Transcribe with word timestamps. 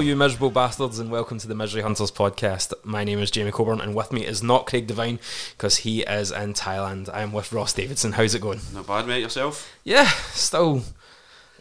Hello, 0.00 0.08
you 0.08 0.16
miserable 0.16 0.50
bastards, 0.50 0.98
and 0.98 1.10
welcome 1.10 1.36
to 1.36 1.46
the 1.46 1.54
Misery 1.54 1.82
Hunters 1.82 2.10
podcast. 2.10 2.72
My 2.82 3.04
name 3.04 3.18
is 3.18 3.30
Jamie 3.30 3.50
Coburn, 3.52 3.82
and 3.82 3.94
with 3.94 4.12
me 4.14 4.24
is 4.24 4.42
not 4.42 4.64
Craig 4.64 4.86
Devine 4.86 5.18
because 5.50 5.76
he 5.76 6.00
is 6.00 6.30
in 6.32 6.54
Thailand. 6.54 7.10
I 7.12 7.20
am 7.20 7.34
with 7.34 7.52
Ross 7.52 7.74
Davidson. 7.74 8.12
How's 8.12 8.34
it 8.34 8.40
going? 8.40 8.60
Not 8.72 8.86
bad, 8.86 9.06
mate. 9.06 9.20
Yourself? 9.20 9.70
Yeah, 9.84 10.08
still 10.32 10.84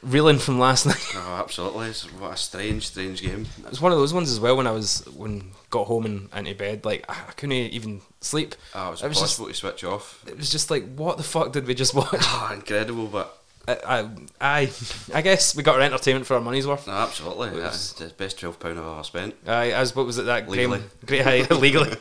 reeling 0.02 0.38
from 0.38 0.58
last 0.58 0.86
night. 0.86 1.06
Oh, 1.16 1.42
absolutely. 1.44 1.88
It's, 1.88 2.06
what 2.14 2.36
a 2.36 2.38
strange, 2.38 2.88
strange 2.88 3.22
game. 3.22 3.46
It 3.58 3.72
was 3.72 3.82
one 3.82 3.92
of 3.92 3.98
those 3.98 4.14
ones 4.14 4.32
as 4.32 4.40
well 4.40 4.56
when 4.56 4.68
I 4.68 4.72
was 4.72 5.06
when 5.14 5.52
got 5.70 5.88
home 5.88 6.06
and 6.06 6.30
into 6.34 6.56
bed. 6.56 6.86
Like 6.86 7.04
I, 7.10 7.16
I 7.28 7.32
couldn't 7.34 7.52
even 7.52 8.00
sleep. 8.22 8.56
Oh, 8.74 8.88
it 8.88 8.92
was, 8.92 9.04
It 9.04 9.08
was 9.10 9.18
impossible 9.18 9.48
to 9.50 9.54
switch 9.54 9.84
off. 9.84 10.24
It 10.26 10.38
was 10.38 10.50
just 10.50 10.72
like, 10.72 10.90
what 10.96 11.18
the 11.18 11.24
fuck 11.24 11.52
did 11.52 11.68
we 11.68 11.76
just 11.76 11.94
watch? 11.94 12.08
Oh, 12.14 12.52
incredible, 12.54 13.08
but 13.08 13.39
I, 13.86 14.10
I, 14.42 14.70
I, 15.14 15.22
guess 15.22 15.56
we 15.56 15.64
got 15.64 15.76
our 15.76 15.82
entertainment 15.82 16.26
for 16.26 16.36
our 16.36 16.42
money's 16.42 16.66
worth. 16.68 16.88
no, 16.88 16.94
absolutely. 16.94 17.50
It 17.50 17.54
was- 17.56 17.64
That's 17.64 17.94
the 17.94 18.10
best 18.16 18.40
twelve 18.40 18.60
pound 18.60 18.80
I've 18.80 18.86
ever 18.86 19.04
spent. 19.04 19.36
Aye, 19.48 19.72
as 19.72 19.96
what 19.96 20.06
was 20.06 20.18
it 20.18 20.24
that 20.26 20.50
Legally. 20.50 20.82
Graham? 21.06 21.28
Aye, 21.28 21.48
legally, 21.56 21.90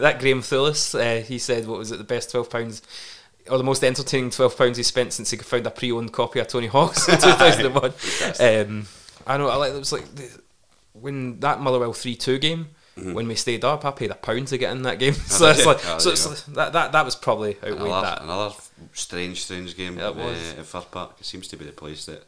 that 0.00 0.16
Graham 0.20 0.40
Thulis. 0.42 0.94
Uh, 0.94 1.22
he 1.22 1.38
said 1.38 1.66
what 1.66 1.78
was 1.78 1.92
it 1.92 1.98
the 1.98 2.04
best 2.04 2.30
twelve 2.30 2.48
pounds 2.50 2.82
or 3.50 3.58
the 3.58 3.64
most 3.64 3.84
entertaining 3.84 4.30
twelve 4.30 4.56
pounds 4.56 4.76
he 4.76 4.82
spent 4.82 5.12
since 5.12 5.30
he 5.30 5.36
found 5.36 5.66
a 5.66 5.70
pre-owned 5.70 6.12
copy 6.12 6.40
of 6.40 6.48
Tony 6.48 6.66
Hawk's 6.66 7.08
in 7.08 7.18
two 7.18 7.32
thousand 7.32 7.66
and 7.66 7.74
one. 7.74 7.92
Um, 8.40 8.86
I 9.26 9.36
know. 9.36 9.48
I 9.48 9.56
like 9.56 9.72
it 9.72 9.78
was 9.78 9.92
like 9.92 10.14
the, 10.14 10.30
when 10.92 11.40
that 11.40 11.60
Motherwell 11.60 11.92
three 11.92 12.14
two 12.16 12.38
game. 12.38 12.68
When 12.98 13.28
we 13.28 13.34
stayed 13.34 13.62
up, 13.62 13.84
I 13.84 13.90
paid 13.90 14.10
a 14.10 14.14
pound 14.14 14.48
to 14.48 14.56
get 14.56 14.72
in 14.72 14.80
that 14.84 14.98
game. 14.98 15.12
So 15.12 15.50
it's 15.50 15.66
like, 15.66 15.80
Oh, 15.86 15.98
so 15.98 16.04
there 16.08 16.12
it's 16.14 16.26
like 16.48 16.54
that, 16.56 16.72
that 16.72 16.92
that 16.92 17.04
was 17.04 17.14
probably 17.14 17.56
outweighed 17.56 17.74
Another, 17.82 18.00
that. 18.06 18.22
another 18.22 18.54
strange, 18.92 19.42
strange 19.44 19.76
game 19.76 19.98
Yeah, 19.98 20.08
it 20.10 20.16
uh, 20.16 20.24
was. 20.24 20.54
at 20.58 20.66
Fir 20.66 20.80
Park. 20.82 21.16
It 21.20 21.26
seems 21.26 21.48
to 21.48 21.56
be 21.56 21.64
the 21.64 21.72
place 21.72 22.06
that 22.06 22.24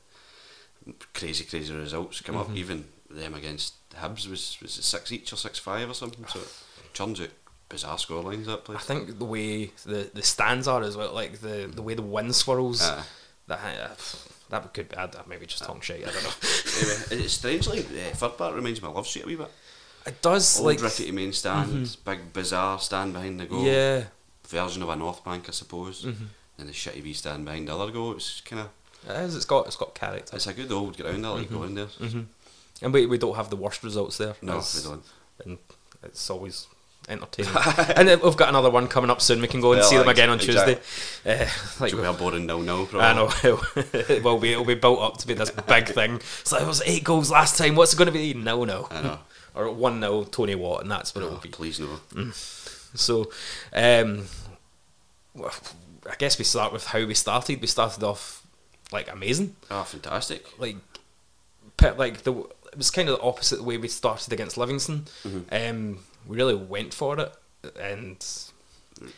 crazy, 1.15 1.45
crazy 1.45 1.75
results 1.75 2.21
come 2.21 2.37
Mm-hmm. 2.37 2.51
up. 2.53 2.57
Even 2.57 2.85
them 3.11 3.35
against 3.35 3.75
Hibs 3.95 4.29
was 4.29 4.59
was 4.63 4.79
it 4.79 4.83
six 4.85 5.11
each 5.13 5.33
or 5.33 5.37
six 5.37 5.59
five 5.59 5.89
or 5.91 5.95
something. 5.95 6.25
So 6.27 6.41
it 6.41 6.95
turns 6.95 7.21
out 7.21 7.31
bizarre 7.69 7.97
scorelines 7.97 8.47
that 8.47 8.65
place. 8.65 8.79
I 8.79 8.83
think 8.83 9.19
the 9.19 9.25
way 9.25 9.67
the, 9.85 10.11
the 10.15 10.23
stands 10.23 10.69
are 10.69 10.83
as 10.83 10.97
well, 10.97 11.13
like 11.13 11.41
the, 11.41 11.71
the 11.75 11.83
way 11.83 11.95
the 11.95 12.03
wind 12.03 12.35
swirls, 12.35 12.83
Aye. 12.83 13.03
that 13.49 13.59
uh, 13.61 13.95
that 14.51 14.73
could 14.75 14.89
be 14.91 14.97
I'd 14.97 15.15
maybe 15.27 15.47
just 15.47 15.65
talking 15.65 15.81
shit. 15.81 16.03
I 16.07 16.11
don't 16.11 16.23
know. 16.23 16.31
Anyway, 17.11 17.25
it's 17.25 17.35
strangely 17.35 17.81
uh, 17.81 18.15
Fir 18.15 18.29
Park 18.31 18.55
reminds 18.55 18.81
me 18.83 18.89
of 18.89 18.95
Love 18.95 19.07
Street 19.07 19.25
a 19.25 19.27
wee 19.27 19.37
bit. 19.37 19.51
It 20.07 20.23
does 20.23 20.59
Old 20.59 20.67
like 20.69 20.81
rickety 20.83 21.11
main 21.11 21.33
stand, 21.35 21.97
big 22.05 22.33
bizarre 22.33 22.79
stand 22.79 23.13
behind 23.13 23.41
the 23.41 23.47
goal. 23.47 23.63
yeah. 23.65 24.05
version 24.47 24.83
of 24.83 24.89
a 24.89 24.97
North 24.97 25.23
Bank, 25.25 25.45
I 25.49 25.53
suppose. 25.53 26.05
Mm-hmm. 26.05 26.25
And 26.59 26.69
the 26.69 26.73
shitty 26.73 27.03
wee 27.03 27.13
stand 27.13 27.45
behind 27.45 27.69
the 27.69 27.77
other 27.77 27.93
goal. 27.93 28.13
It's 28.13 28.41
kind 28.41 28.63
of 28.63 28.69
It 29.09 29.17
is. 29.25 29.37
It's 29.37 29.45
got 29.45 29.67
it's 29.67 29.77
got 29.77 29.95
character, 29.95 30.35
it's 30.37 30.47
a 30.47 30.53
good 30.53 30.73
old 30.73 30.97
ground. 30.97 31.25
I 31.25 31.31
like 31.31 31.51
going 31.51 31.75
there. 31.75 31.87
and 32.83 32.93
we, 32.93 33.07
we 33.07 33.17
don't 33.19 33.37
have 33.37 33.49
the 33.51 33.57
worst 33.57 33.83
results 33.85 34.19
there. 34.19 34.35
No, 34.43 34.57
we 34.77 34.83
don't. 34.83 35.05
and 35.45 35.59
it's 36.03 36.29
always 36.31 36.67
entertaining. 37.09 37.53
and 37.97 38.09
we've 38.23 38.37
got 38.37 38.49
another 38.51 38.71
one 38.71 38.87
coming 38.89 39.09
up 39.09 39.21
soon. 39.23 39.41
We 39.41 39.47
can 39.47 39.61
go 39.61 39.73
and 39.73 39.81
Well, 39.81 39.89
see 39.89 39.97
them 39.97 40.09
again 40.09 40.29
on 40.31 40.39
exactly. 40.41 40.75
Tuesday. 40.75 41.45
Uh, 41.45 41.49
like 41.81 41.91
Should 41.91 42.01
be 42.03 42.07
a 42.07 42.13
boring 42.13 42.45
nil 42.47 42.61
nil. 42.61 42.89
I 42.95 43.15
know 43.15 43.31
it 43.93 44.23
will 44.25 44.39
be. 44.39 44.53
It'll 44.53 44.65
be 44.65 44.75
built 44.75 45.01
up 45.01 45.17
to 45.19 45.27
be 45.27 45.35
this 45.35 45.51
big 45.51 45.89
thing. 45.89 46.21
So 46.45 46.59
it 46.59 46.67
was 46.67 46.83
eight 46.85 47.05
goals 47.05 47.31
last 47.31 47.57
time. 47.57 47.77
What's 47.77 47.95
it 47.95 47.97
going 47.97 48.07
to 48.07 48.13
be? 48.13 48.35
No, 48.35 48.65
no. 48.65 48.89
I 48.91 49.01
know. 49.03 49.19
Or 49.55 49.73
one 49.73 50.01
0 50.01 50.25
Tony 50.25 50.55
Watt, 50.55 50.83
and 50.83 50.91
that's 50.91 51.15
what 51.15 51.23
it 51.25 51.29
Oh, 51.29 51.31
will 51.31 51.39
be. 51.39 51.49
please 51.49 51.81
no. 51.81 51.99
So, 52.95 53.31
um, 53.73 54.25
I 56.11 56.15
guess 56.17 56.39
we 56.39 56.45
start 56.45 56.73
with 56.73 56.87
how 56.87 57.05
we 57.05 57.15
started. 57.15 57.61
We 57.61 57.67
started 57.67 58.03
off 58.03 58.47
like 58.93 59.11
amazing, 59.13 59.57
Oh, 59.71 59.83
fantastic. 59.85 60.47
like, 60.59 60.77
like 61.97 62.23
the 62.23 62.33
it 62.73 62.77
was 62.77 62.91
kind 62.91 63.09
of 63.09 63.19
the 63.19 63.23
opposite 63.25 63.57
the 63.57 63.63
way 63.63 63.77
we 63.79 63.89
started 63.89 64.33
against 64.33 64.57
Livingston. 64.59 65.07
Um, 65.51 66.01
we 66.27 66.37
really 66.37 66.55
went 66.55 66.93
for 66.95 67.19
it, 67.19 67.33
and 67.81 68.17
Really 69.01 69.13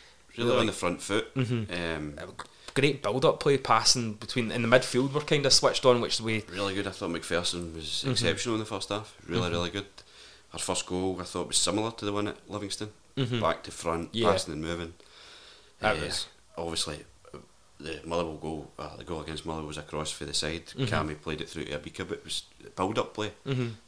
Really? 0.49 0.59
on 0.61 0.65
the 0.67 0.71
front 0.71 1.01
foot. 1.01 1.33
Mm-hmm. 1.35 1.73
Um, 1.73 2.33
great 2.73 3.03
build-up 3.03 3.41
play, 3.41 3.57
passing 3.57 4.13
between 4.13 4.49
in 4.51 4.61
the 4.61 4.67
midfield. 4.69 5.11
We're 5.13 5.21
kind 5.21 5.45
of 5.45 5.51
switched 5.51 5.85
on, 5.85 5.99
which 5.99 6.21
we 6.21 6.43
really 6.49 6.73
good. 6.73 6.87
I 6.87 6.91
thought 6.91 7.09
McPherson 7.09 7.73
was 7.75 7.85
Mm-hmm. 7.85 8.11
exceptional 8.11 8.55
in 8.55 8.59
the 8.59 8.65
first 8.65 8.87
half. 8.89 9.13
Really, 9.27 9.49
really 9.49 9.69
good. 9.69 9.87
Our 10.53 10.59
first 10.59 10.85
goal, 10.85 11.17
I 11.19 11.23
thought, 11.25 11.47
was 11.49 11.57
similar 11.57 11.91
to 11.91 12.05
the 12.05 12.13
one 12.13 12.27
at 12.29 12.37
Livingston. 12.49 12.89
Back 13.17 13.63
to 13.63 13.71
front, 13.71 14.09
Mm-hmm. 14.13 14.17
Yeah. 14.17 14.31
passing 14.31 14.53
and 14.53 14.61
moving. 14.61 14.93
That 15.81 15.97
Uh, 15.97 16.05
was- 16.05 16.27
obviously 16.61 16.99
the 17.79 17.99
Motherwell 18.05 18.37
goal. 18.37 18.71
Uh, 18.77 18.95
the 18.97 19.03
goal 19.03 19.21
against 19.21 19.45
Motherwell 19.45 19.67
was 19.67 19.77
a 19.77 19.81
cross 19.81 20.11
for 20.11 20.25
the 20.25 20.33
side. 20.33 20.67
Mm-hmm. 20.67 20.83
Cammy 20.83 21.19
played 21.19 21.41
it 21.41 21.49
through 21.49 21.65
to 21.65 21.79
Obika, 21.79 22.07
but 22.07 22.19
it 22.19 22.23
was 22.23 22.43
build-up 22.75 23.13
play. 23.13 23.31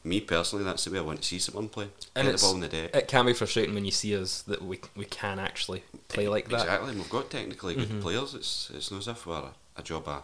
Me 0.03 0.19
personally, 0.21 0.65
that's 0.65 0.83
the 0.85 0.91
way 0.91 0.97
I 0.97 1.01
want 1.01 1.21
to 1.21 1.27
see 1.27 1.37
someone 1.39 1.69
play. 1.69 1.87
and 2.15 2.27
Get 2.27 2.37
the 2.37 2.41
ball 2.41 2.55
in 2.55 2.61
the 2.61 2.67
deck. 2.69 2.95
it 2.95 3.07
can 3.07 3.25
be 3.27 3.33
frustrating 3.33 3.75
when 3.75 3.85
you 3.85 3.91
see 3.91 4.17
us 4.17 4.41
that 4.43 4.63
we 4.63 4.79
we 4.95 5.05
can 5.05 5.39
actually 5.39 5.83
play 6.07 6.27
like 6.27 6.45
that. 6.49 6.51
Mm-hmm. 6.51 6.63
Exactly, 6.63 6.89
and 6.89 6.97
we've 6.99 7.09
got 7.09 7.29
technically 7.29 7.75
good 7.75 8.01
players. 8.01 8.33
It's 8.33 8.71
it's 8.73 8.89
not 8.91 8.99
as 9.01 9.07
if 9.07 9.25
we're 9.27 9.35
a, 9.35 9.53
a 9.77 9.83
job 9.83 10.07
of 10.07 10.23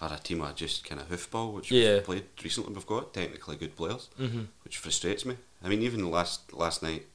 are 0.00 0.14
a 0.14 0.18
team 0.18 0.40
of 0.40 0.54
just 0.54 0.82
kind 0.88 0.98
of 1.00 1.08
hoofball, 1.10 1.52
which 1.52 1.70
Yeah. 1.70 1.96
we've 1.96 2.04
played 2.04 2.24
recently. 2.42 2.72
We've 2.72 2.86
got 2.86 3.12
technically 3.12 3.56
good 3.56 3.76
players, 3.76 4.08
mm-hmm. 4.18 4.42
which 4.64 4.78
frustrates 4.78 5.26
me. 5.26 5.36
I 5.62 5.68
mean, 5.68 5.82
even 5.82 6.10
last 6.10 6.52
last 6.54 6.82
night 6.82 7.06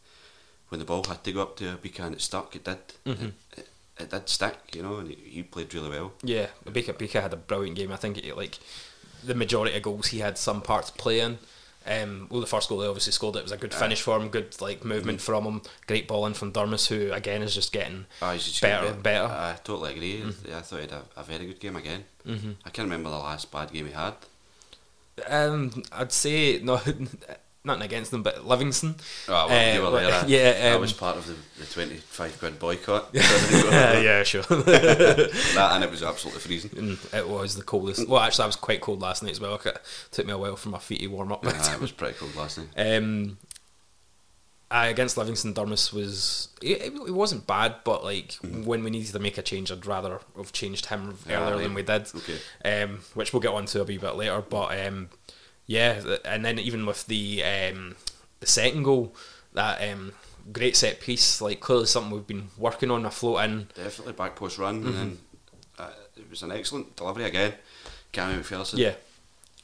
when 0.69 0.79
the 0.79 0.85
ball 0.85 1.03
had 1.05 1.23
to 1.23 1.31
go 1.31 1.41
up 1.41 1.55
to 1.57 1.63
Obika 1.77 2.01
and 2.05 2.15
it 2.15 2.21
stuck, 2.21 2.55
it 2.55 2.63
did. 2.63 2.77
Mm-hmm. 3.05 3.25
It, 3.25 3.33
it, 3.57 3.69
it 3.99 4.09
did 4.09 4.29
stick, 4.29 4.57
you 4.73 4.83
know, 4.83 4.97
and 4.97 5.09
he, 5.09 5.43
played 5.43 5.73
really 5.73 5.89
well. 5.89 6.13
Yeah, 6.23 6.47
Baker 6.71 6.93
Baker 6.93 7.21
had 7.21 7.33
a 7.33 7.37
brilliant 7.37 7.77
game. 7.77 7.91
I 7.91 7.95
think 7.95 8.17
it, 8.17 8.35
like 8.35 8.59
the 9.23 9.35
majority 9.35 9.75
of 9.75 9.83
goals 9.83 10.07
he 10.07 10.19
had 10.19 10.37
some 10.37 10.61
parts 10.61 10.91
playing. 10.91 11.39
Um, 11.87 12.27
well, 12.31 12.41
the 12.41 12.47
first 12.47 12.67
goal 12.67 12.79
they 12.79 12.87
obviously 12.87 13.13
scored. 13.13 13.35
It 13.35 13.43
was 13.43 13.51
a 13.51 13.57
good 13.57 13.73
finish 13.73 14.01
for 14.01 14.19
him, 14.19 14.29
good 14.29 14.59
like 14.59 14.83
movement 14.83 15.21
from 15.21 15.43
him. 15.43 15.61
Great 15.87 16.07
ball 16.07 16.25
in 16.25 16.33
from 16.33 16.51
Durmus, 16.51 16.87
who 16.87 17.13
again 17.13 17.43
is 17.43 17.53
just 17.53 17.71
getting 17.71 18.07
he's 18.31 18.45
just 18.45 18.61
better 18.61 18.87
and 18.87 19.03
better. 19.03 19.27
I 19.27 19.57
totally 19.63 19.93
agree. 19.93 20.23
I 20.51 20.61
thought 20.61 20.75
he 20.77 20.81
had 20.81 20.91
a, 20.91 21.03
a 21.15 21.23
very 21.23 21.45
good 21.45 21.59
game 21.59 21.75
again. 21.75 22.05
Mm-hmm. 22.25 22.51
I 22.65 22.69
can't 22.71 22.87
remember 22.87 23.11
the 23.11 23.17
last 23.17 23.51
bad 23.51 23.71
game 23.71 23.85
he 23.85 23.93
had. 23.93 24.15
Um, 25.27 25.83
I'd 25.91 26.11
say 26.11 26.59
no, 26.63 26.81
nothing 27.65 27.83
against 27.83 28.11
them, 28.11 28.23
but 28.23 28.45
Livingston. 28.45 28.95
Oh, 29.27 29.47
well, 29.47 29.73
you 29.75 29.85
Uh, 29.85 29.91
were 29.91 29.99
there. 30.01 30.13
I, 30.13 30.25
yeah, 30.25 30.71
I 30.71 30.75
um, 30.75 30.81
was 30.81 30.93
part 30.93 31.17
of 31.17 31.27
the, 31.27 31.35
the 31.59 31.65
25 31.65 32.39
quid 32.39 32.59
boycott. 32.59 33.09
yeah, 33.13 33.99
yeah, 33.99 34.23
sure. 34.23 34.41
that, 34.49 35.69
and 35.73 35.83
it 35.83 35.91
was 35.91 36.03
absolutely 36.03 36.41
freezing. 36.41 36.71
And 36.77 36.97
it 37.13 37.27
was 37.27 37.55
the 37.55 37.63
coldest. 37.63 38.07
Well, 38.07 38.21
actually, 38.21 38.43
I 38.43 38.47
was 38.47 38.55
quite 38.55 38.81
cold 38.81 39.01
last 39.01 39.23
night 39.23 39.31
as 39.31 39.39
well. 39.39 39.55
It 39.55 39.79
took 40.11 40.25
me 40.25 40.33
a 40.33 40.37
while 40.37 40.55
for 40.55 40.69
my 40.69 40.79
feet 40.79 41.01
to 41.01 41.07
warm 41.07 41.31
up. 41.31 41.43
Ah, 41.45 41.73
it 41.73 41.81
was 41.81 41.91
pretty 41.91 42.17
cold 42.17 42.35
last 42.35 42.57
night. 42.57 42.69
Um, 42.77 43.37
I, 44.71 44.87
against 44.87 45.15
Livingston, 45.15 45.53
Durmus 45.53 45.93
was 45.93 46.49
it, 46.61 46.81
it 46.81 47.13
wasn't 47.13 47.45
bad, 47.45 47.75
but 47.83 48.03
like 48.03 48.33
when 48.41 48.83
we 48.83 48.89
needed 48.89 49.11
to 49.13 49.19
make 49.19 49.37
a 49.37 49.43
change, 49.43 49.71
I'd 49.71 49.85
rather 49.85 50.19
have 50.35 50.51
changed 50.51 50.87
him. 50.87 51.17
Yeah, 51.29 51.41
earlier 51.41 51.55
right. 51.55 51.63
than 51.63 51.73
we 51.75 51.83
did. 51.83 52.09
Okay. 52.15 52.83
Um, 52.83 52.99
which 53.13 53.31
we'll 53.31 53.41
get 53.41 53.53
on 53.53 53.65
to 53.67 53.81
a 53.81 53.83
wee 53.83 53.97
bit 53.97 54.15
later. 54.15 54.41
But 54.41 54.85
um, 54.85 55.09
yeah, 55.67 56.01
and 56.25 56.43
then 56.45 56.59
even 56.59 56.85
with 56.85 57.05
the 57.07 57.43
um, 57.43 57.95
the 58.39 58.47
second 58.47 58.83
goal, 58.83 59.15
that 59.53 59.81
um, 59.89 60.13
great 60.51 60.75
set 60.75 60.99
piece, 60.99 61.41
like 61.41 61.59
clearly 61.59 61.85
something 61.87 62.11
we've 62.11 62.27
been 62.27 62.49
working 62.57 62.91
on. 62.91 63.05
A 63.05 63.11
float 63.11 63.43
in. 63.45 63.67
Definitely 63.75 64.13
back 64.13 64.35
post 64.35 64.57
run, 64.57 64.79
Mm-hmm. 64.83 64.87
and 64.87 64.97
then 64.97 65.17
uh, 65.79 65.89
it 66.17 66.29
was 66.29 66.43
an 66.43 66.51
excellent 66.51 66.95
delivery 66.95 67.25
again. 67.25 67.53
Cammy 68.13 68.39
McPherson. 68.39 68.77
Yeah. 68.77 68.93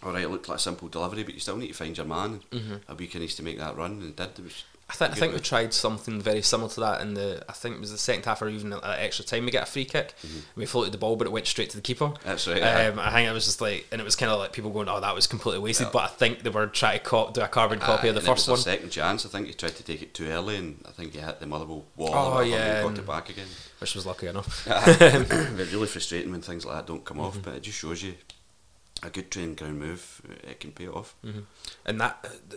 All 0.04 0.12
right, 0.12 0.24
it 0.24 0.30
looked 0.30 0.50
like 0.50 0.58
a 0.58 0.62
simple 0.62 0.88
delivery, 0.88 1.24
but 1.24 1.36
you 1.36 1.40
still 1.40 1.58
need 1.58 1.68
to 1.68 1.74
find 1.76 1.96
your 1.96 2.08
man. 2.08 2.42
Mm-hmm. 2.52 2.92
Obika 2.92 3.20
needs 3.20 3.36
to 3.36 3.44
make 3.44 3.60
that 3.60 3.78
run, 3.78 3.92
and 4.02 4.16
did. 4.16 4.30
It 4.40 4.44
was 4.44 4.64
I, 4.92 4.94
th- 4.96 5.12
I 5.12 5.14
think 5.14 5.34
we 5.34 5.40
tried 5.40 5.74
something 5.74 6.22
very 6.22 6.42
similar 6.42 6.70
to 6.72 6.80
that 6.82 7.00
in 7.02 7.14
the. 7.14 7.44
I 7.48 7.54
think 7.54 7.76
it 7.76 7.80
was 7.82 7.92
the 7.92 7.98
second 7.98 8.26
half 8.26 8.42
or 8.42 8.50
even 8.50 8.74
at 8.74 8.84
extra 8.84 9.24
time. 9.24 9.46
We 9.46 9.52
get 9.52 9.64
a 9.64 9.72
free 9.72 9.86
kick. 9.86 10.14
We 10.56 10.66
floated 10.66 10.92
the 10.92 10.98
ball, 10.98 11.16
but 11.16 11.28
it 11.28 11.32
went 11.32 11.48
straight 11.48 11.70
to 11.70 11.78
the 11.78 11.82
keeper. 11.82 12.08
Mm-hmm. 12.08 12.28
That's 12.28 12.48
right, 12.48 12.58
yeah. 12.58 12.88
Um, 12.90 13.00
I 13.00 13.12
think 13.12 13.30
it 13.30 13.32
was 13.34 13.46
just 13.46 13.62
like, 13.62 13.88
and 13.92 14.02
it 14.02 14.04
was 14.04 14.16
kind 14.18 14.32
of 14.32 14.40
like 14.40 14.52
people 14.52 14.70
going, 14.70 14.90
"Oh, 14.90 15.00
that 15.00 15.16
was 15.16 15.28
completely 15.28 15.62
wasted." 15.62 15.88
But 15.94 16.04
I 16.04 16.08
think 16.08 16.44
they 16.44 16.50
were 16.50 16.68
trying 16.68 17.00
to 17.00 17.04
co- 17.06 17.32
do 17.32 17.42
a 17.42 17.48
carbon 17.48 17.80
copy 17.80 18.10
of 18.10 18.16
the 18.16 18.22
first 18.22 18.48
was 18.50 18.60
one, 18.60 18.66
their 18.66 18.76
second 18.76 18.90
chance. 18.90 19.26
I 19.26 19.30
think 19.30 19.48
he 19.48 19.54
tried 19.54 19.76
to 19.78 19.84
take 19.84 20.02
it 20.02 20.14
too 20.14 20.28
early, 20.28 20.58
and 20.58 20.84
I 20.88 20.92
think 20.92 21.14
he 21.14 21.20
hit 21.20 21.40
the 21.40 21.48
Motherwell 21.48 21.86
wall. 21.96 22.12
Oh, 22.14 22.42
yeah, 22.42 22.86
and 22.86 22.96
got 22.96 23.00
it 23.04 23.08
back 23.08 23.30
again. 23.30 23.48
which 23.80 23.96
was 23.96 24.06
lucky 24.06 24.28
enough. 24.28 24.66
it's 24.68 25.32
really 25.74 25.88
frustrating 25.88 26.32
when 26.32 26.42
things 26.42 26.66
like 26.66 26.76
that 26.76 26.88
don't 26.88 27.06
come 27.06 27.18
Mm-hmm. 27.18 27.26
off, 27.38 27.42
but 27.44 27.54
it 27.56 27.64
just 27.64 27.78
shows 27.80 28.04
you 28.04 28.16
a 29.04 29.10
good 29.10 29.32
trained 29.32 29.58
ground 29.58 29.80
move. 29.80 30.22
It 30.48 30.60
can 30.60 30.72
pay 30.72 30.88
off. 30.88 31.16
and 31.86 32.00
that 32.02 32.20
uh, 32.52 32.56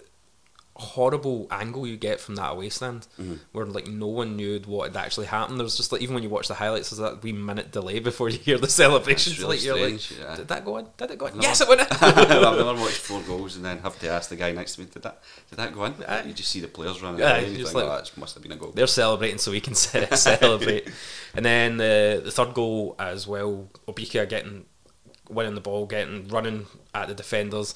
horrible 0.77 1.47
angle 1.53 1.87
you 1.87 1.97
get 1.97 2.21
from 2.21 2.35
that 2.35 2.51
away 2.51 2.69
stand, 2.69 3.07
Mm-hmm. 3.21 3.35
where 3.53 3.65
like 3.65 3.87
no 3.87 4.09
one 4.09 4.35
knew 4.37 4.59
what 4.67 4.93
had 4.93 4.97
actually 5.05 5.27
happened. 5.27 5.61
There's 5.61 5.77
just 5.77 5.93
like 5.93 6.03
even 6.03 6.15
when 6.15 6.25
you 6.25 6.29
watch 6.31 6.49
the 6.49 6.55
highlights, 6.55 6.91
there's 6.91 6.99
that 6.99 7.23
wee 7.23 7.33
minute 7.33 7.71
delay 7.71 8.01
before 8.01 8.29
you 8.29 8.39
hear 8.39 8.59
the 8.59 8.69
celebrations. 8.69 9.39
really 9.39 9.57
like 9.57 9.65
you're 9.65 9.79
like, 9.91 10.19
yeah. 10.19 10.35
did 10.37 10.49
that 10.49 10.65
go 10.65 10.79
in? 10.79 10.87
Did 10.97 11.13
it 11.13 11.19
go 11.19 11.27
in? 11.27 11.35
Never- 11.35 11.47
Yes, 11.47 11.61
it 11.61 11.69
went 11.69 11.81
in. 11.83 11.87
I've 12.01 12.17
never 12.59 12.75
watched 12.81 12.97
four 12.97 13.21
goals 13.23 13.55
and 13.57 13.65
then 13.65 13.79
have 13.79 13.99
to 14.01 14.09
ask 14.09 14.31
the 14.31 14.37
guy 14.37 14.51
next 14.53 14.75
to 14.75 14.81
me, 14.81 14.89
did 14.93 15.03
that 15.05 15.23
did 15.49 15.59
that 15.59 15.73
go 15.73 15.85
in? 15.85 15.95
You 16.27 16.33
just 16.35 16.51
see 16.51 16.61
the 16.61 16.69
players 16.69 17.01
running 17.03 17.21
Yeah, 17.21 17.37
away 17.37 17.51
you 17.51 17.59
just 17.59 17.73
think, 17.73 17.87
like- 17.89 18.01
oh, 18.01 18.03
that 18.05 18.17
must 18.19 18.35
have 18.35 18.43
been 18.43 18.53
a 18.53 18.57
goal. 18.57 18.73
They're 18.75 18.87
celebrating 18.89 19.39
so 19.39 19.53
we 19.53 19.61
can 19.61 19.75
celebrate. 19.77 20.89
And 21.37 21.45
then 21.45 21.77
the 21.77 22.21
the 22.25 22.31
third 22.33 22.53
goal 22.55 22.97
as 22.99 23.27
well, 23.29 23.69
Obika 23.87 24.29
getting 24.29 24.65
winning 25.29 25.55
the 25.55 25.61
ball, 25.61 25.87
getting 25.87 26.29
running 26.29 26.67
at 26.95 27.09
the 27.09 27.15
defenders, 27.15 27.75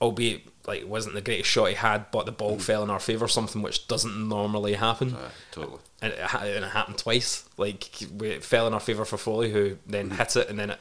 albeit 0.00 0.42
like 0.66 0.80
it 0.80 0.88
wasn't 0.88 1.14
the 1.14 1.20
greatest 1.20 1.50
shot 1.50 1.68
he 1.68 1.74
had, 1.74 2.10
but 2.10 2.26
the 2.26 2.32
ball 2.32 2.58
fell 2.58 2.82
in 2.82 2.90
our 2.90 3.00
favour, 3.00 3.28
something 3.28 3.60
which 3.60 3.86
doesn't 3.86 4.28
normally 4.28 4.74
happen. 4.74 5.14
Aye, 5.14 5.30
totally. 5.50 5.80
And 6.00 6.12
it, 6.12 6.18
and 6.34 6.64
it 6.64 6.70
happened 6.70 6.98
twice. 6.98 7.48
Like 7.56 8.02
it 8.02 8.42
fell 8.42 8.66
in 8.66 8.74
our 8.74 8.80
favour 8.80 9.04
for 9.04 9.16
Foley, 9.18 9.52
who 9.52 9.78
then 9.86 10.10
hit 10.10 10.36
it, 10.36 10.48
and 10.48 10.58
then 10.58 10.70
it 10.70 10.80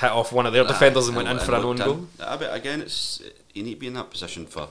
hit 0.00 0.10
off 0.10 0.32
one 0.32 0.44
of 0.46 0.52
their 0.52 0.64
defenders 0.64 1.06
and 1.08 1.16
went 1.16 1.28
in 1.28 1.38
for 1.38 1.54
an 1.54 1.64
own 1.64 1.76
goal. 1.76 2.08
But 2.18 2.52
again, 2.54 2.80
it's 2.80 3.22
you 3.54 3.62
need 3.62 3.74
to 3.74 3.80
be 3.80 3.86
in 3.86 3.94
that 3.94 4.10
position 4.10 4.44
for 4.46 4.68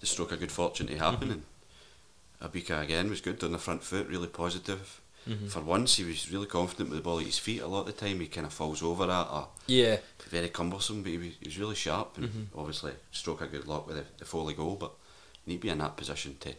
the 0.00 0.06
stroke 0.06 0.32
of 0.32 0.40
good 0.40 0.52
fortune 0.52 0.86
to 0.86 0.96
happen. 0.96 1.28
Mm-hmm. 1.28 1.40
And 2.40 2.52
Obika 2.52 2.82
again 2.82 3.10
was 3.10 3.20
good 3.20 3.42
on 3.44 3.52
the 3.52 3.58
front 3.58 3.82
foot, 3.82 4.08
really 4.08 4.28
positive. 4.28 5.01
Mm-hmm. 5.28 5.46
For 5.48 5.60
once, 5.60 5.96
he 5.96 6.04
was 6.04 6.30
really 6.32 6.46
confident 6.46 6.90
with 6.90 6.98
the 6.98 7.02
ball 7.04 7.20
at 7.20 7.26
his 7.26 7.38
feet. 7.38 7.60
A 7.62 7.66
lot 7.66 7.80
of 7.80 7.86
the 7.86 7.92
time, 7.92 8.18
he 8.20 8.26
kind 8.26 8.46
of 8.46 8.52
falls 8.52 8.82
over 8.82 9.06
that 9.06 9.28
or 9.30 9.48
Yeah, 9.66 9.98
very 10.28 10.48
cumbersome, 10.48 11.02
but 11.02 11.10
he 11.12 11.18
was, 11.18 11.28
he 11.40 11.46
was 11.48 11.58
really 11.58 11.74
sharp 11.76 12.16
and 12.18 12.28
Mm-hmm. 12.28 12.58
obviously 12.58 12.92
stroke 13.12 13.40
of 13.42 13.52
good 13.52 13.66
luck 13.68 13.86
with 13.86 13.96
the, 13.96 14.04
the 14.18 14.24
Foley 14.24 14.54
goal. 14.54 14.76
But 14.76 14.92
you 15.44 15.52
need 15.52 15.58
to 15.58 15.62
be 15.62 15.68
in 15.70 15.78
that 15.78 15.96
position 15.96 16.36
to 16.40 16.54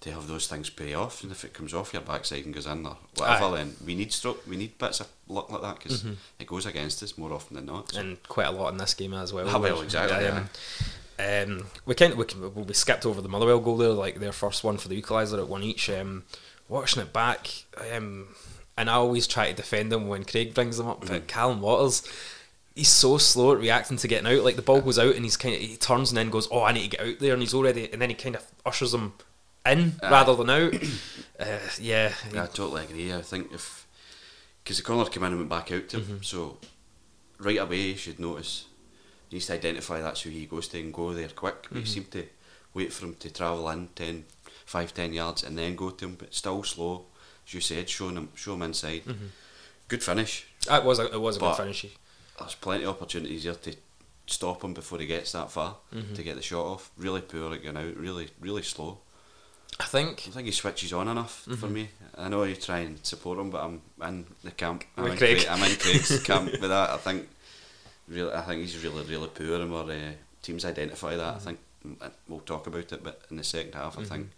to 0.00 0.10
have 0.12 0.26
those 0.28 0.46
things 0.46 0.70
pay 0.70 0.94
off. 0.94 1.22
And 1.22 1.30
if 1.30 1.44
it 1.44 1.52
comes 1.52 1.74
off 1.74 1.92
your 1.92 2.00
backside 2.00 2.46
and 2.46 2.54
goes 2.54 2.64
in 2.66 2.86
or 2.86 2.96
whatever, 3.16 3.44
Aye. 3.44 3.56
then 3.58 3.76
we 3.84 3.94
need 3.94 4.12
stroke. 4.14 4.42
We 4.48 4.56
need 4.56 4.78
bits 4.78 5.00
of 5.00 5.08
luck 5.28 5.50
like 5.52 5.60
that 5.60 5.78
because 5.78 6.06
it 6.38 6.46
goes 6.46 6.64
against 6.64 7.02
us 7.02 7.18
more 7.18 7.32
often 7.34 7.56
than 7.56 7.66
not. 7.66 7.92
So. 7.92 7.98
Mm-hmm. 7.98 8.08
and 8.08 8.22
quite 8.26 8.46
a 8.46 8.50
lot 8.50 8.72
in 8.72 8.78
this 8.78 8.94
game 8.94 9.12
as 9.12 9.32
well. 9.34 9.46
Ah, 9.48 9.58
well, 9.58 9.82
exactly, 9.82 10.26
Um, 10.26 10.48
um, 11.18 11.66
we 11.84 11.94
can 11.94 12.16
we 12.16 12.24
can 12.24 12.54
we 12.66 12.72
skipped 12.72 13.04
over 13.04 13.20
the 13.20 13.28
Motherwell 13.28 13.60
goal 13.60 13.76
there, 13.76 13.90
like 13.90 14.20
their 14.20 14.32
first 14.32 14.64
one 14.64 14.78
for 14.78 14.88
the 14.88 15.00
equaliser 15.00 15.38
at 15.38 15.48
one 15.48 15.62
each. 15.62 15.90
Um, 15.90 16.24
watching 16.70 17.02
it 17.02 17.12
back, 17.12 17.48
um, 17.94 18.28
and 18.78 18.88
I 18.88 18.94
always 18.94 19.26
try 19.26 19.50
to 19.50 19.56
defend 19.56 19.92
him 19.92 20.08
when 20.08 20.24
Craig 20.24 20.54
brings 20.54 20.78
them 20.78 20.88
up, 20.88 21.00
Mm-hmm. 21.02 21.12
but 21.12 21.26
Callum 21.28 21.60
Waters. 21.60 22.02
He's 22.76 22.88
so 22.88 23.18
slow 23.18 23.52
at 23.52 23.58
reacting 23.58 23.96
to 23.98 24.08
getting 24.08 24.32
out. 24.32 24.44
Like 24.44 24.56
the 24.56 24.62
ball 24.62 24.80
goes 24.80 24.98
out, 24.98 25.14
and 25.16 25.24
he's 25.24 25.36
kind 25.36 25.54
of 25.54 25.60
he 25.60 25.76
turns 25.76 26.10
and 26.10 26.16
then 26.16 26.30
goes, 26.30 26.48
"Oh, 26.50 26.62
I 26.62 26.72
need 26.72 26.88
to 26.90 26.96
get 26.96 27.06
out 27.06 27.18
there," 27.18 27.32
and 27.34 27.42
he's 27.42 27.52
already, 27.52 27.92
and 27.92 28.00
then 28.00 28.08
he 28.08 28.14
kind 28.14 28.36
of 28.36 28.46
ushers 28.64 28.94
him 28.94 29.12
in 29.66 29.96
rather 30.02 30.34
than 30.36 30.48
out. 30.48 30.74
uh, 31.40 31.58
yeah, 31.80 32.12
I 32.32 32.46
totally 32.46 32.84
agree. 32.84 33.12
I 33.12 33.22
think 33.22 33.52
if 33.52 33.86
because 34.62 34.76
the 34.78 34.84
corner 34.84 35.10
came 35.10 35.24
in 35.24 35.32
and 35.32 35.38
went 35.38 35.50
back 35.50 35.72
out 35.72 35.88
to 35.90 35.96
him, 35.98 36.04
Mm-hmm. 36.04 36.22
so 36.22 36.58
right 37.38 37.58
away 37.58 37.80
you 37.88 37.96
should 37.96 38.20
notice. 38.20 38.66
He 39.28 39.36
needs 39.36 39.46
to 39.46 39.54
identify 39.54 40.00
that's 40.00 40.22
who 40.22 40.30
he 40.30 40.46
goes 40.46 40.68
to 40.68 40.80
and 40.80 40.92
go 40.94 41.12
there 41.12 41.28
quick. 41.28 41.62
But 41.62 41.70
Mm-hmm. 41.70 41.78
you 41.80 41.86
seem 41.86 42.04
to 42.12 42.24
wait 42.72 42.92
for 42.92 43.06
him 43.06 43.16
to 43.16 43.30
travel 43.32 43.68
in 43.70 43.88
10, 43.96 44.24
5, 44.70 44.94
10 44.94 45.12
yards 45.12 45.42
and 45.42 45.58
then 45.58 45.74
go 45.74 45.90
to 45.90 46.04
him, 46.04 46.14
but 46.16 46.32
still 46.32 46.62
slow. 46.62 47.06
As 47.46 47.54
you 47.54 47.60
said, 47.60 47.88
showing 47.88 48.16
him, 48.16 48.28
show 48.36 48.54
him 48.54 48.62
inside. 48.62 49.02
Good 49.88 50.02
finish. 50.04 50.46
it 50.70 50.84
was 50.84 51.00
a, 51.00 51.06
it 51.12 51.20
was 51.20 51.36
a 51.36 51.40
good 51.40 51.56
finish. 51.56 51.86
There's 52.38 52.54
plenty 52.54 52.84
of 52.84 52.90
opportunities 52.90 53.42
here 53.42 53.54
to 53.54 53.74
stop 54.26 54.62
him 54.62 54.72
before 54.72 55.00
he 55.00 55.06
gets 55.06 55.32
that 55.32 55.50
far 55.50 55.74
Mm-hmm. 55.92 56.14
to 56.14 56.22
get 56.22 56.36
the 56.36 56.42
shot 56.42 56.64
off. 56.64 56.90
Really 56.96 57.20
poor 57.20 57.52
at 57.52 57.64
going 57.64 57.76
out. 57.76 57.96
Really, 57.96 58.28
really 58.40 58.62
slow. 58.62 58.98
I 59.80 59.84
think 59.84 60.24
I 60.28 60.30
think 60.30 60.46
he 60.46 60.52
switches 60.52 60.92
on 60.92 61.08
enough 61.08 61.42
for 61.42 61.50
Mm-hmm. 61.50 61.72
me. 61.74 61.88
I 62.16 62.28
know 62.28 62.44
you 62.44 62.54
try 62.54 62.78
and 62.80 63.04
support 63.04 63.38
him, 63.40 63.50
but 63.50 63.64
I'm 63.64 63.82
in 64.06 64.26
the 64.44 64.52
camp. 64.52 64.84
I'm, 64.96 65.02
With 65.04 65.12
in, 65.14 65.18
Craig. 65.18 65.36
Craig. 65.38 65.48
I'm 65.50 65.62
in 65.68 65.76
Craig's 65.76 66.22
camp 66.30 66.52
with 66.52 66.60
that. 66.70 66.90
I 66.90 66.96
think 66.98 67.28
really, 68.08 68.32
I 68.32 68.42
think 68.42 68.60
he's 68.60 68.80
really, 68.84 69.04
really 69.04 69.28
poor, 69.28 69.60
and 69.60 69.74
our 69.74 69.90
uh, 69.90 70.12
teams 70.42 70.64
identify 70.64 71.16
that. 71.16 71.34
I 71.34 71.38
think 71.38 71.58
mm, 71.84 72.10
we'll 72.28 72.40
talk 72.40 72.66
about 72.68 72.92
it, 72.92 73.02
but 73.02 73.22
in 73.30 73.36
the 73.36 73.44
second 73.44 73.74
half, 73.74 73.98
I 73.98 74.04
think 74.04 74.28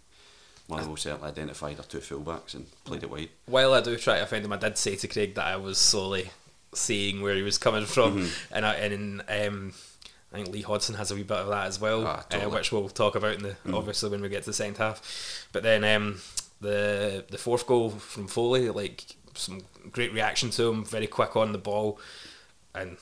Motherwell 0.69 0.95
certainly 0.97 1.27
identified 1.29 1.77
our 1.77 1.83
two 1.85 1.99
fullbacks 1.99 2.53
and 2.53 2.65
played 2.85 3.03
it 3.03 3.09
wide. 3.09 3.29
while 3.45 3.73
I 3.73 3.81
do 3.81 3.95
try 3.97 4.19
to 4.19 4.25
find 4.25 4.45
him, 4.45 4.53
I 4.53 4.57
did 4.57 4.77
say 4.77 4.95
to 4.95 5.07
Craig 5.07 5.35
that 5.35 5.45
I 5.45 5.55
was 5.57 5.77
slowly 5.77 6.29
seeing 6.73 7.21
where 7.21 7.35
he 7.35 7.41
was 7.43 7.57
coming 7.57 7.85
from, 7.85 8.17
Mm-hmm. 8.19 8.55
and 8.55 8.65
I, 8.65 8.73
and 8.75 9.21
um, 9.29 9.73
I 10.31 10.37
think 10.37 10.47
Lee 10.49 10.61
Hodson 10.61 10.95
has 10.95 11.11
a 11.11 11.15
wee 11.15 11.23
bit 11.23 11.37
of 11.37 11.47
that 11.49 11.67
as 11.67 11.79
well, 11.81 12.07
Ah, 12.07 12.23
totally. 12.29 12.51
uh, 12.51 12.55
which 12.55 12.71
we'll 12.71 12.89
talk 12.89 13.15
about 13.15 13.35
in 13.35 13.43
the 13.43 13.55
obviously 13.73 14.09
when 14.09 14.21
we 14.21 14.29
get 14.29 14.43
to 14.43 14.49
the 14.49 14.53
second 14.53 14.77
half. 14.77 15.47
But 15.51 15.63
then 15.63 15.83
um, 15.83 16.19
the 16.61 17.25
the 17.29 17.37
fourth 17.37 17.67
goal 17.67 17.89
from 17.91 18.27
Foley, 18.27 18.69
like 18.69 19.03
some 19.35 19.61
great 19.91 20.13
reaction 20.13 20.49
to 20.51 20.69
him, 20.69 20.85
very 20.85 21.07
quick 21.07 21.35
on 21.35 21.51
the 21.51 21.57
ball, 21.59 21.99
and 22.73 22.97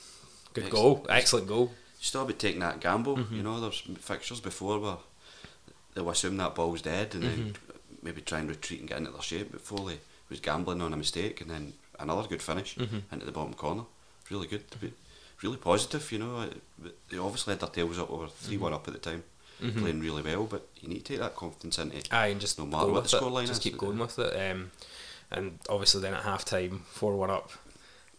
good 0.52 0.68
goal, 0.68 1.06
excellent 1.08 1.46
goal. 1.46 1.72
Still 2.00 2.24
be 2.24 2.34
taking 2.34 2.60
that 2.60 2.80
gamble. 2.80 3.16
Mm-hmm. 3.16 3.36
You 3.36 3.42
know, 3.44 3.60
there's 3.60 3.78
fixtures 4.00 4.40
before 4.40 4.78
where 4.80 4.96
they'll 5.94 6.10
assume 6.10 6.36
that 6.38 6.54
ball's 6.54 6.82
dead 6.82 7.14
and 7.14 7.22
then 7.22 7.38
Mm-hmm. 7.38 7.72
maybe 8.02 8.20
try 8.20 8.38
and 8.40 8.48
retreat 8.48 8.80
and 8.80 8.88
get 8.88 8.98
into 8.98 9.10
their 9.10 9.22
shape. 9.22 9.52
But 9.52 9.60
Foley 9.60 9.98
was 10.28 10.40
gambling 10.40 10.80
on 10.82 10.92
a 10.92 10.96
mistake 10.96 11.40
and 11.40 11.50
then 11.50 11.72
another 12.00 12.26
good 12.28 12.42
finish 12.42 12.74
Mm-hmm. 12.76 12.98
into 13.12 13.26
the 13.26 13.32
bottom 13.32 13.54
corner. 13.54 13.82
Really 14.30 14.46
good. 14.46 14.70
To 14.70 14.78
be, 14.78 14.92
really 15.42 15.56
positive, 15.58 16.10
you 16.12 16.18
know. 16.18 16.48
They 17.10 17.18
obviously 17.18 17.52
had 17.52 17.60
their 17.60 17.68
tails 17.68 17.98
up 17.98 18.10
over 18.10 18.28
3 18.28 18.54
Mm-hmm. 18.54 18.62
1 18.64 18.72
up 18.74 18.88
at 18.88 18.94
the 18.94 19.00
time, 19.00 19.24
playing 19.60 20.00
really 20.00 20.22
well. 20.22 20.44
But 20.44 20.66
you 20.80 20.88
need 20.88 21.04
to 21.04 21.12
take 21.12 21.18
that 21.20 21.36
confidence 21.36 21.78
into 21.78 22.00
Aye, 22.14 22.28
and 22.28 22.40
just 22.40 22.58
no 22.58 22.66
matter 22.66 22.86
what 22.90 23.04
the 23.08 23.16
scoreline 23.18 23.46
Just 23.46 23.64
is. 23.64 23.70
keep 23.70 23.78
going 23.78 23.98
with 23.98 24.18
it. 24.18 24.50
Um, 24.52 24.70
and 25.30 25.58
obviously 25.68 26.00
then 26.02 26.14
at 26.14 26.22
half 26.24 26.44
time, 26.44 26.84
four 26.90 27.14
one 27.16 27.30
up. 27.30 27.50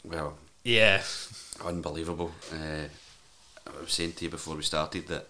Well, 0.03 0.37
Yeah, 0.63 1.01
unbelievable. 1.63 2.31
Uh, 2.51 2.87
I 3.67 3.81
was 3.81 3.93
saying 3.93 4.13
to 4.13 4.25
you 4.25 4.29
before 4.31 4.55
we 4.55 4.63
started 4.63 5.07
that 5.07 5.27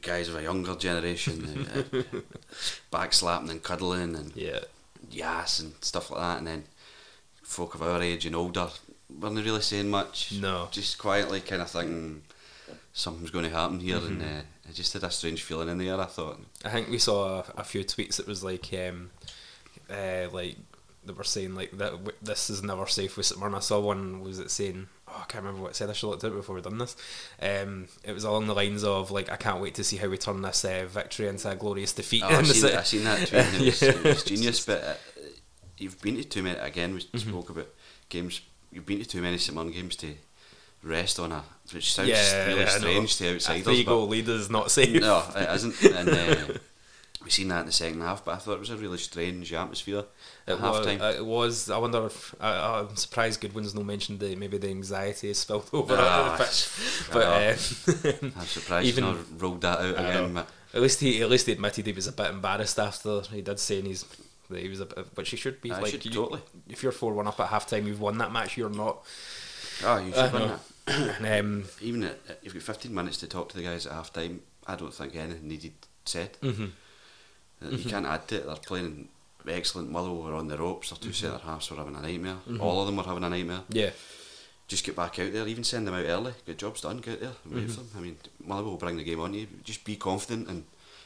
guys 0.00 0.28
of 0.28 0.36
a 0.36 0.42
younger 0.42 0.74
generation, 0.76 1.66
uh, 1.74 2.02
backslapping 2.92 3.50
and 3.50 3.62
cuddling 3.62 4.14
and 4.14 4.34
yeah, 4.34 4.60
yes 5.10 5.60
and 5.60 5.72
stuff 5.80 6.10
like 6.10 6.20
that, 6.20 6.38
and 6.38 6.46
then 6.46 6.64
folk 7.42 7.74
of 7.74 7.82
our 7.82 8.02
age 8.02 8.26
and 8.26 8.36
older 8.36 8.68
weren't 9.20 9.36
really 9.36 9.60
saying 9.60 9.88
much. 9.88 10.32
No. 10.40 10.68
just 10.70 10.98
quietly 10.98 11.40
kind 11.40 11.62
of 11.62 11.70
thinking 11.70 12.22
something's 12.92 13.30
going 13.30 13.44
to 13.44 13.50
happen 13.56 13.80
here, 13.80 13.98
and 13.98 14.22
uh, 14.22 14.42
I 14.68 14.72
just 14.72 14.92
had 14.92 15.04
a 15.04 15.10
strange 15.10 15.42
feeling 15.42 15.68
in 15.68 15.78
the 15.78 15.88
air. 15.88 16.00
I 16.00 16.06
thought, 16.06 16.40
I 16.64 16.70
think 16.70 16.88
we 16.88 16.98
saw 16.98 17.40
a, 17.40 17.44
a 17.58 17.64
few 17.64 17.84
tweets 17.84 18.16
that 18.16 18.26
was 18.26 18.42
like, 18.42 18.72
um, 18.72 19.10
uh, 19.90 20.28
like 20.32 20.56
they 21.04 21.12
were 21.12 21.24
saying 21.24 21.54
like 21.54 21.70
that 21.72 21.92
w- 21.92 22.16
this 22.20 22.50
is 22.50 22.62
never 22.62 22.86
safe 22.86 23.16
with 23.16 23.26
Smyrna. 23.26 23.58
I 23.58 23.60
saw 23.60 23.80
one 23.80 24.20
was 24.20 24.38
it 24.38 24.50
saying, 24.50 24.88
oh, 25.16 25.20
I 25.22 25.24
can't 25.26 25.42
remember 25.44 25.62
what 25.62 25.70
it 25.72 25.76
said. 25.76 25.88
I 25.90 25.92
should 25.94 26.06
have 26.06 26.10
looked 26.10 26.24
at 26.24 26.32
it 26.32 26.36
before 26.36 26.54
we've 26.54 26.64
done 26.64 26.78
this. 26.78 26.96
Um, 27.40 27.88
it 28.04 28.12
was 28.12 28.24
along 28.24 28.46
the 28.46 28.54
lines 28.54 28.84
of 28.84 29.10
like, 29.10 29.30
I 29.32 29.36
can't 29.36 29.60
wait 29.60 29.74
to 29.76 29.84
see 29.84 29.96
how 29.96 30.08
we 30.08 30.18
turn 30.18 30.42
this 30.42 30.64
uh, 30.64 30.86
victory 30.88 31.28
into 31.28 31.48
a 31.50 31.56
glorious 31.56 31.92
defeat. 31.92 32.22
oh, 32.24 32.28
I've 32.28 32.46
seen, 32.46 32.54
city." 32.60 32.76
I 32.76 32.82
seen 32.84 33.04
that 33.04 33.26
tweet. 33.28 33.32
It, 33.60 33.60
was, 33.66 33.82
Yeah. 33.82 33.88
it 33.90 34.04
was 34.04 34.24
genius, 34.30 34.64
but 34.64 34.82
uh, 34.84 34.94
you've 35.78 36.00
been 36.02 36.16
to 36.16 36.24
too 36.24 36.42
many. 36.42 36.58
Again, 36.58 36.94
we 36.94 37.00
Mm-hmm. 37.00 37.30
spoke 37.30 37.50
about 37.50 37.68
games. 38.08 38.40
You've 38.70 38.86
been 38.86 38.98
to 38.98 39.04
too 39.06 39.22
many 39.22 39.38
St 39.38 39.54
Mirren 39.56 39.72
games 39.72 39.96
to 39.96 40.14
rest 40.82 41.18
on 41.18 41.32
a, 41.32 41.42
which 41.72 41.92
sounds 41.94 42.08
yeah, 42.10 42.46
really 42.46 42.60
know. 42.64 42.66
strange 42.70 43.16
to 43.16 43.26
A 43.28 43.34
outsiders. 43.34 43.64
three 43.64 43.84
but- 43.84 43.90
goal 43.90 44.06
lead 44.08 44.28
is 44.28 44.50
not 44.50 44.70
safe. 44.70 45.00
No, 45.00 45.24
it 45.34 45.48
isn't. 45.54 45.82
And 45.82 46.08
uh, 46.10 46.36
we 47.26 47.30
seen 47.30 47.48
that 47.48 47.60
in 47.60 47.66
the 47.66 47.72
second 47.72 48.00
half, 48.00 48.24
but 48.24 48.34
I 48.34 48.38
thought 48.38 48.54
it 48.54 48.60
was 48.60 48.70
a 48.70 48.76
really 48.76 48.96
strange 48.98 49.52
atmosphere 49.52 50.04
at 50.46 50.54
It 50.54 50.60
half 50.60 50.72
was, 50.78 50.86
time. 50.86 51.00
it 51.02 51.26
was. 51.26 51.68
I 51.70 51.76
wonder 51.78 52.06
if 52.06 52.34
I, 52.40 52.78
I'm 52.80 52.96
surprised 52.96 53.40
Goodwin's 53.40 53.74
no 53.74 53.82
mentioned 53.82 54.20
the 54.20 54.34
maybe 54.36 54.56
the 54.58 54.68
anxiety 54.70 55.28
has 55.28 55.38
spilled 55.38 55.68
over 55.74 55.96
Ah, 55.98 56.36
the 56.38 56.44
pitch. 56.44 56.68
But 57.12 57.22
uh, 57.24 58.30
I'm 58.40 58.46
surprised 58.46 58.86
even- 58.86 59.04
not 59.04 59.16
rolled 59.42 59.60
that 59.62 59.78
out 59.80 59.94
again. 59.98 60.38
at 60.72 60.80
least 60.80 61.00
he 61.00 61.20
at 61.20 61.28
least 61.28 61.46
he 61.46 61.52
admitted 61.52 61.84
he 61.86 61.92
was 61.92 62.06
a 62.06 62.12
bit 62.12 62.30
embarrassed 62.30 62.78
after 62.78 63.20
he 63.22 63.42
did 63.42 63.58
say 63.58 63.80
in 63.80 63.86
his 63.86 64.04
that 64.48 64.60
he 64.62 64.68
was 64.68 64.78
a 64.80 64.86
bit, 64.86 65.06
which 65.16 65.30
he 65.30 65.36
should 65.36 65.60
be. 65.60 65.72
I 65.72 65.80
like 65.80 65.90
should 65.90 66.04
you- 66.04 66.12
totally. 66.12 66.40
If 66.68 66.82
you're 66.82 66.92
four 66.92 67.12
one 67.12 67.26
up 67.26 67.40
at 67.40 67.48
half 67.48 67.66
time, 67.66 67.86
you've 67.88 68.00
won 68.00 68.18
that 68.18 68.30
match. 68.32 68.56
You're 68.56 68.70
not. 68.70 69.04
oh, 69.84 69.96
you 69.98 70.12
should 70.12 70.32
win 70.32 70.48
that. 70.48 70.60
Um, 71.40 71.64
Even 71.80 72.04
at, 72.04 72.16
if 72.44 72.54
you've 72.54 72.64
got 72.64 72.76
15 72.76 72.94
minutes 72.94 73.16
to 73.18 73.26
talk 73.26 73.48
to 73.48 73.56
the 73.56 73.64
guys 73.64 73.86
at 73.86 73.92
half 73.92 74.12
time, 74.12 74.42
I 74.68 74.76
don't 74.76 74.94
think 74.94 75.16
anything 75.16 75.48
needed 75.48 75.72
said. 76.04 76.34
mhm. 76.40 76.70
Uh, 77.64 77.70
You 77.70 77.88
can't 77.88 78.06
add 78.06 78.28
to 78.28 78.36
it. 78.36 78.46
They're 78.46 78.56
playing 78.56 79.08
excellent. 79.48 79.90
Motherwell 79.90 80.22
were 80.22 80.34
on 80.34 80.48
the 80.48 80.58
ropes. 80.58 80.90
Their 80.90 80.98
2 80.98 81.12
centre 81.12 81.38
halves 81.38 81.70
were 81.70 81.76
having 81.76 81.96
a 81.96 82.00
nightmare. 82.02 82.36
All 82.60 82.80
of 82.80 82.86
them 82.86 82.96
were 82.96 83.02
having 83.04 83.24
a 83.24 83.30
nightmare. 83.30 83.62
Yeah, 83.70 83.90
Just 84.68 84.84
get 84.84 84.96
back 84.96 85.18
out 85.18 85.32
there. 85.32 85.46
Even 85.46 85.64
send 85.64 85.86
them 85.86 85.94
out 85.94 86.04
early. 86.06 86.32
Good 86.44 86.58
job's 86.58 86.80
done. 86.80 86.98
Get 86.98 87.20
there. 87.20 87.32
and 87.44 87.54
Wait 87.54 87.64
Mm-hmm. 87.64 87.72
for 87.72 87.80
them. 87.80 87.90
I 87.96 88.00
mean, 88.00 88.16
Motherwell 88.44 88.72
will 88.72 88.78
bring 88.78 88.96
the 88.96 89.04
game 89.04 89.20
on 89.20 89.32
you. 89.34 89.46
Just 89.64 89.84
be 89.84 89.96
confident 89.96 90.48
and 90.48 90.64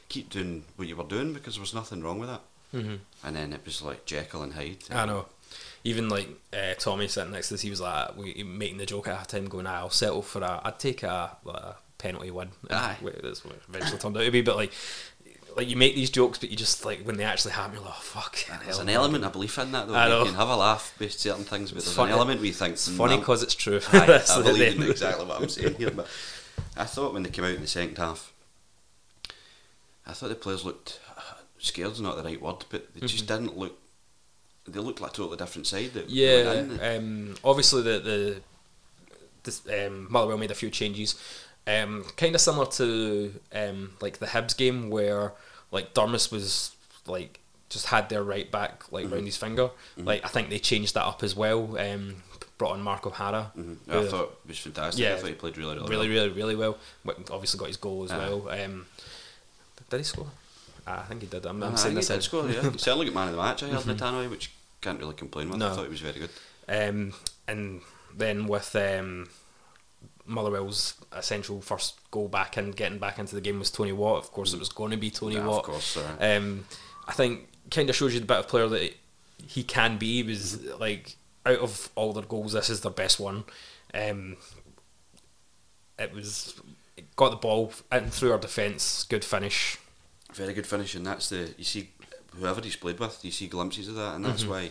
keep 0.09 0.31
doing 0.31 0.65
what 0.77 0.89
you 0.89 0.97
were 0.97 1.05
doing 1.05 1.33
because 1.35 1.55
there 1.55 1.61
was 1.61 1.75
nothing 1.75 2.03
wrong 2.03 2.19
with 2.19 2.29
that. 2.31 2.41
Mhm. 2.75 3.01
And 3.25 3.37
then 3.37 3.53
it 3.53 3.61
was 3.65 3.83
like 3.83 4.05
Jekyll 4.07 4.43
and 4.43 4.55
Hyde. 4.55 4.79
I 4.91 5.05
know. 5.07 5.27
Even 5.85 6.09
like 6.09 6.29
uh, 6.53 6.75
Tommy 6.79 7.09
sitting 7.09 7.33
next 7.33 7.49
to 7.49 7.55
us, 7.57 7.61
he 7.63 7.71
was 7.71 7.81
like 7.81 8.17
we, 8.17 8.43
making 8.45 8.79
the 8.79 8.87
joke 8.87 9.09
at 9.09 9.17
half 9.17 9.27
time, 9.27 9.47
going, 9.49 9.67
"I'll 9.67 9.91
settle 9.91 10.23
for 10.23 10.41
a, 10.43 10.61
I'd 10.65 10.79
take 10.79 11.03
a, 11.03 11.37
like, 11.45 11.57
a 11.57 11.77
penalty 11.99 12.31
win." 12.31 12.51
Aye. 12.71 12.97
That's 13.23 13.45
what 13.45 13.55
it 13.55 13.63
eventually 13.69 13.99
turned 13.99 14.17
out 14.17 14.23
to 14.23 14.31
be. 14.31 14.43
But 14.43 14.57
like, 14.57 14.73
like 15.57 15.69
you 15.69 15.77
make 15.77 15.95
these 15.95 16.11
jokes, 16.11 16.39
but 16.39 16.51
you 16.51 16.57
just 16.57 16.85
like 16.85 17.03
when 17.05 17.17
they 17.17 17.25
actually 17.25 17.53
happen, 17.53 17.75
you're 17.75 17.85
like, 17.85 17.95
"Oh 17.97 18.01
fuck!" 18.03 18.37
There's 18.65 18.77
hell, 18.77 18.81
an 18.81 18.89
element 18.89 19.25
of 19.25 19.33
belief 19.33 19.59
in 19.59 19.73
that 19.73 19.89
though. 19.89 19.95
I 19.95 20.05
You 20.05 20.11
know. 20.11 20.25
can 20.25 20.35
have 20.35 20.49
a 20.49 20.57
laugh 20.57 20.95
with 20.99 21.13
certain 21.13 21.45
things, 21.45 21.71
but 21.71 21.79
It's 21.79 21.87
there's 21.87 21.97
funny- 21.97 22.13
an 22.13 22.19
element 22.19 22.41
you 22.43 22.53
think 22.53 22.75
It's 22.75 22.89
funny 22.89 23.17
"Mm, 23.17 23.21
because 23.21 23.43
it's 23.43 23.55
true. 23.55 23.81
That's 23.93 24.31
I 24.31 24.43
believe 24.43 24.77
in 24.77 24.83
exactly 24.91 25.25
what 25.27 25.41
I'm 25.43 25.49
saying 25.49 25.75
here. 25.77 25.91
But 25.91 26.07
I 26.77 26.85
thought 26.85 27.13
when 27.13 27.23
they 27.23 27.31
came 27.31 27.45
out 27.45 27.53
in 27.55 27.61
the 27.61 27.67
second 27.67 27.97
half, 27.99 28.33
I 30.07 30.13
thought 30.13 30.29
the 30.29 30.35
players 30.35 30.65
looked 30.65 31.01
scared. 31.59 31.89
scared's 31.89 32.01
not 32.01 32.17
the 32.17 32.23
right 32.23 32.41
word, 32.41 32.65
but 32.71 32.95
they 32.95 33.07
just 33.07 33.27
didn't 33.27 33.57
look. 33.57 33.77
They 34.67 34.79
looked 34.81 35.01
like 35.01 35.11
a 35.13 35.15
totally 35.15 35.37
different 35.37 35.67
side. 35.67 35.93
That 35.95 36.09
Yeah, 36.11 36.65
um, 36.97 37.35
obviously 37.45 37.83
the 37.83 37.99
the 37.99 38.43
this, 39.43 39.63
um, 39.69 40.07
Motherwell 40.11 40.37
made 40.39 40.51
a 40.51 40.55
few 40.55 40.71
changes, 40.71 41.15
um, 41.67 42.05
kind 42.17 42.35
of 42.35 42.41
similar 42.41 42.67
to 42.67 43.35
um, 43.53 43.91
like 44.01 44.19
the 44.19 44.27
Hibs 44.27 44.57
game 44.57 44.91
where 44.91 45.33
like 45.71 45.95
Durmus 45.95 46.31
was 46.33 46.75
like 47.07 47.39
just 47.69 47.87
had 47.87 48.09
their 48.09 48.23
right 48.25 48.51
back 48.51 48.91
like 48.93 49.05
Mm-hmm. 49.05 49.15
round 49.15 49.27
his 49.27 49.37
finger. 49.37 49.71
Like 49.97 50.25
I 50.25 50.29
think 50.29 50.49
they 50.51 50.59
changed 50.59 50.95
that 50.95 51.05
up 51.05 51.23
as 51.23 51.37
well. 51.37 51.79
Um, 51.79 52.23
brought 52.59 52.73
on 52.73 52.83
Mark 52.83 53.07
O'Hara. 53.07 53.53
Mhm. 53.57 53.77
I 53.89 54.07
thought 54.09 54.39
it 54.45 54.49
was 54.49 54.59
fantastic. 54.59 55.03
Yeah. 55.03 55.15
I 55.15 55.17
thought 55.19 55.29
he 55.29 55.35
played 55.35 55.57
really, 55.57 55.77
really, 55.77 55.89
really, 55.89 55.97
well. 55.97 56.27
really, 56.27 56.31
really 56.31 56.57
well. 56.57 56.79
Obviously 57.31 57.59
got 57.59 57.69
his 57.69 57.77
goal 57.79 58.05
as 58.05 58.11
Aye. 58.11 58.19
well. 58.19 58.49
Um, 58.51 58.87
did 59.89 59.97
he 59.99 60.05
score? 60.05 60.27
Ah, 60.87 61.03
I 61.03 61.07
think 61.07 61.21
he 61.23 61.27
did. 61.27 61.47
I'm, 61.47 61.63
I'm 61.63 61.73
I 61.73 61.77
saying 61.77 61.95
this 61.95 62.09
he 62.09 62.15
did 62.15 62.23
score. 62.23 62.49
Yeah, 62.51 62.71
certainly 62.77 63.07
got 63.07 63.15
man 63.15 63.29
of 63.29 63.37
the 63.37 63.43
match. 63.43 63.63
I 63.63 63.69
heard 63.69 63.81
Natanoi, 63.85 64.29
which 64.31 64.51
can't 64.81 64.99
really 64.99 65.15
complain 65.15 65.49
with. 65.51 65.63
I 65.63 65.75
thought 65.75 65.85
he 65.85 65.91
was 65.91 66.01
very 66.01 66.19
good. 66.19 66.31
Um, 66.69 67.13
and 67.49 67.81
then 68.17 68.47
with 68.47 68.75
um, 68.77 69.29
Motherwell's 70.31 70.95
essential 71.13 71.61
first 71.61 71.99
goal 72.11 72.29
back 72.29 72.57
and 72.57 72.75
getting 72.75 72.99
back 72.99 73.19
into 73.19 73.35
the 73.35 73.41
game 73.41 73.59
was 73.59 73.71
Tony 73.71 73.93
Watt. 73.93 74.19
Of 74.25 74.31
course, 74.33 74.53
it 74.55 74.59
was 74.59 74.69
going 74.69 74.93
to 74.93 74.97
be 74.97 75.11
Tony 75.11 75.35
Yeah, 75.35 75.47
of 75.47 75.63
course, 75.65 75.97
uh, 75.97 76.17
Um, 76.21 76.65
I 77.09 77.13
think 77.13 77.49
kind 77.71 77.91
of 77.91 77.97
shows 77.97 78.15
you 78.15 78.21
the 78.21 78.27
bit 78.27 78.39
of 78.39 78.49
player 78.49 78.69
that 78.69 78.95
he 79.47 79.63
can 79.65 79.99
be. 79.99 80.23
He 80.23 80.29
was 80.29 80.65
like 80.79 81.17
out 81.45 81.59
of 81.59 81.91
all 81.97 82.13
their 82.13 82.25
goals, 82.25 82.53
this 82.53 82.71
is 82.71 82.81
their 82.83 82.93
best 82.93 83.19
one. 83.19 83.45
Um, 83.93 84.37
it 85.99 86.13
was 86.15 86.61
it 86.97 87.15
got 87.17 87.31
the 87.31 87.37
ball 87.37 87.73
in 87.93 88.11
through 88.11 88.33
our 88.33 88.39
defence, 88.39 89.05
good 89.05 89.25
finish. 89.25 89.79
Very 90.33 90.55
good 90.55 90.67
finish, 90.67 90.95
and 90.95 91.07
that's 91.07 91.29
the 91.29 91.55
you 91.59 91.65
see 91.65 91.91
whoever 92.37 92.61
he's 92.61 92.77
played 92.77 92.99
with, 93.01 93.25
you 93.25 93.31
see 93.33 93.49
glimpses 93.49 93.89
of 93.89 93.97
that, 93.97 94.15
and 94.15 94.25
that's 94.25 94.43
Mm-hmm. 94.43 94.51
why 94.53 94.71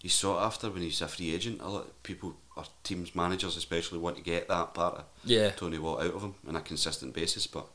he's 0.00 0.14
sought 0.14 0.42
after 0.44 0.68
when 0.70 0.82
he's 0.82 1.00
a 1.00 1.08
free 1.08 1.32
agent. 1.34 1.60
A 1.62 1.68
lot 1.68 1.82
of 1.86 2.02
people, 2.02 2.34
or 2.56 2.64
teams, 2.82 3.14
managers 3.14 3.56
especially, 3.56 3.98
want 3.98 4.16
to 4.16 4.22
get 4.22 4.48
that 4.48 4.74
part 4.74 4.94
of 4.96 5.04
Yeah. 5.24 5.50
Tony 5.50 5.78
Watt 5.78 6.02
out 6.04 6.14
of 6.14 6.22
him 6.22 6.34
on 6.48 6.56
a 6.56 6.60
consistent 6.60 7.12
basis, 7.14 7.46
but 7.46 7.66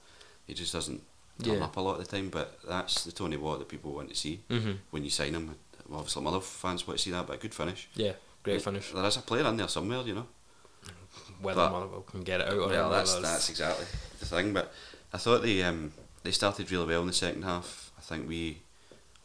he 0.48 0.53
just 0.53 0.71
doesn't 0.74 1.01
turn 1.43 1.57
Yeah. 1.57 1.65
up 1.65 1.75
a 1.77 1.81
lot 1.81 2.00
of 2.00 2.05
the 2.07 2.12
time. 2.17 2.29
But 2.29 2.59
that's 2.67 3.03
the 3.03 3.12
Tony 3.12 3.38
Watt 3.38 3.59
that 3.59 3.67
people 3.69 3.91
want 3.93 4.09
to 4.09 4.15
see 4.15 4.41
Mhm. 4.50 4.77
when 4.91 5.03
you 5.03 5.09
sign 5.09 5.33
him. 5.36 5.55
Well, 5.88 6.00
obviously, 6.00 6.25
other 6.25 6.39
fans 6.41 6.86
want 6.88 7.00
to 7.00 7.03
see 7.03 7.12
that, 7.12 7.27
but 7.27 7.33
a 7.36 7.38
good 7.39 7.53
finish. 7.55 7.89
Yeah, 7.95 8.13
great 8.43 8.62
finish. 8.62 8.91
There 8.91 9.03
is 9.05 9.17
a 9.17 9.21
player 9.21 9.45
in 9.48 9.57
there 9.57 9.67
somewhere, 9.67 10.01
you 10.03 10.13
know. 10.15 10.27
Whether 11.41 11.62
But- 11.62 11.71
Motherwell 11.71 12.01
can 12.01 12.24
get 12.24 12.41
it 12.41 12.48
out 12.48 12.53
or 12.57 12.67
Well, 12.67 12.89
that's 12.89 13.15
that's 13.15 13.50
exactly 13.50 13.86
the 14.19 14.25
thing. 14.25 14.53
But 14.53 14.74
I 15.13 15.17
thought 15.17 15.41
they 15.41 15.63
um, 15.63 15.93
they 16.24 16.31
started 16.31 16.69
really 16.71 16.86
well 16.86 17.01
in 17.01 17.07
the 17.07 17.13
second 17.13 17.43
half. 17.43 17.91
I 17.98 18.01
think 18.01 18.27
we 18.27 18.62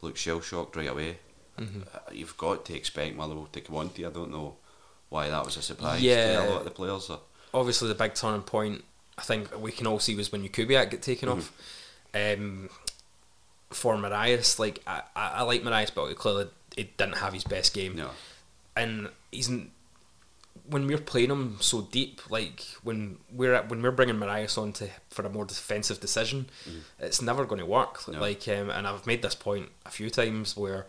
looked 0.01 0.17
shell 0.17 0.41
shocked 0.41 0.75
right 0.75 0.89
away. 0.89 1.19
Mm-hmm. 1.59 1.81
Uh, 1.93 1.99
you've 2.13 2.35
got 2.37 2.65
to 2.65 2.73
expect 2.75 3.15
Motherwell 3.15 3.47
to 3.53 3.61
come 3.61 3.75
on 3.77 3.89
to 3.91 4.01
you. 4.01 4.07
I 4.07 4.11
don't 4.11 4.31
know 4.31 4.57
why 5.15 5.29
that 5.29 5.43
was 5.45 5.57
a 5.57 5.61
surprise 5.61 6.01
Yeah. 6.01 6.33
to 6.43 6.47
a 6.47 6.49
lot 6.51 6.59
of 6.59 6.65
the 6.65 6.71
players. 6.71 7.09
Or, 7.09 7.19
obviously 7.53 7.87
the 7.87 7.95
big 7.95 8.13
turning 8.13 8.41
point 8.41 8.83
I 9.17 9.21
think 9.21 9.43
we 9.59 9.71
can 9.71 9.87
all 9.87 9.99
see 9.99 10.13
was 10.15 10.31
when 10.31 10.47
Kubiak 10.49 10.89
get 10.91 11.01
taken 11.01 11.29
off. 11.29 11.51
Um, 12.13 12.69
for 13.71 13.95
Morias, 13.97 14.59
like 14.59 14.81
I, 14.87 15.01
I, 15.15 15.25
I 15.39 15.41
like 15.43 15.63
Morias, 15.63 15.89
but 15.93 16.13
clearly 16.15 16.47
he 16.75 16.83
didn't 16.97 17.17
have 17.17 17.33
his 17.33 17.43
best 17.43 17.73
game, 17.73 17.95
no, 17.95 18.09
and 18.75 19.09
he's 19.31 19.49
when 20.67 20.87
we're 20.87 20.97
playing 20.97 21.29
him 21.29 21.57
so 21.59 21.81
deep, 21.91 22.21
like 22.29 22.61
when 22.83 23.17
we're 23.31 23.53
at, 23.53 23.69
when 23.69 23.81
we're 23.81 23.91
bringing 23.91 24.15
Morias 24.17 24.57
on 24.57 24.73
to 24.73 24.89
for 25.09 25.23
a 25.25 25.29
more 25.29 25.45
defensive 25.45 25.99
decision, 25.99 26.47
it's 26.99 27.21
never 27.21 27.45
going 27.45 27.59
to 27.59 27.65
work. 27.65 28.07
No. 28.07 28.19
Like, 28.19 28.47
um, 28.47 28.69
and 28.69 28.87
I've 28.87 29.05
made 29.05 29.21
this 29.21 29.35
point 29.35 29.69
a 29.85 29.91
few 29.91 30.09
times 30.09 30.55
where, 30.57 30.87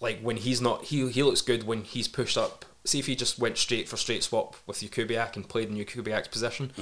like, 0.00 0.20
when 0.20 0.36
he's 0.38 0.60
not, 0.60 0.84
he 0.86 1.08
he 1.10 1.22
looks 1.22 1.42
good 1.42 1.64
when 1.64 1.82
he's 1.84 2.08
pushed 2.08 2.38
up. 2.38 2.64
See 2.84 2.98
if 2.98 3.06
he 3.06 3.14
just 3.14 3.38
went 3.38 3.58
straight 3.58 3.88
for 3.88 3.96
straight 3.96 4.22
swap 4.24 4.56
with 4.66 4.80
Jakubiak 4.80 5.36
and 5.36 5.48
played 5.48 5.68
in 5.68 5.76
Jakubiak's 5.76 6.28
position, 6.28 6.72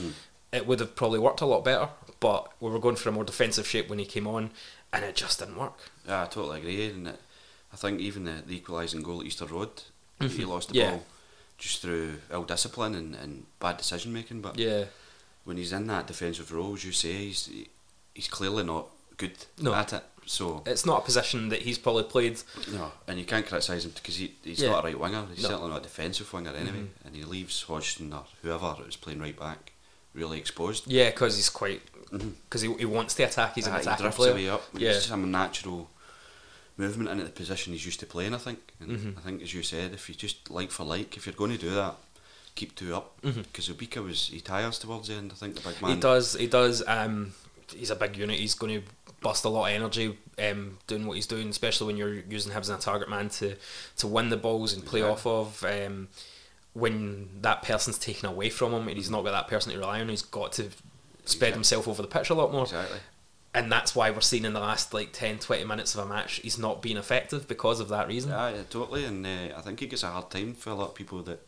it 0.52 0.66
would 0.66 0.80
have 0.80 0.96
probably 0.96 1.18
worked 1.18 1.40
a 1.42 1.46
lot 1.46 1.64
better. 1.64 1.88
But 2.20 2.50
we 2.60 2.70
were 2.70 2.78
going 2.78 2.96
for 2.96 3.08
a 3.08 3.12
more 3.12 3.24
defensive 3.24 3.66
shape 3.66 3.88
when 3.90 3.98
he 3.98 4.04
came 4.06 4.26
on, 4.26 4.50
and 4.92 5.04
it 5.04 5.14
just 5.14 5.38
didn't 5.38 5.58
work. 5.58 5.78
yeah, 6.06 6.22
I 6.22 6.26
totally 6.26 6.60
agree. 6.60 6.86
And 6.90 7.08
it, 7.08 7.20
I 7.72 7.76
think 7.76 8.00
even 8.00 8.24
the, 8.24 8.42
the 8.46 8.56
equalising 8.56 9.02
goal 9.02 9.20
at 9.20 9.26
Easter 9.26 9.44
Road, 9.46 9.70
he 10.20 10.44
lost 10.44 10.68
the 10.70 10.74
Mm-hmm. 10.74 10.80
Yeah. 10.80 10.90
ball 10.92 11.04
just 11.58 11.82
through 11.82 12.14
ill 12.32 12.44
discipline 12.44 12.94
and, 12.94 13.14
and 13.14 13.44
bad 13.58 13.76
decision 13.76 14.12
making. 14.14 14.40
But 14.40 14.58
Yeah, 14.58 14.84
when 15.44 15.58
he's 15.58 15.72
in 15.72 15.86
that 15.88 16.06
defensive 16.06 16.50
role, 16.52 16.74
as 16.74 16.84
you 16.84 16.92
say, 16.92 17.12
he's 17.12 17.50
he's 18.14 18.28
clearly 18.28 18.64
not 18.64 18.86
good 19.18 19.32
No. 19.60 19.74
at 19.74 19.92
it. 19.92 20.02
So 20.26 20.62
it's 20.66 20.86
not 20.86 21.02
a 21.02 21.04
position 21.04 21.48
that 21.48 21.62
he's 21.62 21.76
probably 21.78 22.04
played. 22.04 22.38
No, 22.72 22.92
and 23.08 23.18
you 23.18 23.24
can't 23.24 23.46
criticise 23.46 23.84
him 23.84 23.92
because 23.94 24.16
he, 24.16 24.34
he's 24.44 24.60
Yeah. 24.62 24.70
not 24.70 24.84
a 24.84 24.86
right 24.88 24.98
winger. 24.98 25.26
He's 25.34 25.42
No. 25.42 25.48
certainly 25.50 25.70
not 25.70 25.80
a 25.80 25.82
defensive 25.82 26.32
winger 26.32 26.50
anyway. 26.54 26.86
And 27.04 27.16
he 27.16 27.24
leaves 27.24 27.62
Hodson 27.62 28.12
or 28.12 28.24
whoever 28.42 28.72
who's 28.74 28.96
playing 28.96 29.20
right 29.20 29.38
back 29.38 29.72
really 30.14 30.38
exposed. 30.38 30.86
Yeah, 30.86 31.10
because 31.10 31.36
he's 31.36 31.48
quite 31.50 31.82
because 32.10 32.62
he, 32.62 32.72
he 32.74 32.84
wants 32.84 33.14
to 33.14 33.22
attack. 33.24 33.54
He's 33.54 33.66
an 33.66 33.72
Ah, 33.72 33.76
he 33.76 33.82
attacking 33.82 34.02
drifts 34.04 34.16
player. 34.18 34.32
away 34.32 34.48
up. 34.48 34.62
Yeah. 34.74 34.90
It's 34.90 34.98
just 35.06 35.10
a 35.10 35.16
natural 35.16 35.90
movement 36.76 37.10
into 37.10 37.24
the 37.24 37.30
position 37.30 37.72
he's 37.72 37.84
used 37.84 38.00
to 38.00 38.06
playing. 38.06 38.34
I 38.34 38.38
think. 38.38 38.58
And 38.80 38.90
Mhm. 38.98 39.18
I 39.18 39.20
think, 39.20 39.42
as 39.42 39.52
you 39.54 39.62
said, 39.62 39.92
if 39.92 40.08
you 40.08 40.14
just 40.14 40.50
like 40.50 40.70
for 40.70 40.84
like, 40.84 41.16
if 41.16 41.26
you're 41.26 41.34
going 41.34 41.52
to 41.52 41.58
do 41.58 41.70
that, 41.74 41.96
keep 42.54 42.74
two 42.74 42.94
up. 42.96 43.20
Because 43.22 43.68
Obika 43.68 44.02
was 44.04 44.28
he 44.28 44.40
tires 44.40 44.78
towards 44.78 45.08
the 45.08 45.14
end. 45.14 45.32
I 45.32 45.34
think 45.36 45.54
the 45.56 45.68
big 45.68 45.80
man. 45.82 45.94
He 45.94 46.00
does. 46.00 46.34
He 46.34 46.46
does. 46.46 46.82
Um, 46.86 47.32
he's 47.74 47.90
a 47.90 47.96
big 47.96 48.16
unit. 48.16 48.38
He's 48.40 48.54
going 48.54 48.80
to 48.82 48.88
bust 49.20 49.44
a 49.44 49.48
lot 49.48 49.68
of 49.68 49.74
energy 49.74 50.16
um, 50.38 50.78
doing 50.86 51.06
what 51.06 51.14
he's 51.14 51.26
doing, 51.26 51.48
especially 51.48 51.86
when 51.88 51.96
you're 51.96 52.14
using 52.14 52.52
him 52.52 52.60
as 52.60 52.68
a 52.70 52.78
target 52.78 53.08
man 53.10 53.28
to 53.30 53.54
to 53.98 54.06
win 54.06 54.30
the 54.30 54.36
balls 54.36 54.72
and 54.72 54.84
play 54.84 55.00
Exactly. 55.00 55.32
off 55.32 55.62
of. 55.62 55.64
Um, 55.64 56.08
when 56.72 57.28
that 57.42 57.62
person's 57.62 57.98
taken 57.98 58.28
away 58.28 58.48
from 58.48 58.72
him 58.72 58.86
and 58.86 58.96
he's 58.96 59.10
not 59.10 59.24
got 59.24 59.32
that 59.32 59.48
person 59.48 59.72
to 59.72 59.78
rely 59.78 60.00
on, 60.00 60.08
he's 60.08 60.22
got 60.22 60.52
to 60.52 60.62
spread 60.62 60.78
Exactly. 61.24 61.52
himself 61.52 61.88
over 61.88 62.00
the 62.02 62.08
pitch 62.08 62.30
a 62.30 62.34
lot 62.34 62.52
more. 62.52 62.62
Exactly. 62.62 62.98
And 63.52 63.72
that's 63.72 63.96
why 63.96 64.10
we're 64.12 64.20
seeing 64.20 64.44
in 64.44 64.52
the 64.52 64.60
last 64.60 64.94
like 64.94 65.12
10, 65.12 65.40
20 65.40 65.64
minutes 65.64 65.96
of 65.96 66.06
a 66.06 66.08
match, 66.08 66.34
he's 66.36 66.58
not 66.58 66.80
being 66.80 66.96
effective 66.96 67.48
because 67.48 67.80
of 67.80 67.88
that 67.88 68.06
reason. 68.06 68.30
Yeah, 68.30 68.50
yeah, 68.50 68.62
totally. 68.70 69.04
And 69.04 69.26
uh, 69.26 69.56
I 69.56 69.60
think 69.62 69.80
he 69.80 69.86
gets 69.88 70.04
a 70.04 70.10
hard 70.10 70.30
time 70.30 70.54
for 70.54 70.70
a 70.70 70.74
lot 70.74 70.90
of 70.90 70.94
people 70.94 71.22
that 71.24 71.44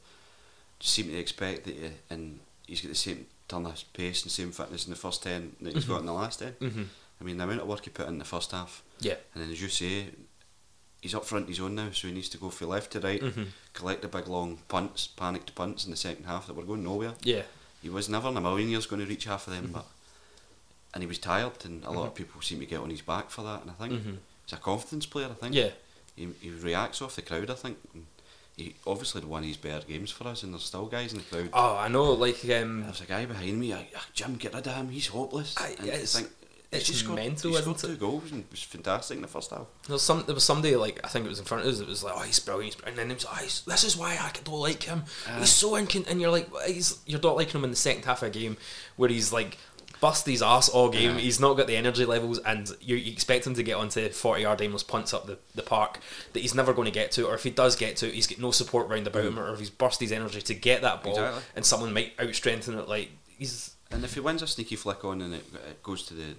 seem 0.81 1.07
to 1.07 1.17
expect 1.17 1.65
that, 1.67 1.77
uh, 1.77 1.89
and 2.11 2.41
he's 2.67 2.81
got 2.81 2.89
the 2.89 2.95
same 2.97 3.27
turn 3.47 3.65
of 3.67 3.81
pace 3.93 4.23
and 4.25 4.33
same 4.33 4.51
fitness 4.51 4.87
in 4.87 4.91
the 4.91 4.99
first 4.99 5.23
ten 5.23 5.53
that 5.61 5.75
he's 5.75 5.85
got 5.85 6.01
in 6.01 6.07
the 6.07 6.13
last 6.13 6.41
10 6.41 6.53
Mhm. 6.61 6.87
I 7.23 7.25
mean, 7.25 7.37
the 7.39 7.45
amount 7.45 7.61
of 7.61 7.69
work 7.69 7.85
he 7.85 7.91
put 7.91 8.09
in 8.09 8.19
the 8.19 8.25
first 8.25 8.51
half. 8.51 8.83
Yeah. 8.99 9.15
And 9.35 9.43
then, 9.45 9.51
as 9.53 9.63
you 9.63 9.69
say, 9.69 10.07
he's 11.01 11.15
up 11.15 11.25
front 11.25 11.49
his 11.49 11.61
own 11.61 11.77
now, 11.77 11.91
so 11.93 12.09
he 12.09 12.15
needs 12.15 12.29
to 12.31 12.39
go 12.39 12.51
from 12.51 12.69
left 12.71 12.91
to 12.93 13.01
right, 13.01 13.21
Mhm. 13.23 13.47
collect 13.75 14.03
the 14.03 14.09
big 14.09 14.27
long 14.27 14.59
punts, 14.69 15.07
panicked 15.07 15.55
punts 15.55 15.85
in 15.85 15.93
the 15.93 15.97
second 15.97 16.25
half 16.25 16.47
that 16.49 16.55
were 16.55 16.65
going 16.65 16.83
nowhere. 16.83 17.15
Yeah. 17.23 17.43
He 17.81 17.89
was 17.89 18.09
never 18.09 18.29
in 18.29 18.37
a 18.37 18.41
million 18.41 18.69
years 18.69 18.87
going 18.87 19.01
to 19.03 19.09
reach 19.09 19.25
half 19.25 19.47
of 19.47 19.53
them, 19.55 19.65
Mm-hmm. 19.67 19.73
but 19.75 19.87
and 20.95 21.03
he 21.03 21.07
was 21.09 21.19
tired, 21.19 21.65
and 21.65 21.85
a 21.85 21.91
lot 21.91 22.07
of 22.09 22.15
people 22.15 22.43
seem 22.43 22.61
to 22.61 22.67
get 22.67 22.81
on 22.81 22.91
his 22.91 23.01
back 23.01 23.31
for 23.31 23.43
that. 23.45 23.63
And 23.63 23.71
I 23.71 23.75
think 23.75 23.93
Mhm. 23.95 24.19
he's 24.45 24.53
a 24.53 24.57
confidence 24.57 25.07
player. 25.07 25.29
I 25.31 25.35
think. 25.35 25.55
Yeah. 25.55 25.71
He, 26.17 26.29
he 26.41 26.51
reacts 26.51 27.01
off 27.01 27.17
the 27.17 27.23
crowd. 27.23 27.49
I 27.51 27.55
think. 27.55 27.79
And 27.95 28.07
he 28.57 28.75
obviously 28.87 29.23
won 29.25 29.43
his 29.45 29.57
better 29.57 29.87
games 29.87 30.11
for 30.11 30.29
us, 30.29 30.43
and 30.43 30.53
there's 30.53 30.65
still 30.65 30.87
guys 30.87 31.13
in 31.13 31.19
the 31.21 31.25
crowd. 31.25 31.49
Oh, 31.55 31.77
I 31.77 31.89
know. 31.89 32.13
Like, 32.13 32.45
um, 32.51 32.83
There's 32.83 33.01
a 33.01 33.07
guy 33.07 33.25
behind 33.25 33.59
me. 33.59 33.73
I, 33.73 33.89
Jim, 34.13 34.35
get 34.37 34.53
rid 34.53 34.67
of 34.67 34.75
him. 34.75 34.91
He's 34.91 35.07
hopeless. 35.07 35.55
I- 35.57 35.69
And 35.79 35.89
it's- 35.89 36.13
think, 36.15 36.31
it's 36.73 36.87
just 36.87 37.01
mm. 37.01 37.05
scored, 37.05 37.19
mental, 37.19 37.51
He 37.51 37.57
scored 37.57 37.79
two 37.79 37.93
it? 37.93 38.01
goals 38.01 38.33
and 38.33 38.45
was 38.51 38.63
fantastic 38.63 39.17
in 39.17 39.23
the 39.23 39.29
first 39.29 39.51
half. 39.51 39.67
There 39.87 39.95
was 39.95 40.03
some. 40.03 40.25
There 40.25 40.35
was 40.35 40.45
somebody 40.45 40.75
like 40.75 41.01
I 41.05 41.09
think 41.09 41.27
it 41.27 41.29
was 41.29 41.39
in 41.39 41.45
front 41.45 41.65
of 41.65 41.73
us. 41.73 41.81
It 41.81 41.87
was 41.87 42.03
like, 42.03 42.15
oh, 42.17 42.21
he's 42.21 42.39
brilliant, 42.39 42.67
he's 42.67 42.75
brilliant. 42.77 42.99
and 42.99 43.11
then 43.11 43.17
it 43.17 43.21
was, 43.21 43.27
oh, 43.31 43.43
he's, 43.43 43.63
this 43.63 43.85
is 43.85 43.97
why 43.97 44.13
I 44.13 44.31
don't 44.43 44.59
like 44.59 44.83
him. 44.85 45.05
he's 45.39 45.51
so 45.51 45.73
incon. 45.73 46.11
And 46.11 46.21
you're 46.21 46.31
like, 46.31 46.49
he's 46.67 46.99
you're 47.07 47.21
not 47.21 47.37
liking 47.37 47.59
him 47.61 47.65
in 47.65 47.71
the 47.71 47.77
second 47.77 48.05
half 48.05 48.23
of 48.23 48.29
a 48.29 48.31
game 48.31 48.57
where 48.97 49.11
he's 49.11 49.33
like 49.33 49.59
bust 50.03 50.27
his 50.27 50.43
ass 50.43 50.69
all 50.69 50.91
game. 50.91 51.15
Yeah. 51.15 51.21
He's 51.21 51.39
not 51.39 51.55
got 51.57 51.69
the 51.69 51.77
energy 51.77 52.05
levels, 52.05 52.41
and 52.41 52.69
you, 52.81 52.97
you 52.97 53.13
expect 53.13 53.47
him 53.47 53.55
to 53.55 53.63
get 53.63 53.77
onto 53.77 54.09
forty 54.11 54.43
yard 54.43 54.61
aimless 54.61 54.83
punts 54.83 55.15
up 55.15 55.27
the, 55.27 55.39
the 55.55 55.63
park 55.63 56.01
that 56.33 56.41
he's 56.41 56.55
never 56.55 56.75
going 56.75 56.87
to 56.87 56.91
get 56.93 57.13
to, 57.13 57.27
or 57.27 57.35
if 57.35 57.45
he 57.45 57.51
does 57.51 57.77
get 57.77 57.97
to, 57.99 58.07
he's 58.07 58.27
got 58.27 58.39
no 58.39 58.51
support 58.51 58.89
round 58.89 59.07
about 59.07 59.23
mm. 59.23 59.29
him, 59.29 59.39
or 59.39 59.53
if 59.53 59.61
he's 59.61 59.71
burst 59.71 60.01
his 60.01 60.11
energy 60.11 60.43
to 60.43 60.55
get 60.55 60.83
that 60.83 61.03
ball, 61.03 61.13
Exactly. 61.13 61.43
and 61.57 61.65
someone 61.65 61.95
might 61.95 62.13
out 62.19 62.35
strengthen 62.35 62.79
it. 62.79 62.89
Like 62.89 63.11
he's 63.27 63.77
And 63.93 64.05
if 64.05 64.15
he 64.15 64.21
wins 64.21 64.43
a 64.43 64.47
sneaky 64.47 64.77
flick 64.77 65.05
on 65.05 65.21
and 65.23 65.35
it, 65.35 65.45
it 65.69 65.83
goes 65.83 66.03
to 66.07 66.15
the 66.15 66.35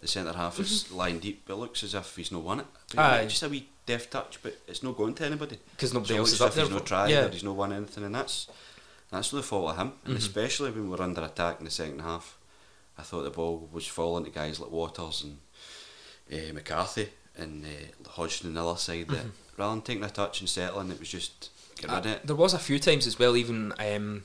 the 0.00 0.08
centre 0.08 0.32
half, 0.32 0.58
it's 0.58 0.90
lying 0.90 1.18
deep. 1.18 1.42
but 1.46 1.52
It 1.52 1.56
looks 1.58 1.82
as 1.82 1.92
if 1.94 2.16
he's 2.16 2.32
not 2.32 2.42
won 2.42 2.60
it. 2.60 2.66
Mm-hmm. 2.90 3.00
Aye. 3.00 3.26
just 3.26 3.42
a 3.42 3.50
wee 3.50 3.68
deft 3.84 4.10
touch, 4.10 4.38
but 4.42 4.56
it's 4.66 4.82
not 4.82 4.96
going 4.96 5.12
to 5.14 5.26
anybody 5.26 5.58
'Cause 5.76 5.92
nobody 5.92 6.14
So 6.14 6.18
else 6.20 6.32
is 6.32 6.40
up 6.40 6.54
there 6.54 6.64
He's 6.64 6.72
not 6.72 6.86
tried 6.86 7.10
yeah. 7.10 7.28
he's 7.28 7.44
not 7.44 7.54
won 7.54 7.70
anything, 7.72 8.04
and 8.04 8.14
that's 8.14 8.46
that's 9.10 9.30
the 9.30 9.42
fault 9.42 9.70
of 9.72 9.76
him. 9.76 9.92
And 10.06 10.14
Mhm. 10.14 10.18
especially 10.18 10.70
when 10.70 10.88
we're 10.88 11.02
under 11.02 11.20
attack 11.22 11.58
in 11.58 11.66
the 11.66 11.70
second 11.70 11.98
half, 12.00 12.38
I 12.96 13.02
thought 13.02 13.24
the 13.24 13.30
ball 13.30 13.68
was 13.72 13.86
falling 13.86 14.24
to 14.24 14.30
guys 14.30 14.58
like 14.58 14.70
Waters 14.70 15.22
and 15.24 15.38
uh, 16.32 16.52
McCarthy 16.54 17.10
and 17.36 17.66
uh, 17.66 18.08
Hodson 18.10 18.48
on 18.48 18.54
the 18.54 18.66
other 18.66 18.78
side. 18.78 19.08
That 19.08 19.26
Mhm. 19.26 19.30
rather 19.58 19.74
than 19.74 19.82
taking 19.82 20.04
a 20.04 20.08
touch 20.10 20.40
and 20.40 20.48
settling, 20.48 20.90
it 20.92 20.98
was 20.98 21.10
just 21.10 21.50
get 21.76 21.90
rid 21.90 21.98
of 21.98 22.06
Uh, 22.06 22.08
it. 22.10 22.26
There 22.26 22.36
was 22.36 22.54
a 22.54 22.58
few 22.58 22.78
times 22.78 23.06
as 23.06 23.18
well. 23.18 23.36
Even 23.36 23.74
um, 23.78 24.24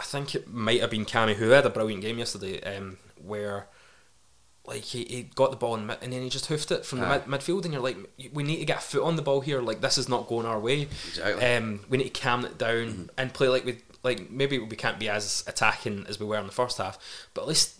I 0.00 0.02
think 0.02 0.34
it 0.34 0.48
might 0.52 0.80
have 0.80 0.90
been 0.90 1.04
Cammy 1.04 1.34
who 1.34 1.50
had 1.50 1.66
a 1.66 1.70
brilliant 1.70 2.02
game 2.02 2.18
yesterday, 2.18 2.60
um, 2.76 2.96
where 3.22 3.66
like 4.66 4.82
he, 4.82 5.04
he 5.04 5.22
got 5.34 5.50
the 5.50 5.56
ball 5.56 5.74
in 5.76 5.86
mid, 5.86 5.98
and 6.02 6.12
then 6.12 6.22
he 6.22 6.28
just 6.28 6.46
hoofed 6.46 6.70
it 6.70 6.84
from 6.86 7.00
the 7.00 7.06
mid, 7.08 7.24
midfield, 7.24 7.64
and 7.64 7.72
you're 7.72 7.82
like, 7.82 7.96
we 8.32 8.42
need 8.42 8.58
to 8.58 8.64
get 8.64 8.78
a 8.78 8.80
foot 8.80 9.02
on 9.02 9.16
the 9.16 9.22
ball 9.22 9.40
here. 9.40 9.60
Like 9.60 9.80
this 9.80 9.98
is 9.98 10.08
not 10.08 10.26
going 10.28 10.46
our 10.46 10.58
way. 10.60 10.82
Exactly. 11.08 11.44
Um, 11.56 11.80
we 11.88 11.98
need 11.98 12.14
to 12.14 12.20
calm 12.20 12.44
it 12.44 12.56
down 12.58 12.70
Mm-hmm. 12.88 13.02
and 13.18 13.32
play 13.34 13.48
like 13.48 13.64
we 13.64 13.78
like 14.02 14.30
maybe 14.30 14.58
we 14.58 14.76
can't 14.76 14.98
be 14.98 15.08
as 15.08 15.44
attacking 15.46 16.06
as 16.08 16.18
we 16.18 16.24
were 16.26 16.38
in 16.38 16.46
the 16.46 16.52
first 16.52 16.78
half, 16.78 16.98
but 17.34 17.42
at 17.42 17.48
least 17.48 17.74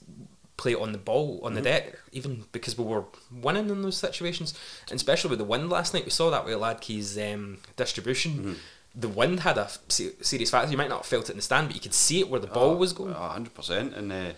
play 0.57 0.75
on 0.75 0.93
the 0.93 0.99
ball 0.99 1.41
on 1.43 1.55
the 1.55 1.61
Mhm. 1.61 1.65
deck, 1.65 1.99
even 2.13 2.45
because 2.53 2.77
we 2.77 2.85
were 2.85 3.05
winning 3.33 3.71
in 3.71 3.81
those 3.81 3.97
situations, 3.97 4.53
and 4.91 4.97
especially 4.97 5.31
with 5.31 5.39
the 5.39 5.45
wind 5.47 5.71
last 5.71 5.95
night. 5.95 6.05
We 6.05 6.11
saw 6.11 6.29
that 6.31 6.45
with 6.45 6.55
Hladky's 6.55 7.17
um, 7.17 7.59
distribution. 7.77 8.33
Mm-hmm. 8.33 8.53
The 8.95 9.09
wind 9.09 9.41
had 9.41 9.57
a 9.57 9.71
serious 9.89 10.51
factor. 10.51 10.71
You 10.71 10.77
might 10.77 10.89
not 10.89 10.99
have 10.99 11.07
felt 11.07 11.27
it 11.29 11.31
in 11.33 11.37
the 11.37 11.43
stand, 11.43 11.69
but 11.69 11.77
you 11.77 11.81
could 11.81 11.95
see 11.95 12.19
it 12.21 12.29
where 12.29 12.41
the 12.41 12.47
ball 12.49 12.73
Oh, 12.73 12.77
was 12.77 12.93
going. 12.93 13.13
a 13.13 13.29
hundred 13.29 13.55
percent, 13.55 13.95
and 13.95 14.11
uh, 14.13 14.33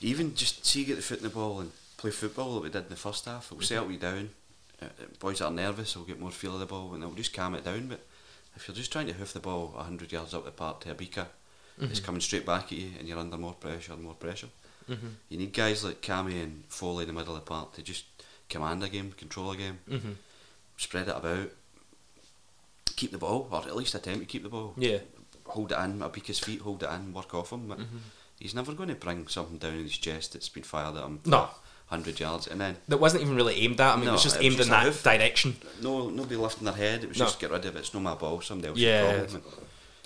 even 0.00 0.34
just 0.34 0.64
see 0.66 0.84
get 0.84 0.96
the 0.96 1.02
foot 1.02 1.18
in 1.18 1.24
the 1.24 1.30
ball 1.30 1.60
and 1.60 1.72
play 1.96 2.10
football 2.10 2.54
that 2.54 2.62
we 2.62 2.68
did 2.70 2.84
in 2.84 2.88
the 2.90 2.96
first 2.96 3.24
half. 3.24 3.50
It'll 3.50 3.62
settle 3.64 3.90
you 3.90 3.98
down. 3.98 4.30
Uh, 4.80 4.86
uh, 4.86 4.88
boys 5.18 5.38
that 5.38 5.46
are 5.46 5.50
nervous 5.50 5.96
will 5.96 6.04
get 6.04 6.20
more 6.20 6.30
feel 6.30 6.54
of 6.54 6.60
the 6.60 6.66
ball, 6.66 6.92
and 6.94 7.02
it'll 7.02 7.14
just 7.14 7.32
calm 7.32 7.54
it 7.54 7.64
down. 7.64 7.88
But 7.88 8.00
if 8.54 8.68
you're 8.68 8.74
just 8.76 8.92
trying 8.92 9.06
to 9.06 9.14
hoof 9.14 9.32
the 9.32 9.40
ball 9.40 9.74
hundred 9.76 10.12
yards 10.12 10.34
up 10.34 10.44
the 10.44 10.50
park 10.50 10.80
to 10.80 10.90
a 10.90 10.94
beaker, 10.94 11.26
it's 11.80 12.00
Mhm. 12.00 12.04
coming 12.04 12.20
straight 12.20 12.46
back 12.46 12.64
at 12.66 12.72
you, 12.72 12.90
and 12.98 13.08
you're 13.08 13.18
under 13.18 13.36
more 13.38 13.54
pressure 13.54 13.92
and 13.94 14.02
more 14.02 14.14
pressure. 14.14 14.48
Mhm. 14.88 15.14
You 15.30 15.38
need 15.38 15.52
guys 15.52 15.82
like 15.82 16.00
Cammy 16.00 16.42
and 16.42 16.64
Foley 16.68 17.02
in 17.02 17.08
the 17.08 17.12
middle 17.14 17.34
of 17.34 17.40
the 17.44 17.48
park 17.48 17.74
to 17.74 17.82
just 17.82 18.04
command 18.48 18.84
a 18.84 18.88
game, 18.88 19.12
control 19.12 19.50
a 19.50 19.56
game, 19.56 19.80
Mhm. 19.90 20.16
spread 20.76 21.08
it 21.08 21.16
about, 21.16 21.50
keep 22.96 23.12
the 23.12 23.18
ball, 23.18 23.48
or 23.50 23.60
at 23.60 23.76
least 23.76 23.94
attempt 23.94 24.20
to 24.20 24.26
keep 24.26 24.42
the 24.42 24.48
ball 24.48 24.74
Yeah. 24.76 24.98
hold 25.46 25.70
it 25.72 25.78
in, 25.78 25.98
beak 26.12 26.26
his 26.26 26.38
feet, 26.38 26.60
hold 26.62 26.82
it 26.82 26.90
in, 26.90 27.12
work 27.12 27.34
off 27.34 27.52
him. 27.52 27.68
But 27.68 27.78
Mhm. 27.78 28.00
he's 28.40 28.54
never 28.54 28.72
going 28.72 28.88
to 28.88 28.94
bring 28.94 29.28
something 29.28 29.58
down 29.58 29.74
in 29.74 29.84
his 29.84 29.96
chest 29.98 30.32
that's 30.32 30.48
been 30.48 30.62
fired 30.64 30.96
at 30.96 31.04
him. 31.04 31.20
No. 31.24 31.50
hundred 31.88 32.18
yards, 32.18 32.48
and 32.48 32.60
then 32.60 32.76
That 32.88 32.96
wasn't 32.96 33.22
even 33.22 33.36
really 33.36 33.54
aimed 33.62 33.80
at 33.80 33.94
him. 33.94 34.02
it 34.02 34.06
No, 34.06 34.12
was 34.14 34.22
just 34.24 34.34
it 34.34 34.38
was 34.40 34.46
aimed 34.46 34.56
just 34.56 34.66
in 34.68 34.72
that 34.72 35.02
direction. 35.18 35.56
no 35.82 36.10
nobody 36.10 36.34
lifting 36.34 36.64
their 36.64 36.74
head. 36.74 37.04
It 37.04 37.08
was 37.10 37.18
No. 37.18 37.26
just 37.26 37.38
get 37.38 37.52
rid 37.52 37.64
of 37.64 37.76
it. 37.76 37.78
It's 37.78 37.94
no 37.94 38.00
my 38.00 38.14
ball. 38.16 38.40
Somebody 38.40 38.70
else. 38.70 38.78
Yeah. 38.78 39.18
Problem. 39.20 39.42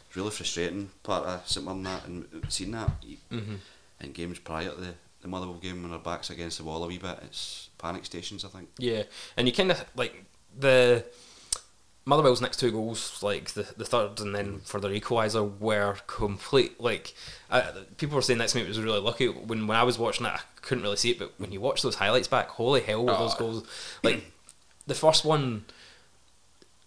It's 0.06 0.16
really 0.16 0.30
frustrating. 0.30 0.90
Part 1.02 1.24
of 1.24 1.48
St 1.48 1.64
Mirren 1.64 1.82
that 1.84 2.04
and 2.04 2.44
seeing 2.50 2.72
that 2.72 2.90
Mhm. 3.32 3.58
in 4.02 4.12
games 4.12 4.38
prior 4.40 4.68
to 4.74 4.76
the, 4.78 4.94
the 5.22 5.28
Motherwell 5.28 5.56
game 5.56 5.82
when 5.82 5.90
our 5.92 5.98
backs 5.98 6.28
against 6.28 6.58
the 6.58 6.64
wall 6.64 6.84
a 6.84 6.86
wee 6.86 6.98
bit. 6.98 7.18
It's 7.22 7.70
panic 7.78 8.04
stations. 8.04 8.44
I 8.44 8.48
think. 8.48 8.68
Yeah, 8.76 9.04
and 9.38 9.48
you 9.48 9.54
kind 9.54 9.70
of 9.70 9.82
like 9.96 10.26
the 10.58 11.06
Motherwell's 12.06 12.40
next 12.40 12.58
two 12.58 12.72
goals, 12.72 13.22
like 13.22 13.50
the 13.50 13.66
the 13.76 13.84
third 13.84 14.20
and 14.20 14.34
then 14.34 14.60
for 14.64 14.80
their 14.80 14.90
equaliser, 14.90 15.58
were 15.60 15.96
complete. 16.06 16.80
Like 16.80 17.14
uh, 17.50 17.72
people 17.98 18.16
were 18.16 18.22
saying 18.22 18.38
next 18.38 18.52
to 18.52 18.58
me, 18.58 18.64
it 18.64 18.68
was 18.68 18.80
really 18.80 19.00
lucky. 19.00 19.28
When 19.28 19.66
when 19.66 19.76
I 19.76 19.82
was 19.82 19.98
watching 19.98 20.26
it, 20.26 20.32
I 20.32 20.40
couldn't 20.62 20.82
really 20.82 20.96
see 20.96 21.10
it, 21.10 21.18
but 21.18 21.32
when 21.38 21.52
you 21.52 21.60
watch 21.60 21.82
those 21.82 21.96
highlights 21.96 22.26
back, 22.28 22.48
holy 22.48 22.80
hell, 22.80 23.04
were 23.04 23.12
those 23.12 23.34
Oh. 23.34 23.38
goals! 23.38 23.64
Like 24.02 24.24
the 24.86 24.94
first 24.94 25.24
one, 25.24 25.66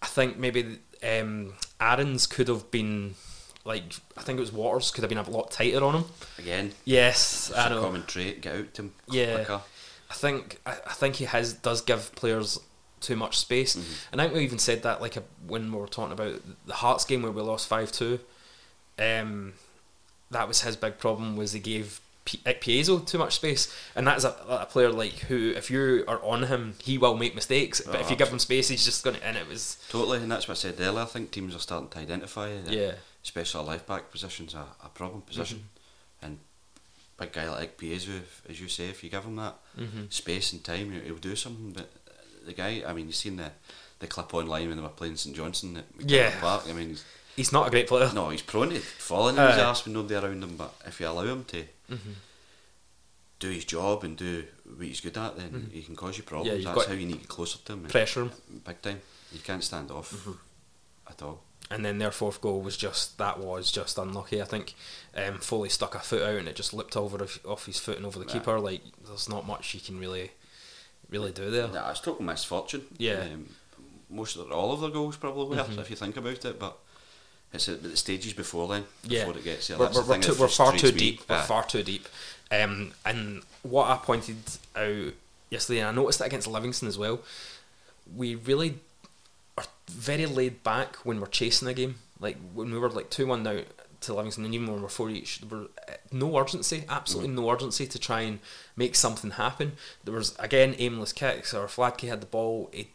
I 0.02 0.06
think 0.06 0.36
maybe 0.36 0.78
um, 1.02 1.54
Aaron's 1.80 2.26
could 2.26 2.48
have 2.48 2.70
been. 2.70 3.14
Like 3.64 3.84
I 4.16 4.22
think 4.22 4.36
it 4.36 4.40
was 4.40 4.52
Waters 4.52 4.90
could 4.90 5.02
have 5.04 5.08
been 5.08 5.16
a 5.16 5.30
lot 5.30 5.50
tighter 5.50 5.82
on 5.82 5.94
him. 5.94 6.04
Again. 6.38 6.72
Yes, 6.84 7.48
It's 7.48 7.58
I 7.58 7.68
a 7.68 7.70
know. 7.70 7.80
common 7.82 8.04
trait. 8.04 8.42
Get 8.42 8.54
out 8.56 8.74
to 8.74 8.82
him 8.82 8.92
Yeah, 9.08 9.36
quicker. 9.36 9.60
I 10.10 10.14
think 10.14 10.60
I, 10.66 10.72
I 10.72 10.92
think 10.92 11.14
he 11.14 11.24
has 11.24 11.54
does 11.54 11.80
give 11.80 12.14
players 12.14 12.60
too 13.04 13.16
much 13.16 13.38
space, 13.38 13.76
and 14.10 14.20
I 14.20 14.24
think 14.24 14.36
we 14.36 14.44
even 14.44 14.58
said 14.58 14.82
that 14.82 15.00
like 15.00 15.16
a, 15.16 15.22
when 15.46 15.70
we 15.72 15.78
were 15.78 15.86
talking 15.86 16.12
about 16.12 16.40
the 16.66 16.74
Hearts 16.74 17.04
game 17.04 17.22
where 17.22 17.32
we 17.32 17.42
lost 17.42 17.68
five 17.68 17.90
two. 17.92 18.18
Um, 18.98 19.54
that 20.30 20.48
was 20.48 20.62
his 20.62 20.76
big 20.76 20.98
problem 20.98 21.36
was 21.36 21.52
he 21.52 21.60
gave 21.60 22.00
P- 22.24 22.38
Piezo 22.44 23.04
too 23.06 23.18
much 23.18 23.34
space, 23.34 23.72
and 23.94 24.06
that's 24.06 24.24
a, 24.24 24.34
a 24.48 24.66
player 24.66 24.90
like 24.90 25.12
who 25.28 25.52
if 25.56 25.70
you 25.70 26.04
are 26.08 26.22
on 26.24 26.44
him, 26.44 26.74
he 26.82 26.96
will 26.98 27.16
make 27.16 27.34
mistakes, 27.34 27.80
but 27.84 27.96
Oh, 27.96 28.00
if 28.00 28.10
you 28.10 28.16
give 28.16 28.28
him 28.28 28.38
space, 28.38 28.68
he's 28.68 28.84
just 28.84 29.04
going 29.04 29.16
to. 29.16 29.26
And 29.26 29.36
it 29.36 29.46
was 29.48 29.76
Totally, 29.90 30.18
and 30.18 30.30
that's 30.32 30.48
what 30.48 30.56
I 30.56 30.60
said 30.60 30.76
earlier. 30.80 31.02
I 31.02 31.04
think 31.06 31.30
teams 31.32 31.54
are 31.54 31.58
starting 31.58 31.88
to 31.90 31.98
identify 31.98 32.48
that 32.62 32.72
Yeah. 32.72 32.92
especially 33.22 33.60
our 33.60 33.66
left 33.66 33.86
back 33.86 34.10
position's 34.10 34.54
a, 34.54 34.64
a 34.82 34.88
problem 34.88 35.20
position. 35.22 35.58
Mm-hmm. 35.58 36.26
And 36.26 36.38
big 37.18 37.32
guy 37.32 37.50
like 37.50 37.76
Piezu, 37.76 38.16
if- 38.18 38.42
as 38.48 38.60
you 38.60 38.68
say, 38.68 38.88
if 38.88 39.04
you 39.04 39.10
give 39.10 39.24
him 39.24 39.36
that 39.36 39.56
Mhm. 39.78 40.10
space 40.12 40.52
and 40.54 40.64
time, 40.64 40.92
he'll, 40.92 41.02
he'll 41.02 41.16
do 41.16 41.36
something. 41.36 41.72
But 41.72 41.90
the 42.46 42.52
guy, 42.52 42.82
I 42.86 42.92
mean, 42.92 43.06
you've 43.06 43.14
seen 43.14 43.36
the, 43.36 43.50
the 44.00 44.06
clip 44.06 44.32
online 44.34 44.68
when 44.68 44.76
they 44.76 44.82
were 44.82 44.88
playing 44.90 45.16
St 45.16 45.34
Johnstone 45.36 45.76
at 45.78 45.96
McDiarmid 45.98 46.10
Yeah. 46.10 46.40
Park. 46.40 46.64
I 46.68 46.72
mean, 46.72 46.88
he's, 46.90 47.04
he's 47.36 47.52
not 47.52 47.66
a 47.66 47.70
great 47.70 47.86
player. 47.88 48.10
no, 48.14 48.28
he's 48.30 48.42
prone 48.42 48.70
to 48.70 48.78
falling 48.80 49.36
in 49.36 49.46
his 49.46 49.56
Aye. 49.58 49.64
arse 49.64 49.84
with 49.84 49.94
nobody 49.94 50.14
around 50.14 50.42
him. 50.42 50.56
But 50.56 50.74
if 50.86 51.00
you 51.00 51.08
allow 51.08 51.24
him 51.24 51.44
to 51.44 51.64
Mhm. 51.90 51.98
do 53.40 53.50
his 53.50 53.64
job 53.64 54.04
and 54.04 54.16
do 54.16 54.44
what 54.76 54.86
he's 54.86 55.00
good 55.00 55.16
at, 55.18 55.36
then 55.36 55.50
Mhm. 55.50 55.72
he 55.72 55.82
can 55.82 55.96
cause 55.96 56.16
you 56.16 56.22
problems. 56.24 56.64
you've 56.64 56.74
got 56.74 56.86
how 56.86 56.92
you 56.94 57.06
need 57.06 57.14
to 57.14 57.18
get 57.20 57.28
closer 57.28 57.58
to 57.58 57.72
him. 57.72 57.82
pressure 57.84 58.22
him. 58.22 58.32
Big 58.66 58.80
time. 58.82 59.00
You 59.32 59.40
can't 59.40 59.62
stand 59.64 59.90
off 59.90 60.12
Mhm. 60.12 60.38
at 61.08 61.22
all. 61.22 61.42
and 61.70 61.82
then 61.82 61.96
their 61.98 62.12
fourth 62.12 62.42
goal 62.42 62.60
was 62.60 62.76
just 62.76 63.16
that 63.16 63.38
was 63.38 63.72
just 63.72 63.96
unlucky. 63.96 64.40
I 64.40 64.44
think 64.44 64.74
um, 65.16 65.38
Foley 65.40 65.70
stuck 65.70 65.94
a 65.94 65.98
foot 66.00 66.22
out 66.22 66.36
and 66.36 66.46
it 66.46 66.56
just 66.56 66.74
lipped 66.74 66.94
over 66.94 67.22
of- 67.24 67.40
off 67.46 67.64
his 67.64 67.78
foot 67.78 67.96
and 67.96 68.04
over 68.04 68.18
the 68.18 68.26
Yeah. 68.26 68.34
keeper. 68.34 68.60
Like 68.60 68.82
there's 69.06 69.30
not 69.30 69.46
much 69.46 69.72
you 69.72 69.80
can 69.80 69.98
really 69.98 70.32
really 71.14 71.32
do 71.32 71.50
there. 71.50 71.68
Yeah, 71.72 71.90
it's 71.90 72.00
total 72.00 72.24
misfortune. 72.24 72.82
Yeah. 72.98 73.20
Um, 73.32 73.48
most 74.10 74.36
of 74.36 74.50
all 74.52 74.72
of 74.72 74.80
their 74.80 74.90
goals 74.90 75.16
probably 75.16 75.56
Mhm. 75.56 75.78
if 75.78 75.90
you 75.90 75.96
think 75.96 76.16
about 76.16 76.44
it, 76.44 76.58
but 76.58 76.76
it's 77.52 77.68
at 77.68 77.82
the 77.82 77.96
stages 77.96 78.32
before 78.32 78.68
then, 78.68 78.84
Yeah, 79.04 79.24
before 79.24 79.38
it 79.38 79.44
gets 79.44 79.68
there. 79.68 79.78
we're, 79.78 79.90
we're, 79.92 80.02
we're, 80.04 80.18
too, 80.20 80.34
we're 80.38 80.48
far 80.48 80.72
too 80.76 80.92
deep. 80.92 81.22
We're 81.28 81.42
far 81.42 81.64
too 81.66 81.82
deep. 81.82 82.06
Um, 82.50 82.92
and 83.06 83.42
what 83.62 83.88
I 83.90 83.96
pointed 83.96 84.36
out 84.76 85.12
yesterday, 85.50 85.80
and 85.80 85.88
I 85.88 85.92
noticed 85.92 86.18
that 86.18 86.26
against 86.26 86.46
Livingston 86.46 86.88
as 86.88 86.98
well, 86.98 87.20
we 88.14 88.34
really 88.34 88.78
are 89.56 89.64
very 89.90 90.26
laid 90.26 90.62
back 90.62 90.96
when 91.04 91.20
we're 91.20 91.26
chasing 91.28 91.68
a 91.68 91.74
game. 91.74 91.96
Like 92.20 92.36
when 92.52 92.70
we 92.72 92.78
were 92.78 92.90
like 92.90 93.10
two 93.10 93.26
one 93.26 93.42
now 93.42 93.60
to 94.04 94.14
Livingston, 94.14 94.44
and 94.44 94.54
even 94.54 94.70
when 94.70 94.82
we're 94.82 94.88
four 94.88 95.10
each, 95.10 95.40
there 95.40 95.58
were 95.58 95.66
uh, 95.88 95.94
no 96.12 96.36
urgency, 96.38 96.84
absolutely 96.88 97.32
no 97.32 97.50
urgency 97.50 97.86
to 97.86 97.98
try 97.98 98.22
and 98.22 98.38
make 98.76 98.94
something 98.94 99.32
happen. 99.32 99.72
There 100.04 100.14
was 100.14 100.36
again 100.38 100.74
aimless 100.78 101.12
kicks, 101.12 101.52
or 101.54 101.64
if 101.64 101.76
had 101.76 102.20
the 102.20 102.26
ball, 102.26 102.70
it 102.72 102.88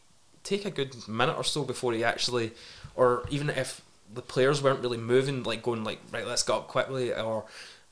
take 0.44 0.66
a 0.66 0.72
good 0.72 1.08
minute 1.08 1.38
or 1.38 1.44
so 1.44 1.64
before 1.64 1.94
he 1.94 2.04
actually, 2.04 2.52
or 2.96 3.26
even 3.30 3.50
if 3.50 3.82
the 4.14 4.22
players 4.22 4.64
weren't 4.64 4.82
really 4.82 4.98
moving, 4.98 5.44
like 5.44 5.62
going 5.62 5.84
like 5.84 6.00
right, 6.12 6.26
let's 6.26 6.44
go 6.44 6.58
up 6.58 6.68
quickly, 6.68 7.14
or 7.14 7.46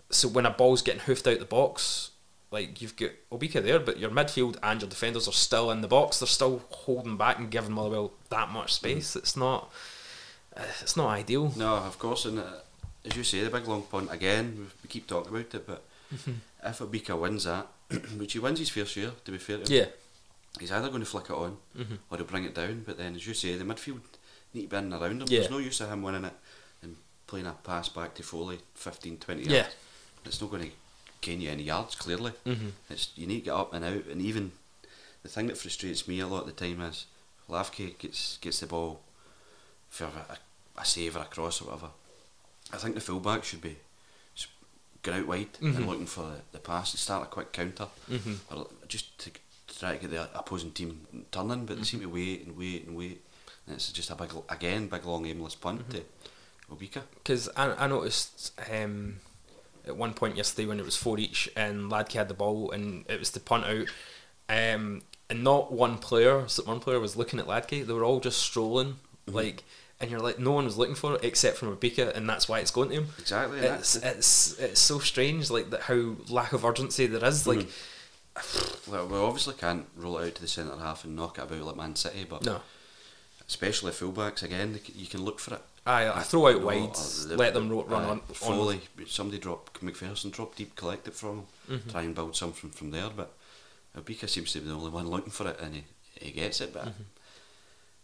so 0.10 0.27
when 0.27 0.45
a 0.45 0.51
ball's 0.51 0.82
getting 0.82 1.01
hoofed 1.01 1.27
out 1.27 1.39
the 1.39 1.45
box, 1.45 2.12
like 2.51 2.82
you've 2.82 2.95
got 2.95 3.12
Obika 3.32 3.62
there, 3.62 3.80
but 3.80 3.99
your 3.99 4.10
midfield 4.10 4.58
and 4.63 4.82
your 4.82 4.89
defenders 4.89 5.27
are 5.27 5.34
still 5.34 5.69
in 5.69 5.82
the 5.82 5.88
box. 5.88 6.19
They're 6.19 6.27
still 6.27 6.63
holding 6.69 7.17
back 7.17 7.39
and 7.39 7.51
giving 7.51 7.73
Motherwell 7.73 8.13
that 8.30 8.49
much 8.49 8.73
space. 8.73 9.15
It's 9.15 9.36
not, 9.36 9.71
uh, 10.56 10.63
it's 10.82 10.95
not 10.95 11.10
ideal. 11.10 11.53
No, 11.58 11.75
of 11.75 11.99
course, 11.99 12.25
and 12.25 12.39
uh, 12.39 12.62
as 13.08 13.15
you 13.15 13.24
say, 13.24 13.43
the 13.43 13.50
big 13.50 13.67
long 13.67 13.84
punt 13.84 14.10
again. 14.12 14.70
we- 14.84 14.88
keep 14.89 15.08
talking 15.08 15.30
about 15.36 15.54
it, 15.54 15.67
but 15.67 15.84
Mhm. 16.13 16.36
if 16.63 16.80
Obika 16.80 17.20
wins 17.20 17.43
that, 17.43 17.67
which 18.17 18.34
he 18.34 18.39
wins 18.39 18.60
his 18.60 18.70
fair 18.70 18.86
share, 18.86 19.12
to 19.26 19.32
be 19.32 19.38
fair, 19.38 19.58
to 19.58 19.63
him, 19.63 19.72
Yeah. 19.84 19.89
he's 20.60 20.72
either 20.72 20.89
going 20.89 21.02
to 21.02 21.06
flick 21.10 21.26
it 21.26 21.32
on 21.32 21.58
Mhm. 21.76 21.98
or 22.10 22.17
he'll 22.17 22.26
bring 22.26 22.46
it 22.46 22.54
down. 22.56 22.84
But 22.86 22.98
then, 22.98 23.15
as 23.15 23.26
you 23.28 23.34
say, 23.34 23.56
the 23.58 23.63
midfield 23.65 24.02
need 24.54 24.63
to 24.63 24.67
be 24.70 24.78
in 24.78 24.86
and 24.86 24.93
around 24.93 25.22
him. 25.22 25.28
Yeah. 25.30 25.39
There's 25.39 25.52
no 25.52 25.58
use 25.58 25.82
of 25.82 25.89
him 25.91 26.02
winning 26.04 26.26
it 26.26 26.34
and 26.82 26.96
playing 27.28 27.48
a 27.48 27.54
pass 27.63 27.89
back 27.89 28.15
to 28.15 28.24
Foley 28.24 28.60
15, 28.76 29.17
20 29.20 29.43
Yeah. 29.43 29.52
yards. 29.63 29.76
It's 30.26 30.41
not 30.41 30.52
going 30.52 30.70
to 30.70 30.76
gain 31.22 31.41
you 31.41 31.50
any 31.50 31.63
yards. 31.63 31.96
Clearly, 31.96 32.32
Mhm. 32.46 32.72
it's 32.89 33.10
you 33.15 33.28
need 33.28 33.39
to 33.39 33.46
get 33.46 33.54
up 33.54 33.74
and 33.74 33.84
out. 33.84 34.06
And 34.06 34.22
even 34.22 34.54
the 35.24 35.30
thing 35.30 35.48
that 35.48 35.58
frustrates 35.58 36.08
me 36.08 36.20
a 36.22 36.28
lot 36.28 36.41
of 36.41 36.48
the 36.48 36.54
time 36.54 36.82
is 36.82 37.06
Hladky 37.50 37.98
gets 37.98 38.38
gets 38.38 38.60
the 38.60 38.67
ball 38.67 39.02
for 39.89 40.06
a, 40.06 40.38
a 40.78 40.86
save 40.86 41.15
or 41.17 41.22
a 41.22 41.26
cross 41.26 41.62
or 41.62 41.65
whatever. 41.65 41.89
I 42.73 42.77
think 42.77 42.95
the 42.95 43.01
fullback 43.01 43.43
should 43.43 43.62
be 43.62 43.77
get 45.03 45.13
out 45.13 45.27
wide 45.27 45.53
Mhm. 45.62 45.75
and 45.77 45.88
looking 45.88 46.06
for 46.08 46.23
the, 46.23 46.41
the 46.53 46.60
pass 46.60 46.91
and 46.91 46.99
start 46.99 47.23
a 47.23 47.32
quick 47.32 47.53
counter, 47.53 47.88
Mhm. 48.10 48.39
or 48.51 48.67
just 48.88 49.17
to 49.19 49.32
try 49.80 49.93
to 49.95 50.01
get 50.01 50.10
the 50.12 50.27
opposing 50.38 50.71
team 50.71 51.08
turning. 51.32 51.65
But 51.65 51.77
they 51.77 51.84
seem 51.84 52.01
to 52.01 52.08
wait 52.08 52.45
and 52.45 52.58
wait 52.58 52.86
and 52.86 52.97
wait, 52.97 53.21
and 53.65 53.75
it's 53.75 53.91
just 53.91 54.10
a 54.10 54.15
big 54.15 54.32
again 54.49 54.88
big 54.89 55.06
long 55.06 55.25
aimless 55.25 55.56
punt 55.56 55.89
to 55.91 56.03
Obika. 56.71 57.03
Because 57.13 57.47
I, 57.56 57.86
I 57.86 57.88
noticed 57.88 58.51
um, 58.71 59.19
at 59.86 59.95
one 59.95 60.13
point 60.13 60.36
yesterday 60.36 60.65
when 60.67 60.80
it 60.80 60.86
was 60.86 60.97
four 60.97 61.17
each 61.19 61.49
and 61.56 61.89
Hladky 61.89 62.13
had 62.13 62.27
the 62.27 62.34
ball 62.34 62.71
and 62.71 63.06
it 63.08 63.19
was 63.19 63.30
to 63.32 63.39
punt 63.39 63.63
out, 63.65 63.88
um, 64.49 65.03
and 65.30 65.43
not 65.43 65.71
one 65.71 65.99
player, 65.99 66.45
one 66.65 66.80
player 66.82 66.99
was 66.99 67.15
looking 67.15 67.39
at 67.39 67.45
Hladky. 67.47 67.86
They 67.86 67.93
were 67.93 68.03
all 68.03 68.19
just 68.19 68.39
strolling, 68.39 68.99
like, 69.25 69.63
and 70.00 70.12
you're 70.12 70.20
like, 70.20 70.38
no 70.40 70.52
one 70.52 70.66
was 70.66 70.78
looking 70.78 70.96
for 70.96 71.16
it 71.16 71.24
except 71.24 71.58
for 71.58 71.66
Mabika, 71.68 72.16
and 72.16 72.30
that's 72.30 72.48
why 72.48 72.60
it's 72.60 72.72
going 72.72 72.90
to 72.90 72.96
him. 72.96 73.08
Exactly, 73.20 73.60
It's 73.60 73.94
that's 73.94 73.96
it's 74.18 74.60
it's 74.60 74.80
so 74.82 75.00
strange, 75.00 75.50
like 75.50 75.70
that 75.72 75.82
how 75.82 76.16
lack 76.30 76.54
of 76.54 76.64
urgency 76.66 77.08
there 77.08 77.24
is. 77.26 77.48
Like, 77.48 77.68
Well, 78.88 79.08
we 79.08 79.18
obviously 79.18 79.56
can't 79.56 79.88
roll 79.96 80.20
it 80.20 80.28
out 80.28 80.36
to 80.36 80.42
the 80.42 80.48
centre 80.48 80.76
half 80.78 81.04
and 81.04 81.16
knock 81.16 81.40
it 81.40 81.44
about 81.46 81.62
like 81.62 81.76
Man 81.76 81.96
City, 81.96 82.26
but 82.30 82.44
No. 82.46 82.62
especially 83.48 83.92
fullbacks 83.92 84.44
again, 84.44 84.80
you 84.94 85.08
can 85.08 85.24
look 85.24 85.40
for 85.40 85.56
it. 85.56 85.62
Aye, 85.88 86.08
I 86.10 86.22
throw 86.22 86.48
out 86.48 86.62
wide, 86.62 86.96
let 87.30 87.54
them 87.54 87.70
ro- 87.70 87.86
run 87.86 88.04
aye, 88.04 88.10
on- 88.10 88.20
on. 88.20 88.34
Foley, 88.36 88.82
somebody 89.08 89.40
drop 89.40 89.78
McPherson, 89.80 90.32
drop 90.32 90.56
deep, 90.56 90.76
collect 90.76 91.08
it 91.08 91.14
from 91.16 91.46
him, 91.70 91.80
Mhm. 91.80 91.92
try 91.92 92.02
and 92.04 92.14
build 92.14 92.36
something 92.36 92.70
from 92.72 92.92
there. 92.92 93.10
But 93.10 93.32
Obika 93.98 94.30
seems 94.30 94.52
to 94.52 94.60
be 94.60 94.68
the 94.68 94.74
only 94.76 94.92
one 94.92 95.10
looking 95.10 95.32
for 95.32 95.48
it, 95.48 95.60
and 95.62 95.74
he, 95.76 95.84
he 96.20 96.32
gets 96.32 96.60
it. 96.62 96.74
But 96.74 96.88
Mm-hmm. 96.90 97.04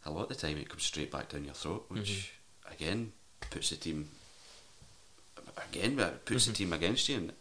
A 0.06 0.12
lot 0.12 0.24
of 0.24 0.30
the 0.30 0.36
time, 0.36 0.58
it 0.58 0.70
comes 0.70 0.84
straight 0.84 1.12
back 1.12 1.30
down 1.30 1.46
your 1.46 1.54
throat, 1.54 1.86
which 1.90 2.32
Mm-hmm. 2.66 2.74
again 2.74 3.12
puts 3.50 3.70
the 3.70 3.76
team 3.76 4.10
again 5.70 6.00
it 6.00 6.26
puts 6.26 6.44
Mhm. 6.46 6.48
the 6.48 6.54
team 6.54 6.74
against 6.74 7.10
you, 7.10 7.18
and 7.18 7.34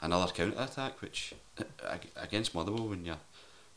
another 0.00 0.32
counter 0.32 0.60
attack, 0.60 1.00
which 1.02 1.34
uh, 1.82 1.98
against 2.16 2.54
Motherwell 2.54 2.88
when 2.88 3.04
you 3.04 3.16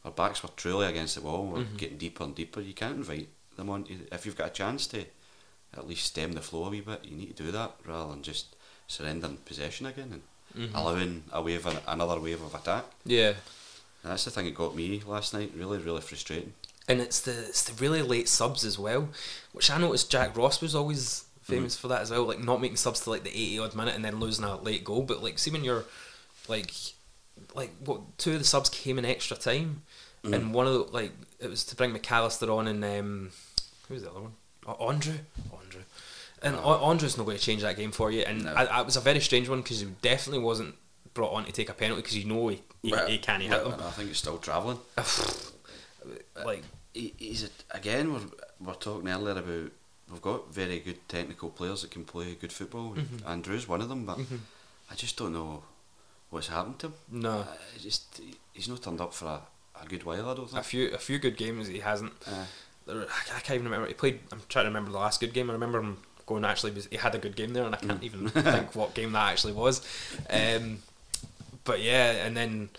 our 0.05 0.11
backs 0.11 0.41
were 0.43 0.49
truly 0.55 0.85
against 0.87 1.15
the 1.15 1.21
wall, 1.21 1.45
we're 1.47 1.63
Mhm. 1.63 1.77
getting 1.77 1.97
deeper 1.97 2.23
and 2.23 2.33
deeper. 2.35 2.61
You 2.61 2.73
can't 2.73 2.95
invite 2.95 3.27
them 3.57 3.69
on. 3.69 3.85
If 4.11 4.25
you've 4.25 4.37
got 4.37 4.47
a 4.47 4.53
chance 4.53 4.87
to 4.87 5.05
at 5.73 5.87
least 5.87 6.05
stem 6.07 6.31
the 6.33 6.41
flow 6.41 6.65
a 6.65 6.69
wee 6.69 6.79
bit, 6.81 7.03
you 7.05 7.15
need 7.17 7.35
to 7.35 7.43
do 7.43 7.51
that 7.51 7.75
rather 7.85 8.11
than 8.11 8.23
just 8.23 8.55
surrendering 8.87 9.37
possession 9.37 9.85
again 9.85 10.13
and 10.55 10.69
Mhm. 10.71 10.75
allowing 10.75 11.23
a 11.31 11.41
wave 11.41 11.65
another 11.87 12.19
wave 12.19 12.41
of 12.41 12.55
attack. 12.55 12.85
yeah. 13.05 13.35
And 14.01 14.13
that's 14.13 14.23
the 14.23 14.31
thing 14.31 14.45
that 14.45 14.55
got 14.55 14.75
me 14.75 15.01
last 15.05 15.33
night. 15.33 15.51
Really, 15.53 15.77
really 15.77 15.99
frustrating. 16.01 16.53
And 16.89 16.99
it's 16.99 17.21
the 17.21 17.31
it's 17.31 17.63
the 17.63 17.73
really 17.81 18.01
late 18.01 18.27
subs 18.27 18.65
as 18.65 18.77
well, 18.79 19.09
which 19.53 19.69
I 19.69 19.77
noticed 19.77 20.11
Jack 20.11 20.35
Ross 20.35 20.59
was 20.61 20.75
always 20.75 21.25
famous 21.41 21.75
for 21.77 21.87
that 21.87 22.01
as 22.01 22.11
well, 22.11 22.23
like 22.23 22.43
not 22.43 22.61
making 22.61 22.77
subs 22.77 23.01
to 23.01 23.09
like 23.09 23.23
the 23.23 23.29
eighty 23.29 23.59
odd 23.59 23.75
minute 23.75 23.95
and 23.95 24.03
then 24.03 24.19
losing 24.19 24.45
a 24.45 24.57
late 24.57 24.83
goal. 24.83 25.03
But 25.03 25.23
like, 25.23 25.39
see 25.39 25.51
when 25.51 25.63
you're 25.63 25.85
like, 26.47 26.73
like 27.55 27.71
what 27.85 28.17
two 28.17 28.33
of 28.33 28.39
the 28.39 28.45
subs 28.45 28.69
came 28.69 28.97
in 28.97 29.05
extra 29.05 29.37
time, 29.37 29.83
and 30.23 30.53
one 30.53 30.67
of 30.67 30.73
the 30.73 30.79
like 30.91 31.11
it 31.39 31.49
was 31.49 31.63
to 31.65 31.75
bring 31.75 31.93
McAllister 31.93 32.53
on 32.53 32.67
and 32.67 32.83
um, 32.83 33.31
who 33.87 33.93
was 33.93 34.03
the 34.03 34.11
other 34.11 34.21
one? 34.21 34.33
Oh, 34.67 34.75
Andreu, 34.87 35.17
Andreu. 35.51 35.83
And 36.41 36.55
oh. 36.55 36.79
Andreu's 36.85 37.17
not 37.17 37.25
going 37.25 37.37
to 37.37 37.43
change 37.43 37.61
that 37.63 37.75
game 37.75 37.91
for 37.91 38.11
you, 38.11 38.21
and 38.21 38.45
No. 38.45 38.53
I, 38.53 38.65
I, 38.65 38.79
it 38.81 38.85
was 38.85 38.95
a 38.95 39.01
very 39.01 39.19
strange 39.19 39.49
one 39.49 39.61
because 39.61 39.81
he 39.81 39.87
definitely 40.01 40.43
wasn't 40.43 40.75
brought 41.13 41.33
on 41.33 41.45
to 41.45 41.51
take 41.51 41.69
a 41.69 41.73
penalty 41.73 42.01
because 42.01 42.17
you 42.17 42.25
know 42.25 42.47
he, 42.49 42.61
he, 42.81 42.91
Well, 42.91 43.07
he 43.07 43.17
can't 43.17 43.41
hit 43.41 43.51
them. 43.51 43.73
I 43.79 43.91
think 43.91 44.09
he's 44.09 44.17
still 44.17 44.37
travelling. 44.37 44.79
like 46.45 46.63
he, 46.93 47.13
he's 47.17 47.43
a, 47.43 47.49
again 47.75 48.13
we're 48.13 48.21
we're 48.59 48.73
talking 48.73 49.09
earlier 49.09 49.31
about 49.37 49.71
we've 50.11 50.21
got 50.21 50.53
very 50.53 50.79
good 50.79 51.07
technical 51.07 51.49
players 51.49 51.81
that 51.83 51.91
can 51.91 52.03
play 52.05 52.35
good 52.35 52.51
football. 52.51 52.93
Mhm. 52.95 53.27
Andreu's 53.27 53.67
one 53.67 53.81
of 53.81 53.89
them, 53.89 54.05
but 54.05 54.17
Mhm. 54.17 54.39
I 54.91 54.95
just 54.95 55.17
don't 55.17 55.33
know 55.33 55.63
what's 56.31 56.47
happened 56.47 56.79
to 56.79 56.87
him. 56.87 56.93
No. 57.11 57.31
Uh, 57.41 57.45
I 57.75 57.79
just 57.79 58.21
he's 58.53 58.67
not 58.67 58.81
turned 58.83 59.01
up 59.01 59.13
for 59.13 59.25
a, 59.25 59.41
a 59.83 59.87
good 59.87 60.03
while. 60.03 60.29
I 60.29 60.33
don't 60.33 60.47
think 60.49 60.59
a 60.59 60.63
few 60.63 60.89
a 60.93 60.97
few 60.97 61.19
good 61.19 61.37
games 61.37 61.67
he 61.67 61.79
hasn't. 61.79 62.13
Uh, 62.25 62.45
There- 62.85 63.01
I 63.07 63.37
I 63.37 63.39
can't 63.41 63.55
even 63.55 63.65
remember. 63.65 63.87
He 63.87 63.93
played. 63.93 64.19
I'm 64.31 64.41
trying 64.49 64.65
to 64.65 64.69
remember 64.69 64.91
the 64.91 64.97
last 64.97 65.19
good 65.19 65.33
game. 65.33 65.49
I 65.49 65.53
remember 65.53 65.79
him 65.79 65.97
going. 66.25 66.43
Actually, 66.43 66.73
he 66.89 66.97
had 66.97 67.13
a 67.13 67.19
good 67.19 67.35
game 67.35 67.53
there, 67.53 67.63
and 67.65 67.75
I 67.75 67.77
can't 67.77 68.03
even 68.03 68.29
think 68.29 68.75
what 68.75 68.95
game 68.95 69.11
that 69.11 69.29
actually 69.31 69.53
was. 69.53 69.81
Um, 70.29 70.79
but 71.65 71.81
yeah, 71.81 72.25
and 72.25 72.35
then 72.35 72.69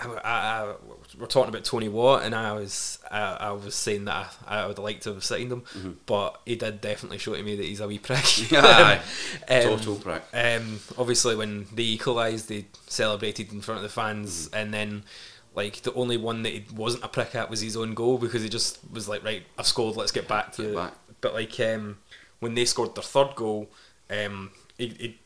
I, 0.00 0.20
I, 0.24 0.74
we're 1.18 1.26
talking 1.26 1.48
about 1.48 1.64
Tony 1.64 1.88
Watt, 1.88 2.22
and 2.22 2.34
I 2.34 2.52
was 2.52 2.98
I, 3.10 3.20
I 3.20 3.50
was 3.52 3.74
saying 3.74 4.04
that 4.06 4.34
I, 4.46 4.66
would 4.66 4.78
like 4.78 5.00
to 5.02 5.14
have 5.14 5.24
signed 5.24 5.52
him, 5.52 5.98
but 6.06 6.40
he 6.46 6.56
did 6.56 6.80
definitely 6.80 7.18
show 7.18 7.34
to 7.34 7.42
me 7.42 7.56
that 7.56 7.64
he's 7.64 7.80
a 7.80 7.86
wee 7.88 7.98
prick. 7.98 8.24
Aye. 8.52 9.00
Um, 9.48 9.62
Total 9.62 9.96
prick. 9.96 10.22
Um, 10.32 10.80
obviously, 10.96 11.36
when 11.36 11.66
they 11.74 11.82
equalised, 11.82 12.48
they 12.48 12.66
celebrated 12.86 13.52
in 13.52 13.60
front 13.60 13.78
of 13.78 13.82
the 13.82 13.88
fans, 13.88 14.48
and 14.52 14.72
then 14.72 15.04
like 15.54 15.82
the 15.82 15.92
only 15.94 16.16
one 16.16 16.42
that 16.44 16.52
he 16.52 16.64
wasn't 16.74 17.04
a 17.04 17.08
prick 17.08 17.34
at 17.34 17.50
was 17.50 17.60
his 17.60 17.76
own 17.76 17.94
goal 17.94 18.18
because 18.18 18.42
he 18.42 18.48
just 18.48 18.78
was 18.92 19.08
like, 19.08 19.24
right, 19.24 19.42
I've 19.58 19.66
scored, 19.66 19.96
let's 19.96 20.12
get 20.12 20.28
back 20.28 20.52
to 20.52 20.62
Get 20.62 20.70
it. 20.70 20.76
back. 20.76 20.94
But 21.20 21.34
like 21.34 21.58
um, 21.60 21.98
when 22.38 22.54
they 22.54 22.64
scored 22.64 22.94
their 22.94 23.02
third 23.02 23.34
goal, 23.34 23.68
um, 24.10 24.52
he, 24.78 24.86
he, 24.88 25.18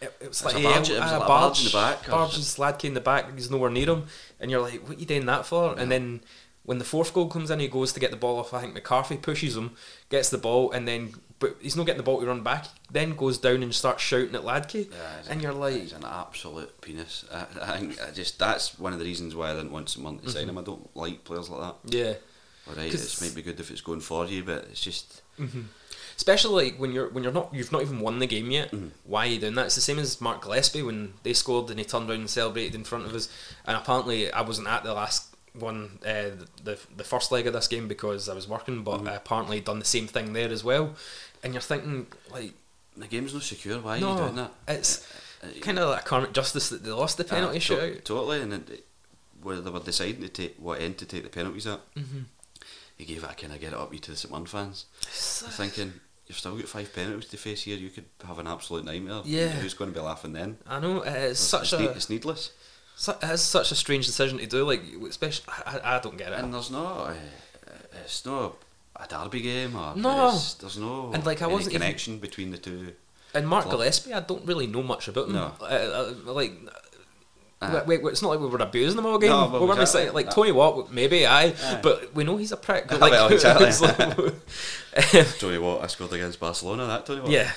it, 0.00 0.12
it 0.20 0.28
was 0.28 0.44
like 0.44 0.56
a 0.56 0.62
barge- 0.62 0.90
it 0.90 1.00
was 1.00 1.12
like 1.12 1.22
a 1.22 1.26
barge 1.26 1.58
in 1.60 1.64
the 1.66 1.70
back, 1.72 2.08
or- 2.08 2.12
barge's 2.12 2.56
Hladky 2.56 2.84
in 2.84 2.94
the 2.94 3.00
back, 3.00 3.34
he's 3.34 3.50
nowhere 3.50 3.70
near 3.70 3.86
him, 3.90 4.04
and 4.40 4.50
you're 4.50 4.60
like, 4.62 4.82
what 4.88 4.96
are 4.96 5.00
you 5.00 5.06
doing 5.06 5.26
that 5.26 5.46
for? 5.46 5.78
And 5.78 5.90
then 5.90 6.20
when 6.64 6.78
the 6.78 6.84
fourth 6.84 7.12
goal 7.14 7.28
comes 7.28 7.50
in, 7.50 7.60
he 7.60 7.68
goes 7.68 7.92
to 7.94 8.00
get 8.00 8.10
the 8.10 8.16
ball 8.16 8.38
off. 8.38 8.52
I 8.52 8.60
think 8.60 8.74
McCarthy 8.74 9.16
pushes 9.16 9.56
him, 9.56 9.72
gets 10.10 10.28
the 10.30 10.38
ball, 10.38 10.70
and 10.72 10.86
then 10.86 11.14
but 11.40 11.56
he's 11.60 11.76
not 11.76 11.86
getting 11.86 11.98
the 11.98 12.02
ball 12.02 12.18
to 12.20 12.26
run 12.26 12.42
back. 12.42 12.66
Then 12.90 13.14
goes 13.14 13.38
down 13.38 13.62
and 13.62 13.72
starts 13.72 14.02
shouting 14.02 14.34
at 14.34 14.42
Hladky, 14.42 14.90
Yeah, 14.90 15.30
and 15.30 15.40
you're 15.40 15.52
like, 15.52 15.76
he's 15.76 15.92
an 15.92 16.04
absolute 16.04 16.80
penis. 16.80 17.24
I, 17.32 17.46
I 17.62 17.78
think 17.78 18.02
I 18.02 18.10
just 18.10 18.38
that's 18.40 18.76
one 18.78 18.92
of 18.92 18.98
the 18.98 19.04
reasons 19.04 19.34
why 19.36 19.50
I 19.52 19.54
didn't 19.54 19.70
want 19.70 19.88
someone 19.88 20.18
to 20.18 20.30
sign 20.30 20.46
Mhm. 20.46 20.48
him. 20.50 20.58
I 20.58 20.62
don't 20.62 20.96
like 20.96 21.22
players 21.24 21.48
like 21.48 21.60
that. 21.60 21.94
yeah. 21.96 22.14
all 22.68 22.74
right, 22.74 22.92
it 22.92 23.18
might 23.20 23.34
be 23.36 23.42
good 23.42 23.58
if 23.60 23.70
it's 23.70 23.80
going 23.80 24.00
for 24.00 24.26
you, 24.26 24.42
but 24.42 24.64
it's 24.70 24.80
just 24.80 25.22
Especially 26.18 26.64
like 26.70 26.78
when 26.80 26.92
you're 26.92 27.08
when 27.10 27.22
you're 27.24 27.32
not 27.32 27.48
you've 27.54 27.72
not 27.72 27.80
even 27.80 28.00
won 28.00 28.18
the 28.18 28.26
game 28.26 28.50
yet. 28.50 28.70
Mm-hmm. 28.72 28.88
Why 29.04 29.20
are 29.26 29.30
you 29.30 29.38
doing 29.40 29.54
that? 29.54 29.66
It's 29.66 29.76
the 29.76 29.80
same 29.80 29.98
as 30.00 30.20
Mark 30.20 30.42
Gillespie 30.42 30.82
when 30.82 31.14
they 31.22 31.32
scored 31.32 31.70
and 31.70 31.78
he 31.78 31.84
turned 31.84 32.10
around 32.10 32.20
and 32.20 32.28
celebrated 32.30 32.74
in 32.74 32.84
front 32.84 33.06
of 33.06 33.14
us. 33.14 33.28
And 33.64 33.76
apparently 33.76 34.30
I 34.32 34.42
wasn't 34.42 34.66
at 34.68 34.82
the 34.82 34.92
last 34.94 35.34
one, 35.54 35.98
uh, 36.04 36.30
the 36.64 36.76
the 36.96 37.04
first 37.04 37.30
leg 37.32 37.46
of 37.46 37.52
this 37.54 37.68
game 37.68 37.86
because 37.88 38.28
I 38.28 38.34
was 38.34 38.46
working. 38.48 38.82
But 38.82 38.98
Mm-hmm. 38.98 39.08
uh, 39.08 39.14
apparently 39.14 39.60
done 39.60 39.78
the 39.78 39.84
same 39.84 40.06
thing 40.08 40.32
there 40.34 40.50
as 40.50 40.62
well. 40.64 40.94
And 41.44 41.54
you're 41.54 41.60
thinking 41.62 42.08
like, 42.32 42.52
the 42.96 43.06
game's 43.06 43.32
not 43.32 43.44
secure. 43.44 43.78
Why 43.78 43.98
are 43.98 44.00
no, 44.00 44.12
you 44.12 44.18
doing 44.18 44.34
that? 44.36 44.52
it's 44.66 45.06
Uh, 45.42 45.46
uh, 45.46 45.60
kind 45.60 45.78
of 45.78 45.88
like 45.90 46.04
karmic 46.04 46.32
justice 46.32 46.68
that 46.70 46.82
they 46.82 46.90
lost 46.90 47.16
the 47.16 47.22
penalty 47.24 47.58
Ah, 47.58 47.60
to- 47.60 47.74
shootout. 47.76 48.04
Totally, 48.04 48.40
and 48.42 48.52
it, 48.54 48.84
where 49.40 49.60
they 49.60 49.70
were 49.70 49.78
deciding 49.78 50.22
to 50.22 50.28
take 50.28 50.56
what 50.58 50.80
end 50.80 50.98
to 50.98 51.06
take 51.06 51.22
the 51.22 51.28
penalties 51.28 51.64
at, 51.68 51.80
he 52.96 53.04
gave 53.04 53.22
it 53.22 53.30
a 53.30 53.34
kind 53.34 53.52
of 53.52 53.60
get 53.60 53.72
it 53.72 53.78
up 53.78 53.92
you 53.92 54.00
to 54.00 54.10
the 54.10 54.16
St 54.16 54.32
Mirren 54.32 54.46
fans. 54.46 54.86
I'm 55.44 55.52
thinking 55.52 55.92
you've 56.28 56.38
still 56.38 56.56
got 56.56 56.68
five 56.68 56.94
penalties 56.94 57.28
to 57.30 57.36
face 57.36 57.62
here. 57.62 57.76
You 57.76 57.90
could 57.90 58.04
have 58.26 58.38
an 58.38 58.46
absolute 58.46 58.84
nightmare. 58.84 59.22
Yeah. 59.24 59.48
who's 59.48 59.74
going 59.74 59.92
to 59.92 59.98
be 59.98 60.04
laughing 60.04 60.32
then? 60.32 60.58
I 60.66 60.78
know 60.80 61.02
it's 61.02 61.40
such 61.40 61.62
it's, 61.64 61.72
a 61.72 61.80
need- 61.80 61.90
it's 61.90 62.10
needless. 62.10 62.52
it's 63.22 63.42
such 63.42 63.72
a 63.72 63.74
strange 63.74 64.06
decision 64.06 64.38
to 64.38 64.46
do. 64.46 64.64
Like 64.64 64.82
especially, 65.08 65.46
I, 65.66 65.80
I 65.96 66.00
don't 66.00 66.16
get 66.18 66.32
it. 66.32 66.38
And 66.38 66.52
there's 66.54 66.70
no, 66.70 66.84
uh, 66.86 67.14
it's 68.04 68.24
no 68.26 68.56
a 68.96 69.06
derby 69.06 69.40
game 69.40 69.76
or 69.76 69.94
No. 69.96 70.30
there's 70.60 70.76
no 70.78 71.12
And, 71.14 71.24
like, 71.24 71.40
I 71.42 71.46
wasn't 71.46 71.74
even- 71.74 71.82
connection 71.82 72.18
between 72.18 72.50
the 72.50 72.58
two. 72.58 72.92
And 73.34 73.46
Mark 73.46 73.64
Club. 73.64 73.76
Gillespie, 73.76 74.12
I 74.14 74.20
don't 74.20 74.44
really 74.46 74.66
know 74.66 74.82
much 74.82 75.06
about 75.06 75.26
him. 75.28 75.34
No. 75.34 75.52
Uh, 75.60 75.64
uh, 75.64 76.14
like, 76.32 76.52
Uh, 77.60 77.82
wait, 77.86 78.02
wait, 78.02 78.12
it's 78.12 78.22
not 78.22 78.28
like 78.28 78.38
we 78.40 78.46
were 78.46 78.58
abusing 78.58 78.98
him 78.98 79.06
all 79.06 79.18
game. 79.18 79.30
No, 79.30 79.46
we 79.48 79.58
weren't 79.66 79.80
exactly. 79.80 79.86
saying 79.86 80.12
like 80.14 80.28
Uh, 80.28 80.30
Tony 80.30 80.52
Watt, 80.52 80.92
maybe 80.92 81.26
I, 81.26 81.46
Aye. 81.46 81.80
but 81.82 82.14
we 82.14 82.22
know 82.22 82.36
he's 82.36 82.52
a 82.52 82.56
prick. 82.56 82.86
But, 82.88 83.00
Well, 83.00 83.24
like, 83.24 83.32
exactly. 83.32 83.66
it's 83.66 83.80
like- 83.80 85.38
Tony 85.40 85.58
Watt, 85.58 85.82
I 85.82 85.86
scored 85.88 86.12
against 86.12 86.38
Barcelona. 86.40 86.86
That 86.86 87.06
Tony 87.06 87.20
Watt. 87.22 87.30
yeah, 87.30 87.50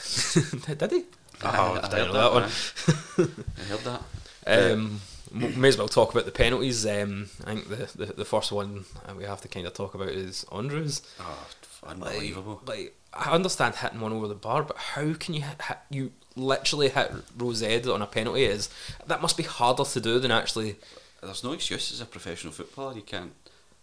did 0.76 0.92
he? 0.92 1.04
Oh, 1.44 1.48
I, 1.48 1.50
I 1.50 1.78
I 1.78 1.82
didn't 1.82 1.92
heard 1.92 2.14
know 2.14 2.14
that, 2.14 2.22
that 2.24 2.34
one. 2.34 3.32
I 3.58 3.62
heard 3.64 3.80
that. 3.82 4.02
Um, 4.48 5.00
m- 5.36 5.62
may 5.62 5.68
as 5.68 5.78
well 5.78 5.88
talk 5.88 6.12
about 6.12 6.26
the 6.26 6.32
penalties. 6.32 6.84
Um, 6.84 7.30
I 7.46 7.54
think 7.54 7.70
the, 7.70 7.88
the, 7.96 8.14
the 8.14 8.26
first 8.26 8.52
one 8.52 8.86
uh, 9.08 9.14
we 9.16 9.24
have 9.24 9.40
to 9.42 9.48
kind 9.48 9.68
of 9.68 9.74
talk 9.76 9.94
about 9.94 10.10
is 10.10 10.46
Andreu. 10.52 11.00
Oh, 11.20 11.48
Like, 11.84 11.92
unbelievable. 11.92 12.60
like 12.66 12.96
I 13.14 13.30
understand 13.32 13.76
hitting 13.76 14.02
one 14.02 14.14
over 14.14 14.28
the 14.28 14.34
bar, 14.34 14.64
but 14.64 14.78
how 14.78 15.14
can 15.14 15.36
you 15.36 15.42
hit, 15.44 15.62
hit 15.62 15.78
you 15.92 16.12
literally 16.36 16.90
hit 16.90 17.12
Rosed 17.38 17.88
on 17.88 18.02
a 18.02 18.08
penalty? 18.08 18.44
Is 18.44 18.70
that 19.08 19.22
must 19.22 19.38
be 19.38 19.44
harder 19.44 19.84
to 19.84 20.00
do 20.02 20.20
than 20.20 20.32
actually. 20.32 20.76
There's 21.22 21.44
no 21.44 21.52
excuse 21.54 21.92
as 21.92 22.02
a 22.02 22.06
professional 22.06 22.52
footballer. 22.54 22.96
You 22.96 23.02
can't 23.04 23.34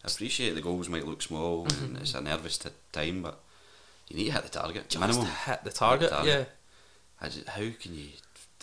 appreciate 0.04 0.54
the 0.54 0.60
goals 0.60 0.88
might 0.88 1.06
look 1.06 1.22
small 1.22 1.66
and 1.82 1.96
it's 1.96 2.14
a 2.14 2.20
nervous 2.20 2.58
t- 2.58 2.70
time, 2.92 3.22
but 3.22 3.38
you 4.08 4.16
need 4.16 4.26
to 4.26 4.32
hit 4.32 4.42
the 4.42 4.48
target. 4.48 4.88
Just 4.88 5.00
minimum. 5.00 5.26
hit 5.46 5.62
the 5.64 5.70
target, 5.70 6.10
yeah. 6.24 6.44
I 7.20 7.28
just, 7.28 7.48
how 7.48 7.62
can 7.80 7.94
you? 7.94 8.08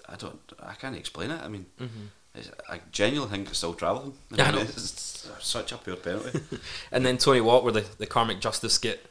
I 0.09 0.15
don't. 0.15 0.39
I 0.61 0.73
can't 0.73 0.95
explain 0.95 1.31
it. 1.31 1.41
I 1.41 1.47
mean, 1.47 1.65
Mm-hmm. 1.79 2.05
it's, 2.35 2.51
I 2.69 2.79
genuinely 2.91 3.33
think 3.35 3.49
it's 3.49 3.57
still 3.59 3.73
travelling. 3.73 4.13
Yeah, 4.31 4.49
I 4.49 4.51
know. 4.51 4.59
It's 4.67 5.27
such 5.39 5.71
a 5.71 5.77
poor 5.77 5.95
penalty. 5.95 6.39
And 6.91 7.05
then 7.05 7.17
Tony 7.17 7.41
Watt, 7.41 7.63
where 7.63 7.73
the, 7.73 7.85
the 7.97 8.05
karmic 8.05 8.39
justice 8.41 8.77
get 8.77 9.05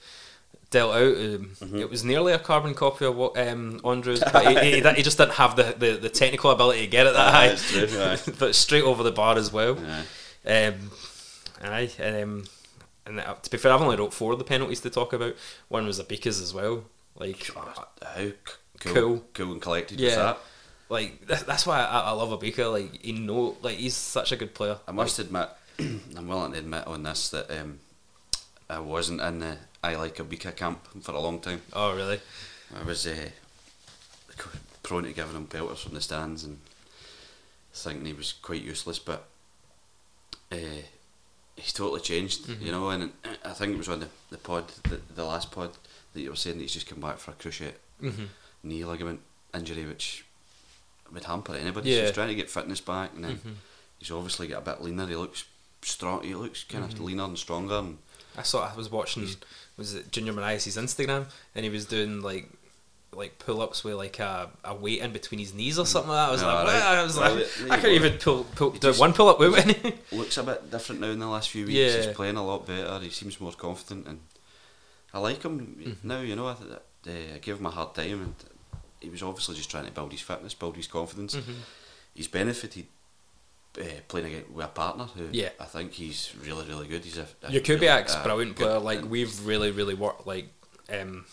dealt 0.75 0.95
out. 0.95 1.17
Um, 1.17 1.51
Mm-hmm. 1.65 1.79
It 1.79 1.89
was 1.91 2.05
nearly 2.05 2.33
a 2.33 2.39
carbon 2.39 2.75
copy 2.75 3.05
of 3.07 3.17
what 3.17 3.39
um, 3.39 3.81
Andrews, 3.85 4.23
but 4.33 4.47
he, 4.65 4.81
he, 4.81 4.81
he 4.97 5.03
just 5.03 5.17
didn't 5.19 5.35
have 5.35 5.57
the, 5.57 5.75
the, 5.79 5.97
the 5.97 6.09
technical 6.11 6.51
ability 6.51 6.81
to 6.83 6.87
get 6.87 7.07
it 7.07 7.15
that 7.15 7.33
high. 7.33 7.55
true, 7.55 7.89
aye. 8.01 8.19
but 8.39 8.55
straight 8.55 8.85
over 8.85 9.03
the 9.03 9.13
bar 9.13 9.37
as 9.39 9.53
well. 9.53 9.79
Um, 10.47 10.91
um, 11.61 12.45
and 13.07 13.21
uh, 13.21 13.35
to 13.35 13.51
be 13.51 13.57
fair, 13.59 13.73
I've 13.73 13.81
only 13.83 13.97
wrote 13.97 14.13
four 14.15 14.33
of 14.33 14.39
the 14.39 14.45
penalties 14.45 14.81
to 14.81 14.91
talk 14.91 15.13
about. 15.13 15.35
One 15.69 15.87
was 15.87 16.01
Obika's 16.01 16.41
as 16.41 16.53
well. 16.55 16.85
Like, 17.17 17.51
How 17.55 18.17
c- 18.17 18.33
cool, 18.81 18.93
Cool. 18.95 19.25
cool, 19.35 19.53
and 19.53 19.63
collected 19.63 20.01
was 20.01 20.15
that? 20.17 20.39
like 20.89 21.27
th- 21.27 21.45
that's 21.45 21.67
why 21.67 21.79
I, 21.81 22.01
I 22.01 22.11
love 22.11 22.39
Obika. 22.39 22.71
Like, 22.73 23.03
he 23.03 23.13
know, 23.13 23.57
like 23.63 23.77
he's 23.77 23.95
such 23.97 24.33
a 24.33 24.37
good 24.37 24.55
player. 24.55 24.79
I 24.89 24.93
must 24.93 25.19
admit, 25.19 25.49
I'm 25.79 26.29
willing 26.29 26.53
to 26.53 26.59
admit 26.59 26.87
on 26.87 27.03
this 27.05 27.29
that 27.31 27.51
um, 27.51 27.79
I 28.69 28.81
wasn't 28.81 29.21
in 29.21 29.39
the 29.41 29.57
I 29.85 29.97
like 29.97 30.19
a 30.19 30.25
Obika 30.25 30.57
camp 30.57 30.81
for 31.03 31.13
a 31.13 31.21
long 31.21 31.41
time. 31.41 31.61
Oh, 31.75 31.95
really? 31.95 32.19
I 32.75 32.83
was 32.85 33.07
uh, 33.07 33.29
prone 34.83 35.05
to 35.05 35.13
giving 35.13 35.37
him 35.37 35.47
pelters 35.47 35.81
from 35.83 35.95
the 35.95 36.01
stands 36.01 36.43
and 36.45 36.59
thinking 37.73 38.07
he 38.07 38.13
was 38.15 38.33
quite 38.33 38.63
useless, 38.63 38.99
but 38.99 39.27
uh, 40.51 40.57
he's 41.57 41.73
totally 41.73 42.01
changed, 42.01 42.49
you 42.61 42.73
know. 42.73 42.89
And 42.89 43.13
I 43.45 43.51
think 43.51 43.75
it 43.75 43.79
was 43.79 43.89
on 43.89 44.01
the, 44.01 44.09
the 44.31 44.39
pod, 44.39 44.69
the, 44.85 45.01
the 45.15 45.25
last 45.25 45.51
pod, 45.53 45.71
that 46.15 46.21
you 46.21 46.31
were 46.31 46.37
saying 46.37 46.57
that 46.57 46.63
he's 46.63 46.73
just 46.73 46.87
come 46.89 47.01
back 47.01 47.19
for 47.19 47.33
a 47.33 47.35
cruciate 47.35 47.75
Mhm. 48.03 48.29
knee 48.63 48.85
ligament 48.85 49.21
injury, 49.55 49.85
which 49.85 50.25
would 51.13 51.25
hamper 51.25 51.55
anybody. 51.55 51.91
So 51.93 51.97
Yeah. 51.97 52.03
he's 52.07 52.15
trying 52.15 52.29
to 52.29 52.35
get 52.35 52.51
fitness 52.51 52.81
back, 52.81 53.11
and 53.15 53.25
then 53.25 53.59
he's 53.99 54.11
obviously 54.11 54.49
got 54.49 54.59
a 54.63 54.65
bit 54.73 54.83
leaner. 54.83 55.07
He 55.07 55.17
looks 55.17 55.45
strong. 55.83 56.23
He 56.25 56.35
looks 56.35 56.65
kind 56.65 56.85
of 56.85 56.99
leaner 57.01 57.25
and 57.25 57.39
stronger. 57.39 57.77
And 57.79 57.99
I 58.37 58.43
saw. 58.43 58.69
I 58.71 58.75
was 58.77 58.91
watching. 58.91 59.29
Was 59.77 59.95
it 59.95 60.11
Junior 60.13 60.33
Morias' 60.33 60.77
Instagram, 60.77 61.27
and 61.55 61.65
he 61.65 61.71
was 61.71 61.85
doing 61.87 62.21
like 62.23 62.49
like 63.13 63.39
pull 63.39 63.61
ups 63.63 63.85
with 63.85 63.95
like 63.95 64.19
a, 64.19 64.51
a 64.65 64.75
weight 64.75 65.01
in 65.01 65.13
between 65.13 65.39
his 65.39 65.55
knees 65.55 65.79
or 65.79 65.87
something 65.87 66.11
like 66.11 66.19
that. 66.19 66.29
I 66.29 66.33
was 66.33 66.43
Yeah, 66.43 66.53
like, 66.53 66.67
right. 66.67 66.83
I 66.83 67.03
was 67.05 67.17
Well, 67.17 67.35
like, 67.37 67.71
I 67.71 67.77
couldn't 67.77 67.95
even 67.95 68.19
pull, 68.19 68.43
pull 68.57 68.71
do 68.71 68.93
one 68.95 69.13
pull 69.13 69.29
up 69.29 69.39
with 69.39 69.57
any. 69.57 69.95
looks 70.13 70.37
a 70.37 70.43
bit 70.43 70.69
different 70.69 71.01
now 71.01 71.07
in 71.11 71.21
the 71.21 71.29
last 71.29 71.49
few 71.51 71.65
weeks. 71.67 71.79
Yeah. 71.79 71.97
He's 72.03 72.07
playing 72.09 72.37
a 72.37 72.45
lot 72.45 72.67
better. 72.67 72.99
He 72.99 73.11
seems 73.11 73.41
more 73.41 73.53
confident, 73.53 74.09
and 74.09 74.19
I 75.13 75.21
like 75.21 75.43
him 75.45 75.61
Mm-hmm. 75.61 76.09
now. 76.09 76.21
You 76.23 76.35
know, 76.35 76.49
I, 76.49 76.55
th- 76.55 76.73
uh, 76.73 77.35
I 77.37 77.39
gave 77.39 77.59
him 77.59 77.67
a 77.67 77.71
hard 77.71 77.95
time, 77.95 78.21
and 78.23 78.35
he 79.01 79.11
was 79.11 79.23
obviously 79.23 79.55
just 79.55 79.71
trying 79.71 79.87
to 79.87 79.93
build 79.93 80.11
his 80.11 80.21
fitness, 80.21 80.55
build 80.55 80.75
his 80.77 80.89
confidence. 80.89 81.37
Mm-hmm. 81.37 81.53
He's 82.15 82.27
benefited 82.29 82.87
uh, 83.79 83.85
playing 84.09 84.27
against, 84.27 84.51
with 84.51 84.65
a 84.65 84.69
partner 84.69 85.05
who 85.05 85.29
Yeah. 85.33 85.51
I 85.61 85.65
think 85.65 85.93
he's 85.93 86.33
really, 86.45 86.67
really 86.67 86.87
good. 86.89 87.05
He's 87.05 87.19
a, 87.19 87.27
a 87.43 87.51
Jakubiak's 87.51 88.13
really, 88.15 88.21
uh, 88.21 88.23
brilliant 88.25 88.57
good- 88.57 88.65
player. 88.67 88.79
Like 88.79 88.99
and- 89.01 89.11
we've 89.11 89.47
really, 89.47 89.71
really 89.71 89.95
worked 89.95 90.27
like 90.27 90.47
um, 90.93 91.25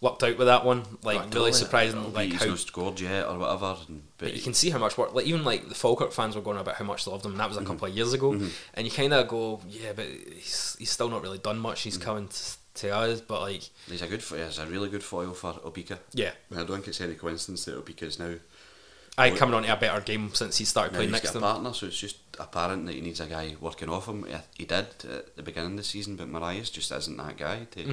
lucked 0.00 0.22
out 0.22 0.36
with 0.38 0.46
that 0.46 0.64
one. 0.64 0.84
Like 1.02 1.20
Oh, 1.20 1.28
really 1.32 1.52
surprising. 1.52 1.98
Albeit 1.98 2.14
Like 2.14 2.32
he's 2.32 2.40
how. 2.42 2.48
not 2.50 2.58
scored 2.58 3.00
yet 3.00 3.26
or 3.26 3.38
whatever. 3.38 3.76
And, 3.88 4.02
but 4.18 4.26
But 4.26 4.34
you 4.36 4.42
can 4.42 4.54
see 4.54 4.70
how 4.70 4.78
much 4.78 4.98
work. 4.98 5.14
Like 5.14 5.26
even 5.26 5.44
like 5.44 5.68
the 5.68 5.74
Falkirk 5.74 6.12
fans 6.12 6.36
were 6.36 6.42
going 6.42 6.58
about 6.58 6.74
how 6.76 6.84
much 6.84 7.04
they 7.04 7.10
loved 7.10 7.24
him. 7.24 7.32
And 7.32 7.40
that 7.40 7.48
was 7.48 7.56
a 7.58 7.64
couple 7.64 7.86
of 7.88 7.94
years 7.94 8.12
ago, 8.12 8.32
and 8.32 8.86
you 8.86 8.90
kind 8.90 9.12
of 9.14 9.28
go, 9.28 9.60
yeah, 9.68 9.92
but 9.94 10.06
he's 10.06 10.76
he's 10.78 10.90
still 10.90 11.08
not 11.08 11.22
really 11.22 11.38
done 11.38 11.58
much. 11.58 11.82
He's 11.82 11.96
coming 11.98 12.28
to, 12.28 12.56
to 12.82 12.94
us, 12.94 13.20
but 13.22 13.40
like, 13.40 13.62
he's 13.88 14.02
a 14.02 14.06
good, 14.06 14.20
he's 14.20 14.58
a 14.58 14.66
really 14.66 14.90
good 14.90 15.02
foil 15.02 15.32
for 15.32 15.54
Obika. 15.64 15.98
yeah, 16.12 16.32
I 16.52 16.56
don't 16.56 16.66
think 16.68 16.88
it's 16.88 17.00
any 17.00 17.14
coincidence 17.14 17.64
that 17.64 17.82
Obika 17.82 18.02
is 18.02 18.18
now 18.18 18.34
I 19.18 19.30
coming 19.30 19.54
on 19.54 19.62
to 19.62 19.72
a 19.72 19.76
better 19.76 20.00
game 20.02 20.30
since 20.34 20.58
he 20.58 20.64
started 20.66 20.92
playing 20.92 21.08
he's 21.08 21.22
next 21.22 21.30
to 21.32 21.38
a 21.38 21.40
him. 21.40 21.42
partner, 21.42 21.72
so 21.72 21.86
it's 21.86 21.98
just 21.98 22.18
apparent 22.38 22.84
that 22.84 22.94
he 22.94 23.00
needs 23.00 23.18
a 23.18 23.24
guy 23.26 23.56
working 23.62 23.88
off 23.88 24.06
him. 24.06 24.24
He- 24.26 24.34
He 24.58 24.64
did 24.66 24.86
at 25.10 25.36
the 25.36 25.42
beginning 25.42 25.70
of 25.70 25.76
the 25.78 25.84
season, 25.84 26.16
but 26.16 26.28
Morias 26.28 26.70
just 26.70 26.92
isn't 26.92 27.16
that 27.16 27.38
guy 27.38 27.64
to 27.70 27.84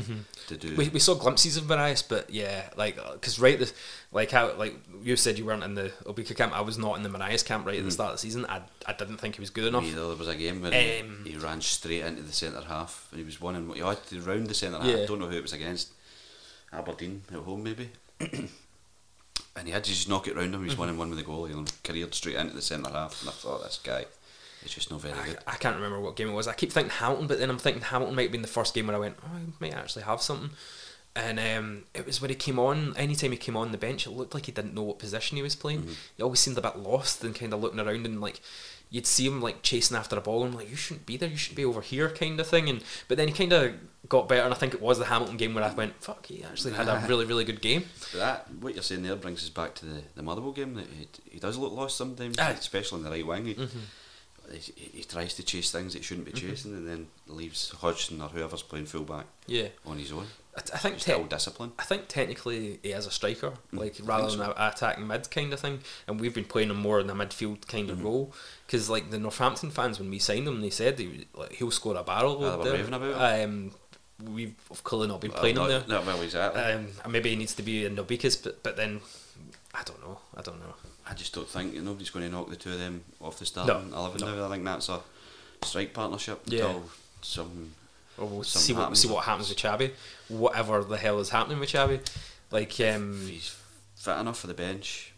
to 0.47 0.57
do. 0.57 0.67
Mm-hmm. 0.69 0.75
We, 0.77 0.89
we 0.89 0.99
saw 0.99 1.13
glimpses 1.15 1.55
of 1.55 1.63
Morias, 1.63 2.01
but 2.01 2.29
yeah, 2.29 2.69
like 2.75 2.97
because 3.13 3.39
right, 3.39 3.57
the, 3.57 3.71
like 4.12 4.31
how 4.31 4.53
like 4.55 4.75
you 5.01 5.15
said 5.15 5.38
you 5.39 5.45
weren't 5.45 5.63
in 5.63 5.75
the 5.75 5.93
Obika 6.05 6.36
camp. 6.36 6.51
I 6.53 6.59
was 6.62 6.77
not 6.77 6.97
in 6.97 7.03
the 7.03 7.09
Morias 7.09 7.43
camp 7.45 7.65
right 7.65 7.79
at 7.79 7.86
the 7.86 7.91
start 7.91 8.09
of 8.12 8.15
the 8.17 8.21
season. 8.21 8.45
I, 8.49 8.62
I 8.86 8.91
didn't 8.91 9.17
think 9.17 9.36
he 9.36 9.41
was 9.41 9.49
good 9.49 9.65
enough. 9.67 9.86
Either 9.86 10.07
there 10.09 10.17
was 10.17 10.27
a 10.27 10.36
game 10.36 10.62
where 10.62 10.71
he- 10.73 10.99
Um, 10.99 11.23
he 11.25 11.38
ran 11.38 11.62
straight 11.62 12.03
into 12.03 12.21
the 12.23 12.33
centre 12.33 12.59
half, 12.67 13.07
and 13.12 13.19
he 13.19 13.25
was 13.25 13.39
one 13.39 13.55
in. 13.55 13.69
He 13.73 13.79
had 13.79 14.05
to 14.07 14.19
round 14.19 14.47
the 14.47 14.53
centre 14.53 14.77
half. 14.77 14.88
I 14.88 15.05
don't 15.05 15.19
know 15.19 15.27
who 15.27 15.38
it 15.38 15.41
was 15.43 15.53
against. 15.53 15.88
Aberdeen 16.73 17.21
at 17.31 17.39
home, 17.39 17.63
maybe. 17.63 17.91
and 19.55 19.67
he 19.67 19.73
had 19.73 19.83
to 19.83 19.89
just 19.91 20.09
knock 20.09 20.27
it 20.27 20.35
round 20.35 20.53
him. 20.53 20.53
He 20.53 20.57
Mm-hmm. 20.57 20.65
was 20.67 20.77
one 20.77 20.89
in 20.89 20.97
one 20.97 21.09
with 21.09 21.19
the 21.19 21.25
goalie 21.25 21.53
and 21.53 21.71
careered 21.83 22.13
straight 22.15 22.35
into 22.35 22.55
the 22.55 22.61
centre 22.61 22.89
half. 22.91 23.21
And 23.21 23.29
I 23.29 23.33
thought 23.33 23.63
this 23.63 23.79
guy 23.83 24.05
is 24.65 24.73
just 24.73 24.89
not 24.91 25.01
very 25.01 25.17
I, 25.19 25.25
good. 25.25 25.37
I 25.47 25.55
can't 25.55 25.75
remember 25.75 25.99
what 25.99 26.15
game 26.15 26.29
it 26.29 26.33
was. 26.33 26.47
I 26.47 26.53
keep 26.53 26.71
thinking 26.71 26.91
Hamilton, 26.91 27.27
but 27.27 27.39
then 27.39 27.49
I'm 27.49 27.57
thinking 27.59 27.83
Hamilton 27.83 28.15
might 28.15 28.23
have 28.23 28.31
been 28.31 28.41
the 28.41 28.47
first 28.47 28.73
game 28.73 28.87
where 28.87 28.95
I 28.95 28.99
went, 28.99 29.17
oh, 29.23 29.29
I 29.35 29.41
might 29.59 29.73
actually 29.73 30.03
have 30.03 30.21
something. 30.21 30.51
And 31.15 31.39
um, 31.39 31.83
it 31.93 32.07
was 32.07 32.19
when 32.21 32.29
he 32.31 32.35
came 32.35 32.57
on. 32.57 32.95
Anytime 32.97 33.29
he 33.29 33.37
came 33.37 33.55
on 33.55 33.71
the 33.71 33.77
bench, 33.77 34.07
it 34.07 34.11
looked 34.11 34.33
like 34.33 34.47
he 34.47 34.51
didn't 34.51 34.73
know 34.73 34.81
what 34.81 34.97
position 34.97 35.37
he 35.37 35.43
was 35.43 35.55
playing. 35.55 35.87
He 36.17 36.23
always 36.23 36.39
seemed 36.39 36.57
a 36.57 36.61
bit 36.61 36.77
lost 36.79 37.23
and 37.23 37.35
kind 37.35 37.53
of 37.53 37.61
looking 37.61 37.79
around 37.79 38.07
and 38.07 38.19
like 38.19 38.41
you'd 38.93 39.08
see 39.08 39.25
him 39.25 39.41
like 39.41 39.63
chasing 39.63 39.97
after 39.97 40.15
a 40.15 40.21
ball 40.21 40.43
and 40.45 40.53
like 40.53 40.69
you 40.69 40.75
shouldn't 40.75 41.08
be 41.08 41.17
there. 41.17 41.27
You 41.27 41.36
should 41.36 41.56
be 41.56 41.65
over 41.65 41.82
here, 41.82 42.10
kind 42.12 42.39
of 42.39 42.45
thing. 42.47 42.69
And 42.69 42.84
but 43.08 43.17
then 43.17 43.27
he 43.27 43.34
kind 43.34 43.51
of 43.51 43.73
got 44.08 44.29
better. 44.29 44.43
And 44.43 44.53
I 44.53 44.56
think 44.58 44.75
it 44.75 44.82
was 44.82 44.99
the 44.99 45.06
Hamilton 45.06 45.36
game 45.36 45.56
where 45.56 45.63
I 45.63 45.73
went, 45.73 46.01
fuck, 46.01 46.27
he 46.27 46.43
actually 46.43 46.73
had 46.73 46.88
a 46.88 47.03
really 47.10 47.25
really 47.25 47.43
good 47.43 47.60
game. 47.60 47.86
But 48.12 48.19
that 48.19 48.53
what 48.62 48.75
you're 48.75 48.84
saying 48.84 49.01
there 49.01 49.15
brings 49.15 49.41
us 49.43 49.49
back 49.49 49.73
to 49.75 49.86
the, 49.88 50.03
the 50.15 50.21
Motherwell 50.21 50.51
game 50.51 50.75
that 50.75 50.86
he, 50.88 51.08
he 51.32 51.39
does 51.39 51.58
look 51.58 51.73
lost 51.73 51.97
sometimes, 51.97 52.38
Aye. 52.38 52.51
especially 52.51 52.99
in 52.99 53.03
the 53.06 53.10
right 53.12 53.25
wing. 53.25 53.45
He, 53.45 53.56
Mm-hmm. 53.56 53.79
He, 54.55 54.73
he 54.99 55.03
tries 55.03 55.33
to 55.35 55.43
chase 55.43 55.71
things 55.71 55.93
that 55.93 55.99
he 55.99 56.03
shouldn't 56.05 56.25
be 56.25 56.33
chasing, 56.33 56.73
and 56.73 56.87
then 56.87 57.07
leaves 57.27 57.71
Hodson 57.81 58.21
or 58.21 58.29
whoever's 58.29 58.61
playing 58.63 58.85
fullback 58.85 59.25
Yeah, 59.47 59.67
on 59.85 59.97
his 59.99 60.11
own. 60.11 60.27
I, 60.55 60.59
I 60.73 60.77
think 60.77 60.99
te- 60.99 61.23
discipline. 61.23 61.71
I 61.79 61.83
think 61.83 62.07
technically 62.07 62.79
he 62.83 62.89
is 62.89 63.07
a 63.07 63.11
striker, 63.11 63.53
like 63.71 63.99
I 64.01 64.05
rather 64.05 64.27
think 64.27 64.39
than 64.39 64.47
so. 64.47 64.53
a 64.57 64.69
attacking 64.69 65.07
mid 65.07 65.29
kind 65.31 65.51
of 65.53 65.59
thing. 65.59 65.79
And 66.07 66.19
we've 66.19 66.33
been 66.33 66.45
playing 66.45 66.69
him 66.69 66.77
more 66.77 66.99
in 66.99 67.09
a 67.09 67.15
midfield 67.15 67.67
kind 67.67 67.89
of 67.89 68.03
role 68.03 68.33
because, 68.67 68.89
like 68.89 69.09
the 69.09 69.17
Northampton 69.19 69.71
fans, 69.71 69.99
when 69.99 70.09
we 70.09 70.19
signed 70.19 70.47
him, 70.47 70.61
they 70.61 70.69
said 70.69 70.99
he, 70.99 71.25
like, 71.33 71.53
he'll 71.53 71.71
score 71.71 71.95
a 71.97 72.03
barrel. 72.03 72.43
Ah, 72.45 72.57
they 72.57 72.69
were 72.71 72.77
raving 72.77 72.93
about 72.93 73.43
Um, 73.43 73.71
we've 74.23 74.55
clearly 74.83 75.07
not 75.07 75.21
been 75.21 75.31
playing 75.31 75.57
Uh, 75.57 75.63
him 75.63 75.69
there. 75.69 75.83
not 75.97 76.05
well, 76.05 76.21
exactly. 76.21 76.61
Um, 76.61 76.87
maybe 77.09 77.29
he 77.31 77.35
needs 77.35 77.55
to 77.55 77.63
be 77.63 77.85
in 77.85 77.95
Nobika's, 77.95 78.35
but 78.35 78.61
but 78.61 78.77
then 78.77 79.01
I 79.73 79.81
don't 79.83 79.99
know. 80.01 80.19
I 80.37 80.41
don't 80.43 80.59
know. 80.59 80.75
I 81.09 81.13
just 81.13 81.33
don't 81.33 81.47
think 81.47 81.73
nobody's 81.75 82.09
going 82.09 82.25
to 82.25 82.31
knock 82.31 82.49
the 82.49 82.55
two 82.55 82.71
of 82.71 82.79
them 82.79 83.03
off 83.21 83.37
the 83.39 83.45
starting 83.45 83.91
No, 83.91 83.97
eleven 83.97 84.21
no. 84.21 84.35
now. 84.35 84.45
I 84.47 84.49
think 84.51 84.63
that's 84.63 84.89
a 84.89 85.01
strike 85.63 85.93
partnership 85.93 86.41
Yeah. 86.45 86.65
until 86.65 86.83
some. 87.21 87.71
We'll 88.17 88.43
Something 88.43 88.61
see 88.61 88.73
what 88.73 88.79
happens. 88.81 88.99
see 89.01 89.07
what 89.07 89.23
happens 89.25 89.49
with 89.49 89.57
Chabi. 89.57 89.91
Whatever 90.27 90.83
the 90.83 90.97
hell 90.97 91.19
is 91.19 91.29
happening 91.29 91.59
with 91.59 91.69
Chabi, 91.69 91.99
like 92.51 92.79
um, 92.81 93.19
If 93.23 93.29
he's 93.29 93.55
fit 93.95 94.17
enough 94.17 94.39
for 94.39 94.47
the 94.47 94.53
bench, 94.53 95.11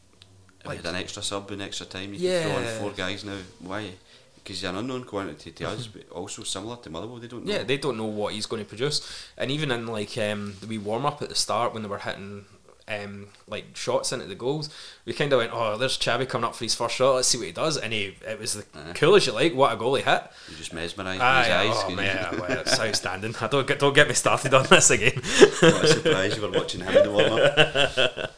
if 0.62 0.66
Like- 0.68 0.86
an 0.86 0.96
extra 0.96 1.22
sub 1.22 1.52
in 1.52 1.60
extra 1.62 1.86
time, 1.86 2.14
you 2.14 2.20
Yeah. 2.22 2.44
can 2.44 2.52
throw 2.64 2.72
in 2.72 2.80
four 2.80 2.92
guys 2.92 3.24
now. 3.24 3.38
Why? 3.60 3.92
because 4.38 4.60
he's 4.62 4.70
an 4.70 4.76
unknown 4.76 5.04
quantity 5.04 5.52
to 5.52 5.68
us, 5.68 5.88
but 5.94 6.08
also 6.12 6.44
similar 6.44 6.76
to 6.78 6.88
Motherwell. 6.92 7.18
They 7.18 7.26
don't 7.28 7.44
know. 7.48 7.52
Yeah, 7.52 7.64
they 7.64 7.78
don't 7.78 7.98
know 7.98 8.06
what 8.06 8.34
he's 8.36 8.46
going 8.46 8.62
to 8.64 8.68
produce. 8.70 9.02
And 9.38 9.50
even 9.50 9.72
in 9.72 9.88
like 9.88 10.16
um, 10.20 10.56
the 10.62 10.68
wee 10.68 10.78
warm 10.78 11.04
up 11.04 11.20
at 11.24 11.30
the 11.30 11.36
start 11.36 11.74
when 11.74 11.82
they 11.82 11.90
were 11.90 11.98
hitting 11.98 12.46
um, 12.88 13.28
like 13.48 13.76
shots 13.76 14.12
into 14.12 14.26
the 14.26 14.36
goals, 14.36 14.70
we 15.06 15.14
kind 15.14 15.34
of 15.34 15.40
went, 15.40 15.52
"Oh, 15.54 15.78
there's 15.78 15.98
Chavi 15.98 16.28
coming 16.30 16.46
up 16.46 16.56
for 16.56 16.64
his 16.66 16.76
first 16.76 16.96
shot. 16.96 17.16
Let's 17.16 17.28
see 17.28 17.38
what 17.38 17.48
he 17.48 17.54
does." 17.54 17.78
And 17.78 17.92
he, 17.92 18.16
it 18.28 18.40
was 18.40 18.54
the 18.54 18.64
coolest 18.94 19.28
you 19.28 19.34
like. 19.34 19.56
What 19.56 19.74
a 19.74 19.76
goal 19.76 19.96
he 19.96 20.04
hit! 20.04 20.24
You're 20.50 20.58
just 20.58 20.74
mesmerised 20.74 21.14
his 21.14 21.22
eyes. 21.22 21.84
oh 21.86 21.90
man, 21.92 22.28
well, 22.40 22.52
it's 22.52 22.80
outstanding. 22.80 23.36
I 23.42 23.48
don't 23.48 23.68
get 23.68 23.80
don't 23.80 23.96
get 23.96 24.08
me 24.08 24.14
started 24.14 24.54
on 24.54 24.68
this 24.68 24.92
again. 24.92 25.16
what 25.16 25.84
a 25.84 25.88
surprise 25.88 26.36
you 26.36 26.44
were 26.44 26.52
watching 26.52 26.82
him 26.82 26.96
in 26.96 27.04
the 27.04 27.12
warm 27.12 27.34
up. 27.34 28.32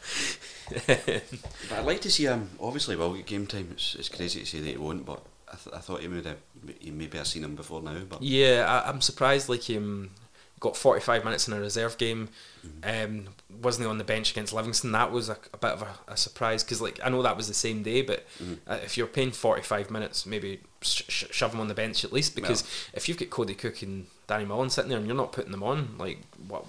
but 0.86 1.78
I'd 1.78 1.86
like 1.86 2.00
to 2.02 2.10
see 2.10 2.24
him. 2.24 2.50
Obviously, 2.60 2.96
will 2.96 3.14
get 3.14 3.26
game 3.26 3.46
time. 3.46 3.68
It's, 3.72 3.94
it's 3.96 4.08
crazy 4.08 4.40
to 4.40 4.46
say 4.46 4.60
that 4.60 4.70
he 4.70 4.76
won't, 4.76 5.04
but 5.04 5.22
I, 5.52 5.56
th- 5.56 5.76
I 5.76 5.80
thought 5.80 6.00
he 6.00 6.08
would 6.08 6.26
have. 6.26 6.38
He 6.80 6.90
maybe 6.90 7.18
have 7.18 7.26
seen 7.26 7.44
him 7.44 7.54
before 7.54 7.82
now, 7.82 8.00
but 8.08 8.22
Yeah, 8.22 8.64
I, 8.66 8.88
I'm 8.88 9.00
surprised. 9.00 9.48
Like 9.48 9.68
um, 9.70 10.10
got 10.60 10.76
45 10.76 11.24
minutes 11.24 11.46
in 11.48 11.54
a 11.54 11.60
reserve 11.60 11.98
game. 11.98 12.28
Um, 12.82 13.28
wasn't 13.62 13.86
he 13.86 13.90
on 13.90 13.98
the 13.98 14.04
bench 14.04 14.30
against 14.32 14.52
Livingston? 14.52 14.92
That 14.92 15.10
was 15.12 15.28
a, 15.28 15.36
a 15.54 15.56
bit 15.58 15.70
of 15.70 15.82
a, 15.82 15.94
a 16.08 16.16
surprise 16.16 16.62
because 16.62 16.80
like 16.80 17.00
I 17.02 17.08
know 17.08 17.22
that 17.22 17.36
was 17.36 17.48
the 17.48 17.54
same 17.54 17.82
day, 17.82 18.02
but 18.02 18.26
uh, 18.66 18.78
if 18.82 18.96
you're 18.96 19.06
paying 19.06 19.30
45 19.30 19.90
minutes, 19.90 20.26
maybe 20.26 20.60
sh- 20.82 21.02
sh- 21.08 21.24
shove 21.30 21.54
him 21.54 21.60
on 21.60 21.68
the 21.68 21.74
bench 21.74 22.04
at 22.04 22.12
least 22.12 22.34
because 22.34 22.62
if 22.92 23.08
you've 23.08 23.18
got 23.18 23.30
Cody 23.30 23.54
Cooke 23.54 23.82
and 23.82 24.06
Danny 24.26 24.44
Mullen 24.44 24.70
sitting 24.70 24.90
there 24.90 24.98
and 24.98 25.06
you're 25.06 25.16
not 25.16 25.32
putting 25.32 25.52
them 25.52 25.62
on, 25.62 25.96
like 25.98 26.18
what 26.46 26.64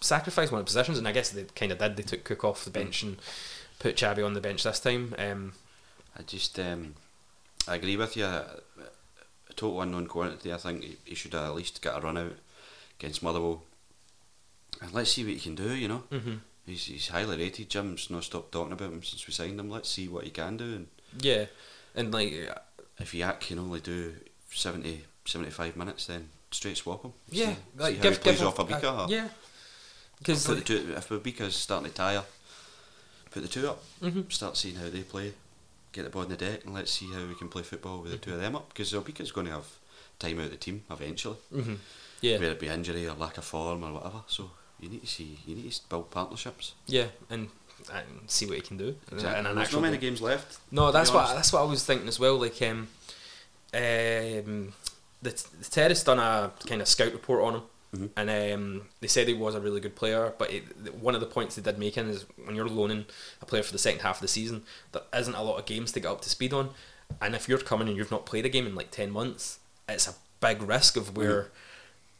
sacrifice 0.00 0.50
one 0.50 0.60
of 0.60 0.66
the 0.66 0.70
positions, 0.70 0.98
and 0.98 1.06
I 1.06 1.12
guess 1.12 1.30
they 1.30 1.44
kind 1.54 1.72
of 1.72 1.78
did. 1.78 1.96
They 1.96 2.02
took 2.02 2.24
Cooke 2.24 2.44
off 2.44 2.64
the 2.64 2.70
bench 2.70 3.02
and 3.02 3.16
put 3.78 3.96
Chabi 3.96 4.24
on 4.24 4.34
the 4.34 4.40
bench 4.40 4.62
this 4.62 4.80
time. 4.80 5.14
Um, 5.18 5.52
I 6.18 6.22
just 6.22 6.58
um, 6.58 6.94
I 7.68 7.76
agree 7.76 7.96
with 7.96 8.16
you. 8.16 8.24
A 8.24 8.60
total 9.54 9.80
unknown 9.82 10.06
quantity. 10.06 10.52
I 10.52 10.56
think 10.56 10.82
he, 10.82 10.96
he 11.04 11.14
should 11.14 11.34
at 11.34 11.54
least 11.54 11.80
get 11.82 11.96
a 11.96 12.00
run 12.00 12.18
out 12.18 12.32
against 12.98 13.22
Motherwell. 13.22 13.62
And 14.80 14.92
let's 14.92 15.10
see 15.12 15.24
what 15.24 15.34
he 15.34 15.40
can 15.40 15.54
do. 15.54 15.74
You 15.74 15.88
know, 15.88 16.02
Mm-hmm. 16.10 16.34
he's 16.66 16.84
he's 16.86 17.08
highly 17.08 17.36
rated. 17.38 17.70
Jim's 17.70 18.10
not 18.10 18.24
stopped 18.24 18.52
talking 18.52 18.72
about 18.72 18.92
him 18.92 19.02
since 19.02 19.26
we 19.26 19.32
signed 19.32 19.58
him. 19.58 19.70
Let's 19.70 19.88
see 19.88 20.08
what 20.08 20.24
he 20.24 20.30
can 20.30 20.56
do. 20.56 20.64
And 20.64 20.86
yeah, 21.20 21.46
and 21.94 22.12
like 22.12 22.32
if 22.98 23.12
he 23.12 23.24
can 23.40 23.58
only 23.58 23.80
do 23.80 24.14
70, 24.50 25.04
75 25.24 25.76
minutes, 25.76 26.06
then 26.06 26.28
straight 26.50 26.76
swap 26.76 27.02
him. 27.04 27.12
yeah, 27.30 27.52
see, 27.54 27.56
like 27.78 27.90
see 27.92 27.96
how 27.96 28.02
give, 28.02 28.12
he 28.16 28.18
plays 28.22 28.38
give 28.38 28.46
off 28.48 28.56
Obika. 28.56 28.84
uh, 28.84 29.06
yeah, 29.08 29.28
because 30.18 30.44
two, 30.64 30.94
if 30.96 31.08
Obika's 31.08 31.56
starting 31.56 31.90
to 31.90 31.94
tire, 31.96 32.22
put 33.30 33.42
the 33.42 33.48
two 33.48 33.68
up. 33.68 33.82
Mhm. 34.02 34.30
Start 34.32 34.56
seeing 34.56 34.76
how 34.76 34.88
they 34.90 35.02
play. 35.02 35.32
Get 35.92 36.04
the 36.04 36.10
ball 36.10 36.22
on 36.22 36.28
the 36.28 36.36
deck 36.36 36.64
and 36.66 36.74
let's 36.74 36.90
see 36.92 37.10
how 37.10 37.24
we 37.24 37.34
can 37.34 37.48
play 37.48 37.62
football 37.62 38.02
with 38.02 38.12
the 38.12 38.18
two 38.18 38.34
of 38.34 38.40
them 38.40 38.54
up. 38.56 38.68
Because 38.68 38.92
Obika's 38.92 39.32
going 39.32 39.46
to 39.46 39.52
have 39.54 39.64
time 40.18 40.38
out 40.38 40.46
of 40.46 40.50
the 40.50 40.56
team 40.58 40.82
eventually, 40.90 41.36
Mhm. 41.54 41.78
Yeah, 42.20 42.38
whether 42.38 42.52
it 42.52 42.60
be 42.60 42.68
injury 42.68 43.06
or 43.08 43.14
lack 43.14 43.38
of 43.38 43.44
form 43.44 43.84
or 43.84 43.92
whatever. 43.92 44.22
So 44.26 44.50
you 44.80 44.88
need 44.88 45.00
to 45.02 45.06
see, 45.06 45.38
you 45.46 45.56
need 45.56 45.70
to 45.72 45.80
build 45.88 46.10
partnerships. 46.10 46.74
Yeah, 46.86 47.06
and, 47.30 47.48
and 47.92 48.06
see 48.26 48.46
what 48.46 48.56
he 48.56 48.60
can 48.62 48.76
do. 48.76 48.96
In 49.12 49.18
an 49.24 49.54
There's 49.54 49.72
not 49.72 49.82
many 49.82 49.96
game. 49.98 50.10
games 50.10 50.20
left. 50.22 50.58
No, 50.70 50.92
that's 50.92 51.12
what 51.12 51.34
that's 51.34 51.52
what 51.52 51.60
I 51.62 51.64
was 51.64 51.84
thinking 51.84 52.08
as 52.08 52.18
well. 52.20 52.36
Like, 52.38 52.60
um, 52.62 52.88
um, 53.74 54.72
the, 55.22 55.30
the 55.60 55.66
Terrace 55.70 56.04
done 56.04 56.18
a 56.18 56.52
kind 56.66 56.80
of 56.80 56.88
scout 56.88 57.12
report 57.12 57.42
on 57.44 57.54
him, 57.54 57.62
Mm-hmm. 57.94 58.06
and 58.16 58.52
um, 58.54 58.82
they 59.00 59.06
said 59.06 59.28
he 59.28 59.32
was 59.32 59.54
a 59.54 59.60
really 59.60 59.80
good 59.80 59.94
player. 59.94 60.32
But 60.36 60.52
it, 60.52 60.94
one 61.00 61.14
of 61.14 61.20
the 61.20 61.26
points 61.26 61.54
they 61.54 61.62
did 61.62 61.78
make 61.78 61.96
in 61.96 62.08
is 62.10 62.26
when 62.44 62.56
you're 62.56 62.68
loaning 62.68 63.06
a 63.40 63.46
player 63.46 63.62
for 63.62 63.70
the 63.72 63.78
second 63.78 64.00
half 64.00 64.16
of 64.16 64.22
the 64.22 64.28
season, 64.28 64.64
there 64.90 65.02
isn't 65.16 65.34
a 65.34 65.42
lot 65.42 65.58
of 65.60 65.66
games 65.66 65.92
to 65.92 66.00
get 66.00 66.10
up 66.10 66.20
to 66.22 66.28
speed 66.28 66.52
on, 66.52 66.70
and 67.22 67.36
if 67.36 67.48
you're 67.48 67.58
coming 67.58 67.86
and 67.88 67.96
you've 67.96 68.10
not 68.10 68.26
played 68.26 68.44
a 68.44 68.48
game 68.48 68.66
in 68.66 68.74
like 68.74 68.90
ten 68.90 69.12
months, 69.12 69.60
it's 69.88 70.08
a 70.08 70.14
big 70.40 70.62
risk 70.62 70.96
of 70.96 71.16
where, 71.16 71.42
Mm-hmm. 71.42 71.48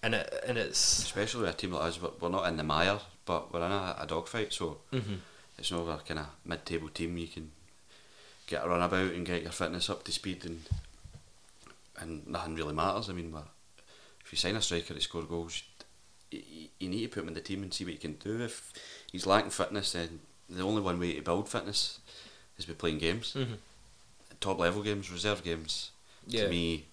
And 0.06 0.14
it 0.14 0.44
and 0.46 0.56
it's 0.58 1.02
Especially 1.02 1.42
with 1.42 1.50
a 1.50 1.56
team 1.56 1.72
like 1.72 1.82
us, 1.88 2.00
we're, 2.00 2.10
we're 2.20 2.28
not 2.28 2.46
in 2.48 2.56
the 2.56 2.62
mire, 2.62 2.98
but 3.24 3.52
we're 3.52 3.64
in 3.66 3.72
a, 3.72 3.96
a 4.00 4.06
dogfight. 4.06 4.52
So 4.52 4.78
Mhm. 4.92 5.18
it's 5.58 5.70
not 5.70 5.88
a 5.88 6.02
kind 6.04 6.20
of 6.20 6.26
mid-table 6.44 6.88
team. 6.90 7.16
You 7.18 7.28
can 7.28 7.50
get 8.46 8.64
a 8.64 8.68
run 8.68 8.82
about 8.82 9.12
and 9.12 9.26
get 9.26 9.42
your 9.42 9.52
fitness 9.52 9.90
up 9.90 10.04
to 10.04 10.12
speed, 10.12 10.44
and 10.44 10.62
and 11.98 12.26
nothing 12.26 12.54
really 12.56 12.74
matters. 12.74 13.08
I 13.10 13.12
mean, 13.14 13.32
we're, 13.32 13.40
if 14.24 14.32
you 14.32 14.38
sign 14.38 14.56
a 14.56 14.62
striker 14.62 14.94
to 14.94 15.00
score 15.00 15.22
goals, 15.22 15.62
you, 16.30 16.68
you 16.78 16.88
need 16.88 17.02
to 17.02 17.08
put 17.08 17.22
him 17.22 17.28
in 17.28 17.34
the 17.34 17.40
team 17.40 17.62
and 17.62 17.72
see 17.72 17.84
what 17.84 17.92
he 17.94 17.98
can 17.98 18.14
do. 18.14 18.40
If 18.42 18.72
he's 19.10 19.26
lacking 19.26 19.50
fitness, 19.50 19.92
then 19.92 20.20
the 20.48 20.62
only 20.62 20.82
one 20.82 21.00
way 21.00 21.14
to 21.14 21.22
build 21.22 21.48
fitness 21.48 21.98
is 22.58 22.66
by 22.66 22.74
playing 22.74 22.98
games, 22.98 23.32
Mhm. 23.34 23.56
top 24.40 24.58
level 24.58 24.82
games, 24.82 25.10
reserve 25.10 25.42
games. 25.42 25.90
Yeah. 26.26 26.44
To 26.44 26.48
me, 26.50 26.86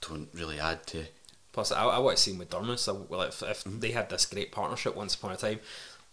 don't 0.00 0.28
really 0.34 0.60
add 0.60 0.86
to. 0.88 1.06
Plus, 1.54 1.70
I, 1.72 1.84
I 1.84 1.98
want 2.00 2.16
to 2.18 2.22
see 2.22 2.32
him 2.32 2.38
with 2.38 2.50
Durmus. 2.50 2.80
So, 2.80 3.06
well, 3.08 3.22
if, 3.22 3.42
if 3.42 3.64
they 3.64 3.92
had 3.92 4.10
this 4.10 4.26
great 4.26 4.50
partnership 4.52 4.94
once 4.96 5.14
upon 5.14 5.32
a 5.32 5.36
time, 5.36 5.60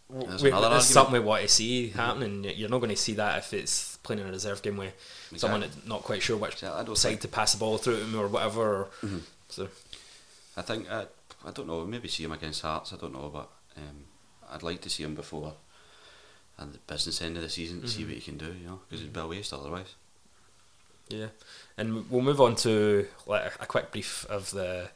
There's 0.10 0.43
we, 0.43 0.51
that's 0.51 0.86
something 0.86 1.13
we 1.13 1.19
want 1.19 1.41
to 1.41 1.47
see 1.49 1.89
happening. 1.89 2.43
You're 2.56 2.69
not 2.69 2.77
going 2.77 2.91
to 2.91 2.95
see 2.95 3.13
that 3.15 3.39
if 3.39 3.54
it's 3.54 3.97
playing 4.04 4.21
in 4.21 4.27
a 4.27 4.32
reserve 4.32 4.62
game 4.62 4.77
with 4.77 4.93
someone 5.36 5.62
that's 5.62 5.75
not 5.86 6.04
quite 6.04 6.21
sure 6.21 6.38
which 6.38 6.63
I 6.63 6.84
don't 6.84 6.95
side 6.95 7.10
think- 7.10 7.21
to 7.21 7.27
pass 7.27 7.54
the 7.54 7.60
ball 7.60 7.77
through 7.80 7.97
him 7.97 8.15
or 8.17 8.27
whatever. 8.27 8.62
Or, 8.62 8.88
Mm-hmm. 9.04 9.17
So, 9.49 9.67
I 10.56 10.62
think 10.62 10.89
uh, 10.89 11.06
I 11.45 11.51
don't 11.51 11.67
know. 11.67 11.84
Maybe 11.86 12.08
see 12.08 12.23
him 12.23 12.32
against 12.32 12.62
Hearts. 12.62 12.93
I 12.93 12.97
don't 12.97 13.13
know, 13.13 13.30
but 13.34 13.49
um, 13.77 14.06
I'd 14.51 14.63
like 14.63 14.80
to 14.82 14.89
see 14.89 15.04
him 15.04 15.15
before 15.15 15.54
and 16.60 16.71
the 16.73 16.77
business 16.88 17.21
end 17.21 17.36
of 17.38 17.41
the 17.43 17.49
season 17.49 17.82
to 17.82 17.88
see 17.88 18.06
what 18.06 18.13
he 18.13 18.21
can 18.21 18.38
do. 18.38 18.45
You 18.62 18.67
know, 18.67 18.80
because 18.88 19.01
it'd 19.01 19.12
be 19.13 19.19
a 19.19 19.25
waste 19.27 19.51
otherwise. 19.54 19.95
yeah. 21.10 21.27
And 21.77 22.10
we'll 22.12 22.21
move 22.21 22.39
on 22.39 22.56
to 22.58 23.08
like 23.25 23.51
a 23.60 23.65
quick 23.65 23.91
brief 23.91 24.25
of 24.30 24.51
the 24.51 24.89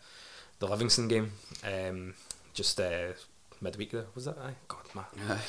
the 0.60 0.68
Livingston 0.68 1.08
game. 1.08 1.32
Um, 1.64 2.14
just 2.54 2.80
uh, 2.80 3.14
midweek 3.62 3.92
there 3.92 4.06
was 4.16 4.26
that? 4.26 4.38
Aye, 4.38 4.54
God, 4.68 4.86
man. 4.96 5.40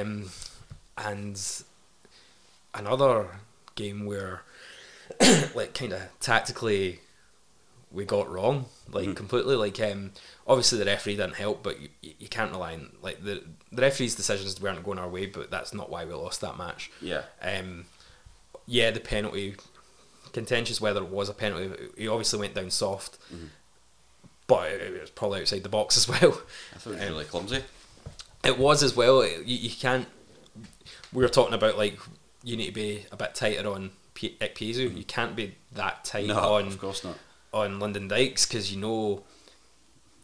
um, 0.00 0.30
and 0.98 1.62
another 2.74 3.28
game 3.74 4.04
where 4.06 4.42
like 5.54 5.74
kind 5.74 5.92
of 5.92 6.02
tactically 6.20 7.00
we 7.92 8.04
got 8.04 8.30
wrong 8.30 8.66
like 8.92 9.16
completely 9.16 9.56
like 9.56 9.80
um 9.80 10.12
obviously 10.46 10.78
the 10.78 10.84
referee 10.84 11.16
didn't 11.16 11.34
help 11.34 11.62
but 11.64 11.80
you, 11.80 11.88
you 12.20 12.28
can't 12.28 12.52
rely 12.52 12.74
on 12.74 12.88
like 13.02 13.24
the 13.24 13.42
the 13.72 13.82
referee's 13.82 14.14
decisions 14.14 14.60
weren't 14.60 14.84
going 14.84 14.98
our 14.98 15.08
way 15.08 15.26
but 15.26 15.50
that's 15.50 15.74
not 15.74 15.90
why 15.90 16.04
we 16.04 16.14
lost 16.14 16.40
that 16.40 16.56
match 16.56 16.90
Yeah. 17.00 17.22
um 17.42 17.86
yeah 18.66 18.92
the 18.92 19.00
penalty 19.00 19.56
contentious 20.32 20.80
whether 20.80 21.02
it 21.02 21.08
was 21.08 21.28
a 21.28 21.34
penalty 21.34 21.72
he 21.96 22.06
obviously 22.06 22.38
went 22.38 22.54
down 22.54 22.70
soft 22.70 23.18
but 24.50 24.70
it 24.72 25.00
was 25.00 25.10
probably 25.10 25.40
outside 25.40 25.62
the 25.62 25.68
box 25.68 25.96
as 25.96 26.08
well 26.08 26.40
I 26.74 26.78
thought 26.78 26.90
it 26.94 26.98
was 27.00 27.08
really 27.08 27.24
clumsy. 27.24 27.62
it 28.44 28.58
was 28.58 28.82
as 28.82 28.94
well. 28.96 29.24
You, 29.24 29.38
you 29.44 29.70
can't. 29.70 30.06
We 31.12 31.22
were 31.22 31.28
talking 31.28 31.54
about 31.54 31.78
like 31.78 31.98
you 32.42 32.56
need 32.56 32.66
to 32.66 32.72
be 32.72 33.06
a 33.12 33.16
bit 33.16 33.34
tighter 33.34 33.68
on 33.68 33.90
P- 34.14 34.36
Ekpezu. 34.40 34.96
You 34.96 35.04
can't 35.04 35.34
be 35.36 35.54
that 35.72 36.04
tight 36.04 36.26
No, 36.26 36.38
on 36.38 36.66
of 36.66 36.78
course 36.80 37.04
not. 37.04 37.16
on 37.52 37.78
Lyndon 37.80 38.08
Dykes 38.08 38.46
because 38.46 38.72
you 38.72 38.80
know 38.80 39.22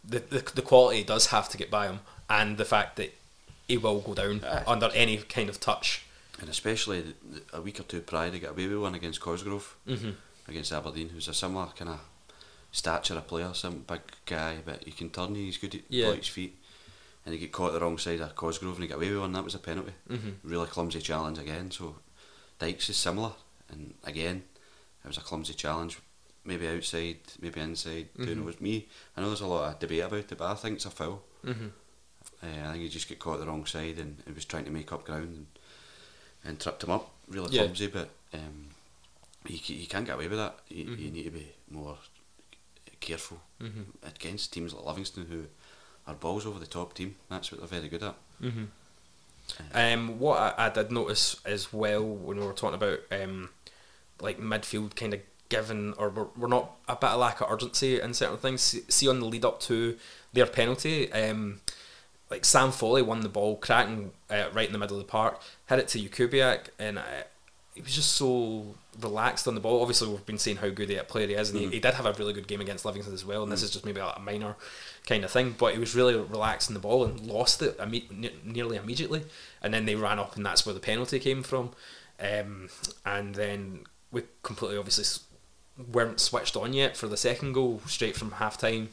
the, 0.04 0.20
the 0.20 0.38
the 0.54 0.62
quality 0.62 1.02
does 1.04 1.26
have 1.28 1.48
to 1.50 1.56
get 1.58 1.70
by 1.70 1.86
him, 1.86 2.00
and 2.30 2.56
the 2.58 2.64
fact 2.64 2.96
that 2.96 3.14
he 3.68 3.76
will 3.76 4.00
go 4.00 4.14
down 4.14 4.42
Aye. 4.44 4.62
under 4.66 4.90
any 4.94 5.16
kind 5.18 5.48
of 5.48 5.58
touch. 5.60 6.04
And 6.40 6.48
especially 6.48 7.14
a 7.52 7.60
week 7.62 7.80
or 7.80 7.82
two 7.84 8.00
prior, 8.00 8.30
to 8.30 8.38
got 8.38 8.50
away 8.50 8.68
with 8.68 8.78
one 8.78 8.94
against 8.94 9.20
Cosgrove, 9.20 9.74
Mhm. 9.88 10.14
against 10.46 10.70
Aberdeen, 10.72 11.08
who's 11.08 11.28
a 11.28 11.34
similar 11.34 11.66
kind 11.76 11.90
of 11.90 11.98
stature 12.76 13.14
of 13.16 13.26
player, 13.26 13.52
some 13.54 13.78
big 13.88 14.02
guy, 14.26 14.58
but 14.64 14.84
he 14.84 14.90
can 14.92 15.08
turn. 15.10 15.34
He's 15.34 15.56
good 15.58 15.74
at 15.74 15.80
Yeah. 15.88 16.12
his 16.12 16.28
feet. 16.28 16.58
And 17.24 17.32
he 17.32 17.40
get 17.40 17.50
caught 17.52 17.72
the 17.72 17.80
wrong 17.80 17.98
side 17.98 18.20
of 18.20 18.36
Cosgrove 18.36 18.74
and 18.74 18.82
he 18.84 18.88
got 18.88 18.96
away 18.96 19.10
with 19.10 19.20
one. 19.20 19.32
That 19.32 19.42
was 19.44 19.54
a 19.54 19.58
penalty. 19.58 19.92
Mhm. 20.08 20.34
Really 20.44 20.68
clumsy 20.68 21.00
challenge 21.00 21.38
again. 21.38 21.70
So 21.70 21.96
Dykes 22.58 22.88
is 22.90 22.96
similar, 22.96 23.32
and 23.68 23.94
again, 24.04 24.44
it 25.04 25.08
was 25.08 25.16
a 25.18 25.22
clumsy 25.22 25.54
challenge. 25.54 25.98
Maybe 26.44 26.68
outside, 26.68 27.18
maybe 27.40 27.60
inside. 27.60 28.08
Who 28.16 28.26
Mhm. 28.26 28.36
knows? 28.44 28.60
Me, 28.60 28.86
I 29.16 29.20
know 29.20 29.28
there's 29.28 29.40
a 29.40 29.46
lot 29.46 29.72
of 29.72 29.78
debate 29.80 30.04
about 30.04 30.31
it, 30.33 30.38
but 30.38 30.50
I 30.52 30.54
think 30.54 30.77
it's 30.77 30.87
a 30.87 30.90
foul. 30.90 31.24
Mhm. 31.44 31.72
Uh, 32.42 32.46
I 32.68 32.72
think 32.72 32.83
he 32.85 32.88
just 32.88 33.08
got 33.08 33.18
caught 33.18 33.40
the 33.40 33.46
wrong 33.46 33.66
side 33.66 33.98
and 33.98 34.22
he 34.27 34.33
was 34.33 34.44
trying 34.44 34.64
to 34.66 34.70
make 34.70 34.92
up 34.92 35.04
ground 35.04 35.35
and, 35.37 35.46
and 36.44 36.60
tripped 36.60 36.85
him 36.85 36.90
up. 36.90 37.10
Really 37.27 37.52
Yeah. 37.52 37.62
clumsy, 37.64 37.88
but 37.88 38.10
um, 38.33 38.68
you, 39.48 39.58
you 39.74 39.87
can't 39.88 40.06
get 40.06 40.14
away 40.14 40.29
with 40.29 40.38
that. 40.38 40.60
You, 40.68 40.85
you 40.94 41.10
need 41.10 41.24
to 41.24 41.31
be 41.31 41.52
more 41.70 41.98
careful 43.01 43.40
Mhm. 43.61 43.87
against 44.03 44.53
teams 44.53 44.73
like 44.75 44.85
Livingston 44.87 45.27
who 45.27 45.47
are 46.07 46.15
balls 46.15 46.47
over 46.47 46.59
the 46.59 46.67
top 46.67 46.94
team. 46.94 47.17
That's 47.29 47.51
what 47.51 47.61
they're 47.61 47.69
very 47.81 47.88
good 47.88 48.03
at. 48.03 48.15
Mhm. 48.42 48.69
Um, 49.73 50.19
what 50.19 50.38
I, 50.59 50.67
I 50.67 50.69
did 50.71 50.90
notice 50.90 51.37
as 51.44 51.73
well 51.73 52.03
when 52.03 52.38
we 52.38 52.47
were 52.47 52.53
talking 52.53 52.75
about 52.75 53.01
um, 53.13 53.51
like 54.21 54.40
midfield 54.40 54.97
kind 54.97 55.15
of 55.15 55.21
given 55.49 55.94
or 55.99 56.09
we're, 56.09 56.27
we're 56.37 56.49
not 56.49 56.73
a 56.88 56.97
bit 56.97 57.11
of 57.11 57.21
lack 57.21 57.40
of 57.40 57.51
urgency 57.51 58.01
in 58.01 58.13
certain 58.15 58.38
things. 58.38 58.61
See, 58.63 58.83
see 58.88 59.09
on 59.09 59.21
the 59.21 59.27
lead 59.27 59.44
up 59.44 59.61
to 59.63 59.97
their 60.33 60.47
penalty, 60.47 61.13
um, 61.13 61.61
like 62.31 62.44
Sam 62.44 62.73
Foley 62.73 63.03
won 63.03 63.21
the 63.21 63.29
ball, 63.29 63.57
cracking 63.57 64.13
uh, 64.31 64.49
right 64.53 64.67
in 64.67 64.73
the 64.73 64.79
middle 64.79 64.99
of 64.99 65.07
the 65.07 65.11
park, 65.11 65.40
hit 65.69 65.79
it 65.79 65.88
to 65.88 65.99
Jakubiak, 66.01 66.69
and 66.79 66.99
uh, 66.99 67.03
he 67.77 67.83
was 67.83 67.94
just 67.94 68.12
so 68.14 68.74
relaxed 69.00 69.46
on 69.46 69.54
the 69.54 69.60
ball. 69.60 69.81
Obviously, 69.83 70.08
we've 70.08 70.24
been 70.27 70.38
saying 70.38 70.56
how 70.56 70.68
good 70.70 70.90
a 70.90 71.04
player 71.04 71.29
he 71.29 71.35
is, 71.35 71.50
and 71.50 71.60
he, 71.60 71.66
he 71.68 71.79
did 71.79 71.94
have 71.94 72.06
a 72.06 72.12
really 72.14 72.33
good 72.33 72.48
game 72.48 72.60
against 72.60 72.85
Livingston 72.85 73.14
as 73.14 73.24
well. 73.24 73.42
And 73.44 73.52
this 73.52 73.62
is 73.62 73.70
just 73.70 73.85
maybe 73.85 74.00
a 74.00 74.18
minor 74.18 74.56
kind 75.06 75.22
of 75.24 75.31
thing, 75.31 75.54
but 75.56 75.74
he 75.74 75.79
was 75.79 75.94
really 75.94 76.16
relaxed 76.16 76.68
in 76.70 76.74
the 76.74 76.81
ball 76.81 77.04
and 77.04 77.20
lost 77.20 77.62
it 77.62 77.79
imme- 77.79 78.44
nearly 78.44 78.77
immediately. 78.77 79.22
And 79.62 79.72
then 79.72 79.85
they 79.85 79.94
ran 79.94 80.18
up, 80.18 80.35
and 80.37 80.44
that's 80.44 80.64
where 80.66 80.74
the 80.74 80.81
penalty 80.81 81.18
came 81.20 81.42
from. 81.42 81.70
Um, 82.18 82.70
and 83.04 83.35
then 83.35 83.81
we 84.10 84.22
completely 84.42 84.79
obviously 84.79 85.04
weren't 85.92 86.18
switched 86.18 86.56
on 86.56 86.72
yet 86.72 86.96
for 86.96 87.06
the 87.06 87.16
second 87.18 87.52
goal 87.52 87.83
straight 87.87 88.16
from 88.16 88.31
half 88.33 88.56
time, 88.58 88.88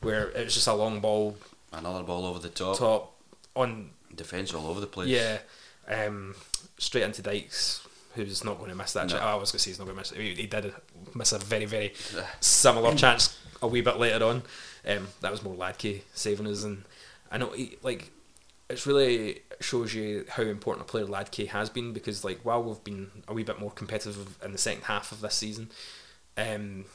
where 0.00 0.30
it 0.30 0.44
was 0.44 0.54
just 0.54 0.66
a 0.66 0.72
long 0.74 1.00
ball 1.00 1.36
Another 1.72 2.02
ball 2.02 2.24
over 2.26 2.38
the 2.38 2.48
top. 2.48 2.78
top 2.78 3.12
on 3.54 3.90
Defence 4.14 4.52
all 4.54 4.66
over 4.66 4.80
the 4.80 4.86
place. 4.86 5.08
yeah, 5.08 5.38
um, 5.88 6.34
straight 6.78 7.02
into 7.04 7.22
Dykes, 7.22 7.86
who's 8.14 8.44
not 8.44 8.58
going 8.58 8.70
to 8.70 8.76
miss 8.76 8.92
that. 8.92 9.06
No. 9.06 9.12
chance. 9.12 9.22
I 9.22 9.34
was 9.34 9.50
going 9.50 9.58
to 9.58 9.64
say 9.64 9.70
he's 9.70 9.78
not 9.78 9.84
going 9.86 9.96
to 9.96 10.00
miss 10.00 10.12
it. 10.12 10.18
He, 10.18 10.34
he 10.34 10.46
did 10.46 10.72
miss 11.14 11.32
a 11.32 11.38
very, 11.38 11.64
very 11.64 11.92
similar 12.40 12.94
chance 12.94 13.38
a 13.60 13.66
wee 13.66 13.80
bit 13.80 13.98
later 13.98 14.24
on. 14.24 14.42
Um, 14.86 15.08
that 15.20 15.30
was 15.30 15.42
more 15.42 15.54
Hladky 15.54 16.02
saving 16.14 16.46
us, 16.46 16.64
and 16.64 16.84
I 17.30 17.38
know 17.38 17.50
he, 17.50 17.76
like 17.82 18.10
it's 18.68 18.86
really 18.86 19.40
shows 19.60 19.94
you 19.94 20.24
how 20.28 20.42
important 20.42 20.88
a 20.88 20.90
player 20.90 21.06
Hladky 21.06 21.46
has 21.48 21.70
been 21.70 21.92
because 21.92 22.24
like 22.24 22.40
while 22.42 22.62
we've 22.62 22.82
been 22.82 23.10
a 23.28 23.32
wee 23.32 23.44
bit 23.44 23.60
more 23.60 23.70
competitive 23.70 24.36
in 24.44 24.52
the 24.52 24.58
second 24.58 24.84
half 24.84 25.12
of 25.12 25.20
this 25.20 25.34
season, 25.34 25.70
um, 26.36 26.86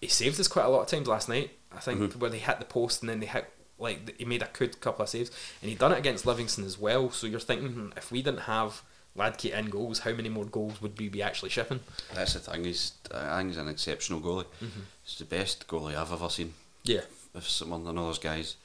he 0.00 0.08
saved 0.08 0.40
us 0.40 0.48
quite 0.48 0.64
a 0.64 0.68
lot 0.68 0.82
of 0.82 0.88
times 0.88 1.06
last 1.06 1.28
night. 1.28 1.50
I 1.70 1.78
think 1.78 2.14
where 2.14 2.30
they 2.30 2.38
hit 2.38 2.58
the 2.58 2.64
post 2.64 3.02
and 3.02 3.08
then 3.08 3.20
they 3.20 3.26
hit 3.26 3.48
like 3.78 4.18
he 4.18 4.24
made 4.24 4.42
a 4.42 4.48
good 4.52 4.80
couple 4.80 5.02
of 5.02 5.08
saves, 5.08 5.30
and 5.60 5.68
he 5.70 5.76
done 5.76 5.92
it 5.92 5.98
against 5.98 6.26
Livingston 6.26 6.64
as 6.64 6.78
well. 6.78 7.10
So 7.10 7.26
you're 7.26 7.40
thinking 7.40 7.72
hmm, 7.72 7.88
if 7.96 8.10
we 8.10 8.22
didn't 8.22 8.40
have 8.40 8.82
Hladky 9.16 9.52
in 9.56 9.66
goals, 9.66 9.98
how 10.00 10.12
many 10.12 10.28
more 10.30 10.44
goals 10.46 10.80
would 10.80 10.98
we 10.98 11.08
be 11.08 11.22
actually 11.22 11.50
shipping? 11.50 11.80
That's 12.14 12.32
the 12.34 12.40
thing. 12.40 12.64
He's, 12.64 12.92
I 13.14 13.38
think 13.38 13.50
he's 13.50 13.58
an 13.58 13.68
exceptional 13.68 14.20
goalie. 14.20 14.46
Mm-hmm. 14.62 14.80
He's 15.04 15.18
the 15.18 15.24
best 15.26 15.66
goalie 15.68 15.94
I've 15.96 16.12
ever 16.12 16.28
seen. 16.30 16.54
Yeah, 16.84 17.02
If 17.34 17.48
someone, 17.48 17.86
I 17.86 17.92
know 17.92 18.04
there's 18.06 18.18
guys 18.18 18.56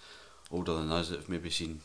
older 0.49 0.73
than 0.73 0.91
us 0.91 1.09
that 1.09 1.17
have 1.19 1.29
maybe 1.29 1.49
seen 1.49 1.81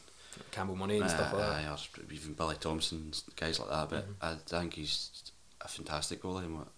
Campbell 0.53 0.77
Money 0.77 0.99
and 0.99 1.11
stuff 1.11 1.35
uh, 1.35 1.39
like 1.39 1.49
that. 1.49 1.63
Mm-hmm. 1.65 2.01
or 2.11 2.15
even 2.15 2.33
Billy 2.35 2.57
Thompson, 2.61 3.13
guys 3.37 3.59
like 3.59 3.69
that. 3.69 3.91
But 3.91 4.07
I 4.21 4.35
think 4.47 4.75
he's 4.75 5.11
a 5.61 5.69
fantastic 5.69 6.23
goalie. 6.23 6.45
And 6.45 6.59
what, 6.59 6.69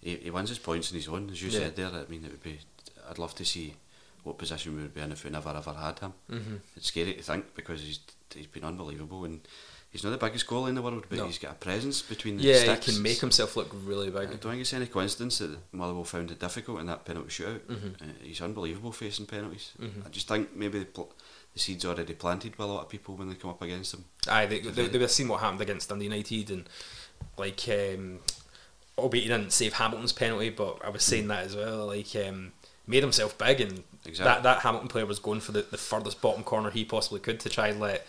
he, 0.00 0.16
he 0.16 0.30
wins 0.30 0.48
his 0.48 0.58
points 0.58 0.90
on 0.90 0.96
his 0.96 1.08
own, 1.08 1.28
as 1.30 1.42
you 1.42 1.50
Yeah. 1.50 1.58
said 1.60 1.76
there. 1.76 1.88
I 1.88 2.10
mean, 2.10 2.24
it 2.24 2.30
would 2.30 2.42
be. 2.42 2.58
I'd 3.08 3.18
love 3.18 3.34
to 3.36 3.44
see 3.44 3.74
what 4.22 4.38
position 4.38 4.74
we 4.76 4.82
would 4.82 4.94
be 4.94 5.00
in 5.02 5.12
if 5.12 5.24
we 5.24 5.30
never 5.30 5.50
ever 5.50 5.72
had 5.72 5.98
him. 5.98 6.12
Mm-hmm. 6.30 6.56
It's 6.76 6.86
scary 6.88 7.14
to 7.14 7.22
think 7.22 7.54
because 7.54 7.82
he's 7.82 8.00
he's 8.34 8.46
been 8.46 8.64
unbelievable 8.64 9.24
and 9.24 9.40
he's 9.90 10.04
not 10.04 10.10
the 10.10 10.18
biggest 10.18 10.46
goalie 10.46 10.68
in 10.70 10.74
the 10.74 10.82
world, 10.82 11.04
but 11.08 11.18
No. 11.18 11.26
he's 11.26 11.38
got 11.38 11.52
a 11.52 11.54
presence 11.54 12.00
between 12.02 12.36
the 12.36 12.44
Yeah, 12.44 12.58
sticks. 12.58 12.86
he 12.86 12.92
can 12.92 13.02
make 13.02 13.18
himself 13.20 13.56
look 13.56 13.70
really 13.84 14.08
I 14.08 14.26
big. 14.26 14.40
don't 14.40 14.52
think 14.52 14.60
it's 14.60 14.72
any 14.72 14.86
coincidence 14.86 15.38
that 15.38 15.58
Motherwell 15.72 16.04
found 16.04 16.30
it 16.30 16.38
difficult 16.38 16.80
in 16.80 16.86
that 16.86 17.04
penalty 17.04 17.28
shootout. 17.30 17.60
Mm-hmm. 17.60 17.88
Uh, 18.02 18.12
he's 18.22 18.40
unbelievable 18.40 18.92
facing 18.92 19.26
penalties. 19.26 19.72
I 20.04 20.08
just 20.10 20.28
think 20.28 20.54
maybe 20.54 20.78
the, 20.80 20.84
pl- 20.86 21.12
the 21.54 21.58
seed's 21.60 21.84
already 21.84 22.14
planted 22.14 22.56
by 22.56 22.64
a 22.64 22.66
lot 22.68 22.82
of 22.82 22.88
people 22.88 23.16
when 23.16 23.28
they 23.28 23.34
come 23.34 23.50
up 23.50 23.60
against 23.62 23.94
him. 23.94 24.04
Aye, 24.28 24.46
they, 24.46 24.60
they, 24.60 24.86
they 24.86 24.98
have 25.00 25.10
seen 25.10 25.26
what 25.28 25.40
happened 25.40 25.60
against 25.60 25.88
Dundee 25.88 26.04
United 26.04 26.50
and 26.50 26.68
like 27.36 27.60
um, 27.68 28.20
albeit 28.96 29.24
he 29.24 29.28
didn't 29.28 29.52
save 29.52 29.72
Hamilton's 29.74 30.12
penalty, 30.12 30.50
but 30.50 30.78
I 30.84 30.90
was 30.90 31.02
saying 31.02 31.26
that 31.28 31.44
as 31.46 31.56
well. 31.56 31.86
Like 31.86 32.14
um, 32.16 32.52
made 32.86 33.02
himself 33.02 33.36
big, 33.38 33.60
and 33.60 33.82
Exactly. 34.06 34.24
that 34.24 34.42
that 34.44 34.58
Hamilton 34.62 34.88
player 34.88 35.04
was 35.06 35.18
going 35.18 35.40
for 35.40 35.52
the, 35.52 35.62
the 35.62 35.76
furthest 35.76 36.20
bottom 36.22 36.42
corner 36.44 36.70
he 36.70 36.84
possibly 36.84 37.20
could 37.20 37.38
to 37.40 37.48
try 37.50 37.68
and 37.68 37.80
let 37.80 38.06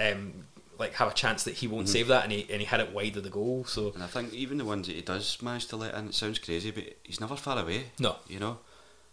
um 0.00 0.46
like 0.78 0.94
have 0.94 1.08
a 1.08 1.14
chance 1.14 1.44
that 1.44 1.54
he 1.54 1.66
won't 1.66 1.86
Mm-hmm. 1.86 1.92
save 1.92 2.08
that, 2.08 2.24
and 2.24 2.32
he 2.32 2.46
and 2.50 2.60
he 2.60 2.66
hit 2.66 2.80
it 2.80 2.92
wide 2.92 3.16
of 3.16 3.22
the 3.24 3.30
goal. 3.30 3.64
So 3.64 3.92
And 3.94 4.02
I 4.02 4.06
think 4.06 4.32
even 4.32 4.58
the 4.58 4.64
ones 4.64 4.86
that 4.86 4.96
he 4.96 5.02
does 5.02 5.40
manage 5.42 5.66
to 5.68 5.76
let 5.76 5.94
in, 5.94 6.06
it 6.08 6.14
sounds 6.14 6.38
crazy, 6.38 6.70
but 6.70 6.84
he's 7.02 7.20
never 7.20 7.36
far 7.36 7.58
away. 7.58 7.84
No. 7.98 8.16
You 8.28 8.40
know? 8.40 8.58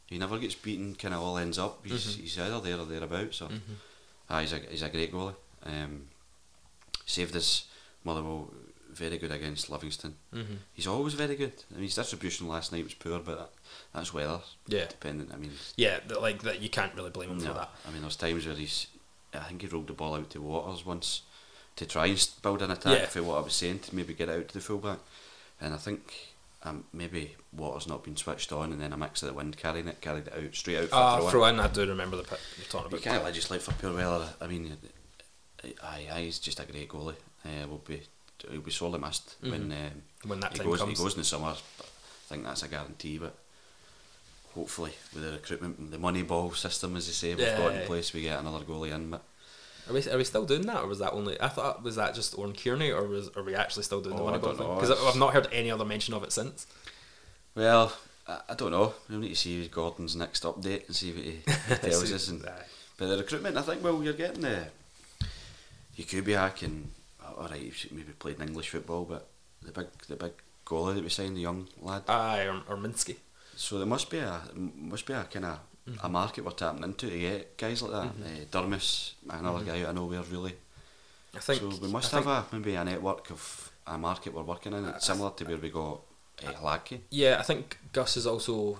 He 0.07 0.17
never 0.17 0.39
gets 0.39 0.55
beaten, 0.55 0.95
kind 0.95 1.13
of 1.13 1.21
all 1.21 1.37
ends 1.37 1.59
up. 1.59 1.85
He's, 1.85 2.15
he's 2.15 2.39
either 2.39 2.59
there 2.59 2.79
or 2.79 2.85
thereabouts. 2.85 3.37
So. 3.37 3.49
Ah, 4.29 4.39
he's, 4.39 4.53
a, 4.53 4.57
he's 4.57 4.81
a 4.81 4.89
great 4.89 5.13
goalie. 5.13 5.35
Um, 5.63 6.07
saved 7.05 7.35
us 7.35 7.65
Motherwell 8.03 8.51
very 8.91 9.19
good 9.19 9.31
against 9.31 9.69
Livingston. 9.69 10.15
Mm-hmm. 10.33 10.53
He's 10.73 10.87
always 10.87 11.13
very 11.13 11.35
good. 11.35 11.53
I 11.71 11.75
mean, 11.75 11.83
his 11.83 11.95
distribution 11.95 12.47
last 12.47 12.71
night 12.71 12.83
was 12.83 12.95
poor, 12.95 13.19
but 13.19 13.37
that, 13.37 13.49
that's 13.93 14.13
weather. 14.13 14.39
Yeah. 14.67 14.85
Dependent. 14.87 15.31
I 15.31 15.37
mean, 15.37 15.51
yeah, 15.75 15.99
like 16.19 16.41
that 16.41 16.61
you 16.61 16.69
can't 16.69 16.95
really 16.95 17.11
blame 17.11 17.29
him 17.29 17.37
no. 17.37 17.45
for 17.45 17.53
that. 17.53 17.69
I 17.87 17.91
mean, 17.91 18.01
there's 18.01 18.15
times 18.15 18.45
where 18.47 18.55
he's. 18.55 18.87
I 19.33 19.39
think 19.43 19.61
he 19.61 19.67
rolled 19.67 19.87
the 19.87 19.93
ball 19.93 20.15
out 20.15 20.31
to 20.31 20.41
Waters 20.41 20.83
once 20.85 21.21
to 21.79 21.85
try 21.85 22.05
and 22.07 22.29
build 22.41 22.61
an 22.61 22.71
attack 22.71 22.99
Yeah. 22.99 23.05
for 23.07 23.23
what 23.23 23.37
I 23.37 23.41
was 23.41 23.53
saying 23.53 23.79
to 23.79 23.95
maybe 23.95 24.13
get 24.13 24.29
it 24.29 24.37
out 24.39 24.47
to 24.49 24.53
the 24.53 24.59
fullback. 24.61 24.99
And 25.61 25.73
I 25.73 25.77
think 25.77 26.13
um, 26.63 26.83
maybe 26.93 27.35
Waters 27.53 27.87
not 27.87 28.03
been 28.03 28.15
switched 28.17 28.51
on, 28.51 28.71
and 28.71 28.81
then 28.81 28.93
a 28.93 28.97
mix 28.97 29.21
of 29.23 29.27
the 29.29 29.33
wind 29.33 29.57
carrying 29.57 29.87
it, 29.87 30.01
carried 30.01 30.27
it 30.27 30.33
out 30.33 30.55
straight 30.55 30.77
out 30.79 30.89
Ah, 30.91 31.17
a 31.25 31.29
throw. 31.31 31.45
in. 31.45 31.59
I 31.59 31.67
do 31.67 31.85
remember 31.87 32.17
the 32.17 32.23
pit 32.23 32.39
you're 32.57 32.65
talking 32.67 32.87
about. 32.87 33.03
You 33.05 33.11
can't 33.11 33.23
legislate 33.23 33.61
for 33.61 33.71
poor 33.73 33.93
weather. 33.93 34.29
I 34.41 34.47
mean, 34.47 34.75
aye, 35.83 36.07
aye, 36.13 36.21
he's 36.21 36.39
just 36.39 36.59
a 36.59 36.65
great 36.65 36.89
goalie. 36.89 37.15
Uh, 37.45 37.67
will 37.67 37.81
be 37.87 38.01
he'll 38.49 38.61
be 38.61 38.71
sorely 38.71 38.99
missed 38.99 39.35
when 39.41 39.53
um, 39.53 39.69
Mm-hmm. 39.71 40.29
When 40.29 40.39
that 40.41 40.51
he 40.53 40.57
time 40.59 40.67
goes. 40.67 40.79
comes. 40.79 40.97
He 40.97 41.03
goes 41.03 41.13
in 41.13 41.19
the 41.19 41.25
summer. 41.25 41.53
But 41.77 41.85
I 41.87 42.27
think 42.33 42.43
that's 42.43 42.63
a 42.63 42.67
guarantee. 42.67 43.17
But 43.19 43.35
hopefully, 44.53 44.91
with 45.13 45.23
the 45.23 45.31
recruitment, 45.31 45.91
the 45.91 45.97
money 45.97 46.23
ball 46.23 46.51
system, 46.51 46.95
as 46.97 47.07
they 47.07 47.13
say, 47.13 47.35
we've 47.35 47.57
got 47.57 47.71
in 47.73 47.79
Yeah. 47.81 47.85
place, 47.87 48.13
we 48.13 48.21
get 48.23 48.39
another 48.39 48.65
goalie 48.65 48.93
in. 48.93 49.09
But 49.11 49.23
Are 49.89 49.93
we, 49.93 50.07
are 50.09 50.17
we 50.17 50.23
still 50.23 50.45
doing 50.45 50.61
that, 50.67 50.83
or 50.83 50.87
was 50.87 50.99
that 50.99 51.13
only? 51.13 51.39
I 51.41 51.47
thought 51.47 51.81
was 51.83 51.95
that 51.95 52.13
just 52.13 52.37
Oran 52.37 52.53
Kearney, 52.53 52.91
or 52.91 53.07
was 53.07 53.29
are 53.35 53.41
we 53.43 53.55
actually 53.55 53.83
still 53.83 54.01
doing 54.01 54.15
the 54.15 54.21
Oh, 54.21 54.25
money 54.25 54.37
I 54.37 54.41
don't 54.41 54.57
ball 54.57 54.67
know. 54.67 54.75
Because 54.75 54.91
I've 54.91 55.15
not 55.19 55.33
heard 55.33 55.47
any 55.51 55.71
other 55.71 55.85
mention 55.85 56.13
of 56.13 56.23
it 56.23 56.31
since. 56.31 56.67
well, 57.55 57.91
I, 58.27 58.39
I 58.49 58.53
don't 58.53 58.71
know. 58.71 58.93
We'll 59.09 59.19
need 59.19 59.29
to 59.29 59.35
see 59.35 59.67
Gordon's 59.67 60.15
next 60.15 60.43
update 60.43 60.85
and 60.87 60.95
see 60.95 61.11
what 61.11 61.23
he 61.23 61.41
tells 61.89 62.11
us. 62.11 62.29
And, 62.29 62.41
but 62.97 63.07
the 63.07 63.17
recruitment, 63.17 63.57
I 63.57 63.61
think, 63.63 63.83
well, 63.83 64.03
you're 64.03 64.13
getting 64.13 64.41
the 64.41 64.65
Jakubiak 65.97 66.61
and 66.63 66.91
oh, 67.25 67.41
all 67.41 67.47
right, 67.47 67.59
he's 67.59 67.87
maybe 67.91 68.11
played 68.13 68.39
in 68.39 68.47
English 68.47 68.69
football, 68.69 69.05
but 69.05 69.27
the 69.61 69.71
big 69.71 69.87
the 70.07 70.15
big 70.15 70.31
goalie 70.65 70.95
that 70.95 71.03
we 71.03 71.09
signed, 71.09 71.35
the 71.35 71.41
young 71.41 71.67
lad. 71.81 72.03
Aye, 72.07 72.43
or, 72.43 72.61
or 72.69 72.77
Minsky. 72.77 73.15
So 73.55 73.77
there 73.77 73.87
must 73.87 74.09
be 74.09 74.19
a 74.19 74.41
must 74.55 75.05
be 75.05 75.13
a 75.13 75.23
kind 75.23 75.45
of 75.45 75.59
Mm-hmm. 75.89 76.05
a 76.05 76.09
market 76.09 76.45
we're 76.45 76.51
tapping 76.51 76.83
into 76.83 77.09
to 77.09 77.19
get 77.19 77.57
guys 77.57 77.81
like 77.81 77.91
that. 77.91 78.07
Uh, 78.07 78.45
Durmus, 78.51 79.13
another 79.29 79.63
guy 79.63 79.81
out 79.81 79.89
I 79.89 79.91
know 79.91 80.05
we're 80.05 80.21
really. 80.21 80.53
I 81.35 81.39
think. 81.39 81.59
so 81.59 81.79
we 81.81 81.87
must 81.87 82.13
I 82.13 82.17
have 82.17 82.27
a 82.27 82.45
maybe 82.51 82.75
a 82.75 82.83
network 82.83 83.29
of 83.31 83.71
a 83.87 83.97
market 83.97 84.33
we're 84.33 84.43
working 84.43 84.73
in. 84.73 84.85
It's 84.85 85.05
similar 85.05 85.31
to 85.31 85.45
where 85.45 85.57
we 85.57 85.69
got 85.69 86.01
uh, 86.45 86.63
Lackey. 86.63 87.01
Yeah, 87.09 87.37
I 87.39 87.43
think 87.43 87.77
Gus 87.93 88.15
has 88.15 88.27
also 88.27 88.79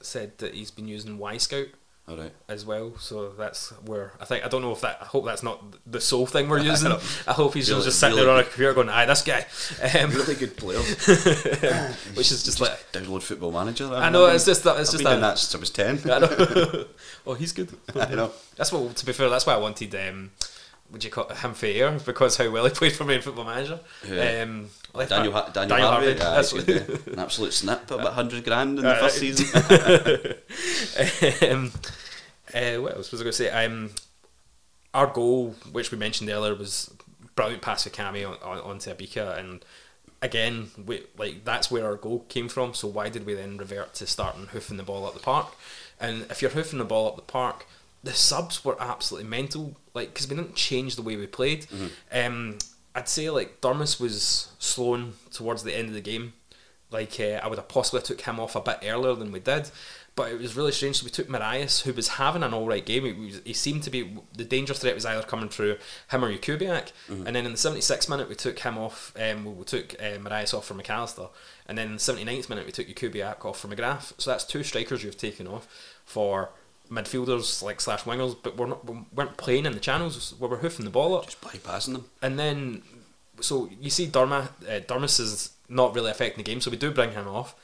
said 0.00 0.38
that 0.38 0.54
he's 0.54 0.70
been 0.70 0.88
using 0.88 1.18
Wyscout 1.18 1.68
All 2.08 2.16
right. 2.16 2.32
as 2.48 2.66
well. 2.66 2.98
So 2.98 3.30
that's 3.30 3.70
where 3.86 4.12
I 4.20 4.24
think 4.24 4.44
I 4.44 4.48
don't 4.48 4.60
know 4.60 4.72
if 4.72 4.80
that. 4.80 4.98
I 5.00 5.04
hope 5.04 5.24
that's 5.24 5.42
not 5.44 5.62
the 5.86 6.00
sole 6.00 6.26
thing 6.26 6.48
we're 6.48 6.58
using. 6.58 6.90
I 7.28 7.32
hope 7.32 7.54
he's 7.54 7.70
Really- 7.70 7.84
just 7.84 8.00
sitting 8.00 8.16
really 8.16 8.26
there 8.26 8.34
on 8.34 8.40
a 8.40 8.44
computer 8.44 8.74
going, 8.74 8.88
"Aye, 8.88 9.06
this 9.06 9.22
guy," 9.22 9.46
um, 10.00 10.10
Really 10.10 10.34
good 10.34 10.56
player. 10.56 10.78
which 12.14 12.32
is 12.32 12.42
just 12.42 12.60
like. 12.60 12.90
Download 12.92 13.22
Football 13.22 13.52
Manager. 13.52 13.86
I 13.94 14.10
know 14.10 14.26
it's 14.26 14.44
just 14.44 14.64
that 14.64 14.78
it's 14.80 14.90
I've 14.90 15.00
just 15.00 15.04
been 15.04 15.20
that. 15.20 15.34
that 15.34 15.38
since 15.38 15.54
I 15.54 15.58
was 15.58 15.70
ten. 15.70 16.00
I 16.10 16.18
know. 16.18 16.84
oh, 17.26 17.34
he's 17.34 17.52
good. 17.52 17.72
I 17.94 18.14
know. 18.14 18.32
That's 18.56 18.72
what. 18.72 18.96
To 18.96 19.06
be 19.06 19.12
fair, 19.12 19.30
that's 19.30 19.46
why 19.46 19.54
I 19.54 19.58
wanted. 19.58 19.94
Um, 19.94 20.32
would 20.92 21.02
you 21.02 21.10
call 21.10 21.28
him 21.28 21.54
for 21.54 21.66
air 21.66 21.98
because 22.04 22.36
how 22.36 22.50
well 22.50 22.64
he 22.66 22.70
played 22.70 22.92
for 22.92 23.04
me 23.04 23.14
in 23.14 23.22
Football 23.22 23.46
Manager. 23.46 23.80
Yeah. 24.06 24.42
Um, 24.42 24.68
Daniel, 25.08 25.32
ha- 25.32 25.48
Daniel, 25.48 25.78
Harvey, 25.88 26.10
aye, 26.10 26.14
that's 26.14 26.50
he's 26.50 26.58
what- 26.58 26.66
good, 26.66 26.90
uh, 27.08 27.12
an 27.12 27.18
absolute 27.18 27.54
snip, 27.54 27.90
about 27.90 28.12
hundred 28.12 28.44
grand 28.44 28.78
in 28.78 28.84
the 28.84 28.94
Aye. 28.94 29.00
first 29.00 29.18
season. 29.18 29.46
um, 31.52 31.72
uh, 32.54 32.76
what 32.82 32.94
else 32.96 33.10
was 33.10 33.20
I 33.20 33.24
going 33.24 33.32
to 33.32 33.34
say? 33.38 33.48
Um, 33.50 33.90
our 34.92 35.06
goal, 35.06 35.54
which 35.72 35.90
we 35.90 35.96
mentioned 35.96 36.28
earlier, 36.28 36.54
was 36.54 36.92
brilliant 37.34 37.62
pass 37.62 37.84
for 37.84 37.90
Cammy 37.90 38.28
on, 38.28 38.36
on, 38.42 38.58
onto 38.58 38.90
Obika, 38.90 39.38
and 39.38 39.64
again, 40.20 40.70
we, 40.86 41.04
like 41.16 41.44
that's 41.44 41.70
where 41.70 41.86
our 41.86 41.96
goal 41.96 42.26
came 42.28 42.50
from. 42.50 42.74
So 42.74 42.86
why 42.88 43.08
did 43.08 43.24
we 43.24 43.32
then 43.32 43.56
revert 43.56 43.94
to 43.94 44.06
starting 44.06 44.48
hoofing 44.48 44.76
the 44.76 44.82
ball 44.82 45.06
up 45.06 45.14
the 45.14 45.20
park? 45.20 45.54
And 45.98 46.26
if 46.30 46.42
you're 46.42 46.50
hoofing 46.50 46.78
the 46.78 46.84
ball 46.84 47.08
up 47.08 47.16
the 47.16 47.22
park, 47.22 47.64
the 48.02 48.12
subs 48.12 48.64
were 48.64 48.76
absolutely 48.80 49.28
mental. 49.28 49.76
Like 49.94 50.12
because 50.12 50.28
we 50.28 50.36
didn't 50.36 50.54
change 50.56 50.96
the 50.96 51.02
way 51.02 51.16
we 51.16 51.26
played. 51.26 51.66
Um, 52.12 52.58
I'd 52.94 53.08
say 53.08 53.30
like 53.30 53.60
Durmus 53.60 54.00
was 54.00 54.52
slowing 54.58 55.14
towards 55.30 55.62
the 55.62 55.76
end 55.76 55.88
of 55.88 55.94
the 55.94 56.00
game. 56.00 56.34
Like 56.90 57.18
uh, 57.20 57.40
I 57.42 57.48
would 57.48 57.58
have 57.58 57.68
possibly 57.68 58.02
took 58.02 58.20
him 58.20 58.38
off 58.38 58.54
a 58.56 58.60
bit 58.60 58.80
earlier 58.84 59.14
than 59.14 59.32
we 59.32 59.40
did, 59.40 59.70
but 60.14 60.30
it 60.30 60.38
was 60.38 60.54
really 60.56 60.72
strange. 60.72 60.96
So 60.98 61.04
we 61.04 61.10
took 61.10 61.26
Morias, 61.28 61.82
who 61.82 61.92
was 61.94 62.08
having 62.08 62.42
an 62.42 62.52
all 62.52 62.66
right 62.66 62.84
game. 62.84 63.04
He, 63.06 63.12
was, 63.12 63.40
he 63.46 63.54
seemed 63.54 63.82
to 63.84 63.90
be 63.90 64.14
the 64.36 64.44
danger 64.44 64.74
threat 64.74 64.94
was 64.94 65.06
either 65.06 65.22
coming 65.22 65.48
through 65.48 65.78
him 66.10 66.22
or 66.24 66.30
Jakubiak. 66.30 66.92
And 67.08 67.34
then 67.34 67.46
in 67.46 67.52
the 67.52 67.56
76th 67.58 68.10
minute, 68.10 68.28
we 68.28 68.34
took 68.34 68.58
him 68.58 68.76
off. 68.76 69.14
Um, 69.18 69.56
we 69.56 69.64
took 69.64 69.94
uh, 69.94 70.18
Morias 70.18 70.52
off 70.52 70.66
for 70.66 70.74
McAllister, 70.74 71.30
and 71.66 71.78
then 71.78 71.86
in 71.86 71.92
the 71.94 71.98
79th 71.98 72.50
minute, 72.50 72.66
we 72.66 72.72
took 72.72 72.88
Jakubiak 72.88 73.42
off 73.46 73.60
for 73.60 73.68
McGrath. 73.68 74.12
So 74.18 74.30
that's 74.30 74.44
two 74.44 74.62
strikers 74.62 75.02
you've 75.02 75.16
taken 75.16 75.46
off 75.46 75.66
for 76.04 76.50
midfielders 76.92 77.62
like 77.62 77.80
slash 77.80 78.02
wingers, 78.04 78.36
but 78.42 78.56
we're 78.56 78.66
not 78.66 78.84
we 78.88 78.98
weren't 79.14 79.36
playing 79.36 79.66
in 79.66 79.72
the 79.72 79.80
channels. 79.80 80.34
We 80.38 80.46
were 80.48 80.58
hoofing 80.58 80.84
the 80.84 80.90
ball 80.90 81.16
up 81.16 81.24
Just 81.26 81.40
bypassing 81.40 81.92
them. 81.94 82.04
and 82.20 82.38
then 82.38 82.82
so 83.40 83.68
you 83.80 83.90
see 83.90 84.06
Derma, 84.06 84.48
uh, 84.68 84.80
Durmus 84.88 85.18
is 85.18 85.52
not 85.68 85.94
really 85.94 86.10
affecting 86.10 86.44
the 86.44 86.48
game, 86.50 86.60
so 86.60 86.70
we 86.70 86.76
do 86.76 86.90
bring 86.90 87.12
him 87.12 87.26
off. 87.26 87.54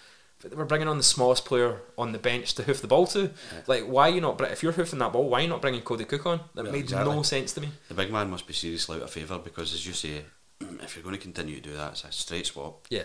But 0.41 0.55
we're 0.57 0.64
bringing 0.66 0.87
on 0.89 0.99
the 0.99 1.03
smallest 1.03 1.45
player 1.45 1.81
on 1.99 2.12
the 2.12 2.18
bench 2.18 2.55
to 2.55 2.62
hoof 2.62 2.81
the 2.81 2.87
ball 2.87 3.09
to. 3.09 3.31
Like, 3.66 3.83
why 3.85 4.09
are 4.09 4.14
you 4.14 4.20
not? 4.20 4.41
If 4.41 4.62
you're 4.62 4.70
hoofing 4.72 5.01
that 5.01 5.12
ball, 5.12 5.29
why 5.29 5.41
are 5.41 5.43
you 5.43 5.49
not 5.49 5.61
bringing 5.61 5.81
Cody 5.83 6.05
Cooke 6.05 6.26
on? 6.26 6.41
That 6.55 6.62
Well, 6.62 6.72
made 6.72 6.83
exactly. 6.85 7.12
no 7.14 7.22
sense 7.22 7.53
to 7.55 7.61
me. 7.61 7.70
The 7.89 7.95
big 7.95 8.12
man 8.12 8.31
must 8.31 8.47
be 8.47 8.55
seriously 8.55 8.99
out 8.99 9.03
of 9.03 9.11
favour 9.11 9.39
because, 9.41 9.74
as 9.74 9.85
you 9.85 9.93
say, 9.93 10.22
if 10.61 10.95
you're 10.95 11.03
going 11.03 11.16
to 11.16 11.20
continue 11.20 11.57
to 11.57 11.61
do 11.61 11.74
that, 11.74 11.91
it's 11.93 12.05
a 12.05 12.12
straight 12.12 12.47
swap. 12.47 12.87
Yeah. 12.89 13.03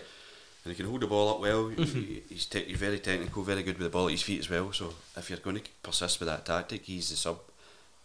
And 0.64 0.72
he 0.72 0.76
can 0.76 0.86
hold 0.88 1.02
the 1.02 1.06
ball 1.06 1.28
up 1.34 1.40
well. 1.40 1.68
He- 1.68 2.22
He's, 2.28 2.46
te- 2.46 2.64
he's 2.64 2.78
very 2.78 2.98
technical, 2.98 3.42
very 3.42 3.62
good 3.62 3.78
with 3.78 3.84
the 3.86 3.90
ball 3.90 4.06
at 4.06 4.12
his 4.12 4.22
feet 4.22 4.40
as 4.40 4.48
well. 4.50 4.72
So 4.72 4.94
if 5.16 5.28
you're 5.28 5.38
going 5.38 5.56
to 5.56 5.62
persist 5.82 6.20
with 6.20 6.28
that 6.28 6.46
tactic, 6.46 6.84
he's 6.84 7.10
the 7.10 7.16
sub 7.16 7.38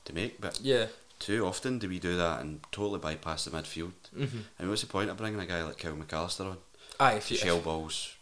to 0.05 0.13
make. 0.13 0.41
But 0.41 0.59
Yeah. 0.61 0.87
too 1.19 1.45
often 1.45 1.79
do 1.79 1.87
we 1.87 1.99
do 1.99 2.17
that 2.17 2.41
and 2.41 2.59
totally 2.71 2.99
bypass 2.99 3.45
the 3.45 3.51
midfield. 3.51 3.93
Mhm. 4.15 4.43
And 4.59 4.69
what's 4.69 4.81
the 4.81 4.87
point 4.87 5.09
of 5.09 5.17
bringing 5.17 5.39
a 5.39 5.45
guy 5.45 5.63
like 5.63 5.77
Kyle 5.77 5.93
McAllister 5.93 6.51
on? 6.51 6.57
Aye, 6.99 7.13
if 7.13 7.31
you- 7.31 7.37
shell 7.37 7.57
if- 7.59 7.63
balls 7.63 8.13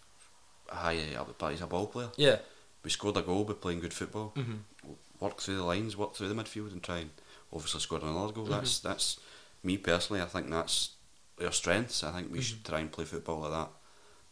high 0.70 1.16
up, 1.16 1.36
but 1.38 1.52
he's 1.52 1.62
a 1.62 1.68
ball 1.68 1.88
player. 1.88 2.12
Yeah. 2.16 2.40
We 2.84 2.90
scored 2.92 3.18
a 3.18 3.22
goal 3.24 3.44
by 3.44 3.54
playing 3.54 3.80
good 3.80 3.94
football. 3.94 4.34
Mhm. 4.36 4.60
Work 5.20 5.42
through 5.42 5.58
the 5.58 5.64
lines, 5.64 5.98
work 5.98 6.14
through 6.16 6.30
the 6.30 6.36
midfield, 6.36 6.72
and 6.72 6.84
try 6.84 6.98
and 7.00 7.10
obviously 7.52 7.80
score 7.80 8.00
another 8.00 8.34
goal. 8.34 8.46
That's 8.46 8.80
that's 8.80 9.18
me 9.64 9.78
personally. 9.78 10.22
I 10.22 10.26
think 10.28 10.50
that's 10.52 10.92
our 11.44 11.52
strengths. 11.52 12.04
I 12.04 12.12
think 12.12 12.32
we 12.32 12.38
Mm-hmm. 12.40 12.44
should 12.46 12.66
try 12.66 12.80
and 12.82 12.92
play 12.92 13.06
football 13.06 13.40
like 13.40 13.52
that 13.52 13.70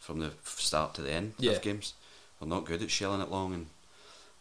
from 0.06 0.20
the 0.20 0.32
start 0.44 0.94
to 0.96 1.02
the 1.02 1.12
end 1.12 1.34
Yeah. 1.40 1.54
of 1.54 1.62
games. 1.62 1.94
We're 2.40 2.48
not 2.48 2.66
good 2.66 2.84
at 2.84 2.92
shelling 2.92 3.22
it 3.22 3.32
long 3.32 3.54
and 3.54 3.66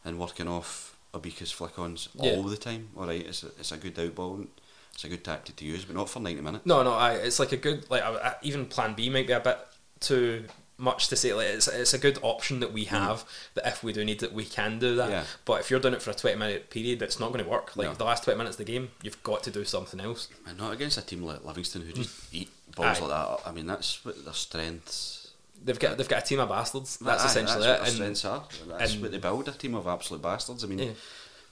and 0.04 0.18
working 0.20 0.46
off 0.48 0.94
Obika's 1.14 1.50
flick-ons 1.50 2.08
Yeah. 2.14 2.32
all 2.32 2.42
the 2.42 2.56
time. 2.58 2.90
All 2.96 3.06
right, 3.06 3.24
it's 3.26 3.42
a, 3.42 3.46
it's 3.58 3.72
a 3.72 3.78
good 3.78 3.98
out 3.98 4.14
ball. 4.14 4.44
It's 4.92 5.04
a 5.04 5.08
good 5.08 5.24
tactic 5.24 5.56
to 5.56 5.64
use, 5.64 5.84
but 5.86 5.96
not 5.96 6.10
for 6.10 6.20
ninety 6.20 6.42
minutes. 6.42 6.66
No, 6.66 6.82
no, 6.82 6.92
I, 6.92 7.14
it's 7.14 7.38
like 7.38 7.52
a 7.52 7.56
good 7.56 7.88
like 7.90 8.02
I, 8.02 8.10
I- 8.14 8.36
even 8.42 8.66
Plan 8.66 8.94
B 8.94 9.08
might 9.08 9.26
be 9.26 9.32
a 9.32 9.40
bit 9.40 9.58
too 10.00 10.44
much 10.76 11.08
to 11.08 11.16
say. 11.16 11.32
Like 11.32 11.46
it's 11.46 11.66
it's 11.68 11.94
a 11.94 11.98
good 11.98 12.18
option 12.22 12.60
that 12.60 12.72
we 12.72 12.84
have 12.84 13.24
that 13.54 13.66
if 13.66 13.82
we 13.82 13.92
do 13.94 14.04
need 14.04 14.22
it, 14.22 14.32
we 14.34 14.44
can 14.44 14.78
do 14.78 14.94
that. 14.96 15.08
Mm. 15.08 15.12
Yeah. 15.12 15.24
But 15.46 15.60
if 15.60 15.70
you're 15.70 15.80
doing 15.80 15.94
it 15.94 16.02
for 16.02 16.10
a 16.10 16.14
twenty 16.14 16.36
minute 16.38 16.68
period, 16.68 17.00
it's 17.00 17.18
not 17.18 17.32
going 17.32 17.42
to 17.44 17.50
work. 17.50 17.74
Like 17.76 17.88
No. 17.88 17.94
the 17.94 18.04
last 18.04 18.24
twenty 18.24 18.36
minutes 18.38 18.54
of 18.58 18.66
the 18.66 18.70
game, 18.72 18.90
you've 19.02 19.22
got 19.22 19.42
to 19.44 19.50
do 19.50 19.64
something 19.64 20.00
else. 20.00 20.28
And 20.46 20.58
not 20.58 20.72
against 20.74 20.98
a 20.98 21.02
team 21.02 21.22
like 21.22 21.44
Livingston 21.44 21.82
who 21.82 21.92
just 21.92 22.12
eat 22.34 22.50
balls 22.76 22.98
Mm. 22.98 23.02
Aye. 23.02 23.06
like 23.06 23.38
that. 23.40 23.48
I 23.48 23.52
mean, 23.52 23.66
that's 23.66 24.04
what 24.04 24.22
their 24.24 24.34
strengths. 24.34 25.23
They've 25.64 25.78
got 25.78 25.96
they've 25.96 26.08
got 26.08 26.22
a 26.22 26.26
team 26.26 26.40
of 26.40 26.48
bastards. 26.50 26.98
That's 26.98 27.22
Aye, 27.24 27.26
essentially 27.26 27.62
that's 27.66 27.90
it. 27.90 27.94
Strengths 27.94 28.24
are. 28.26 28.44
That's 28.68 28.92
and- 28.92 29.02
what 29.02 29.10
they 29.12 29.18
build 29.18 29.48
a 29.48 29.52
team 29.52 29.74
of 29.74 29.86
absolute 29.86 30.20
bastards. 30.22 30.62
I 30.62 30.66
mean, 30.66 30.78
Yeah. 30.78 30.92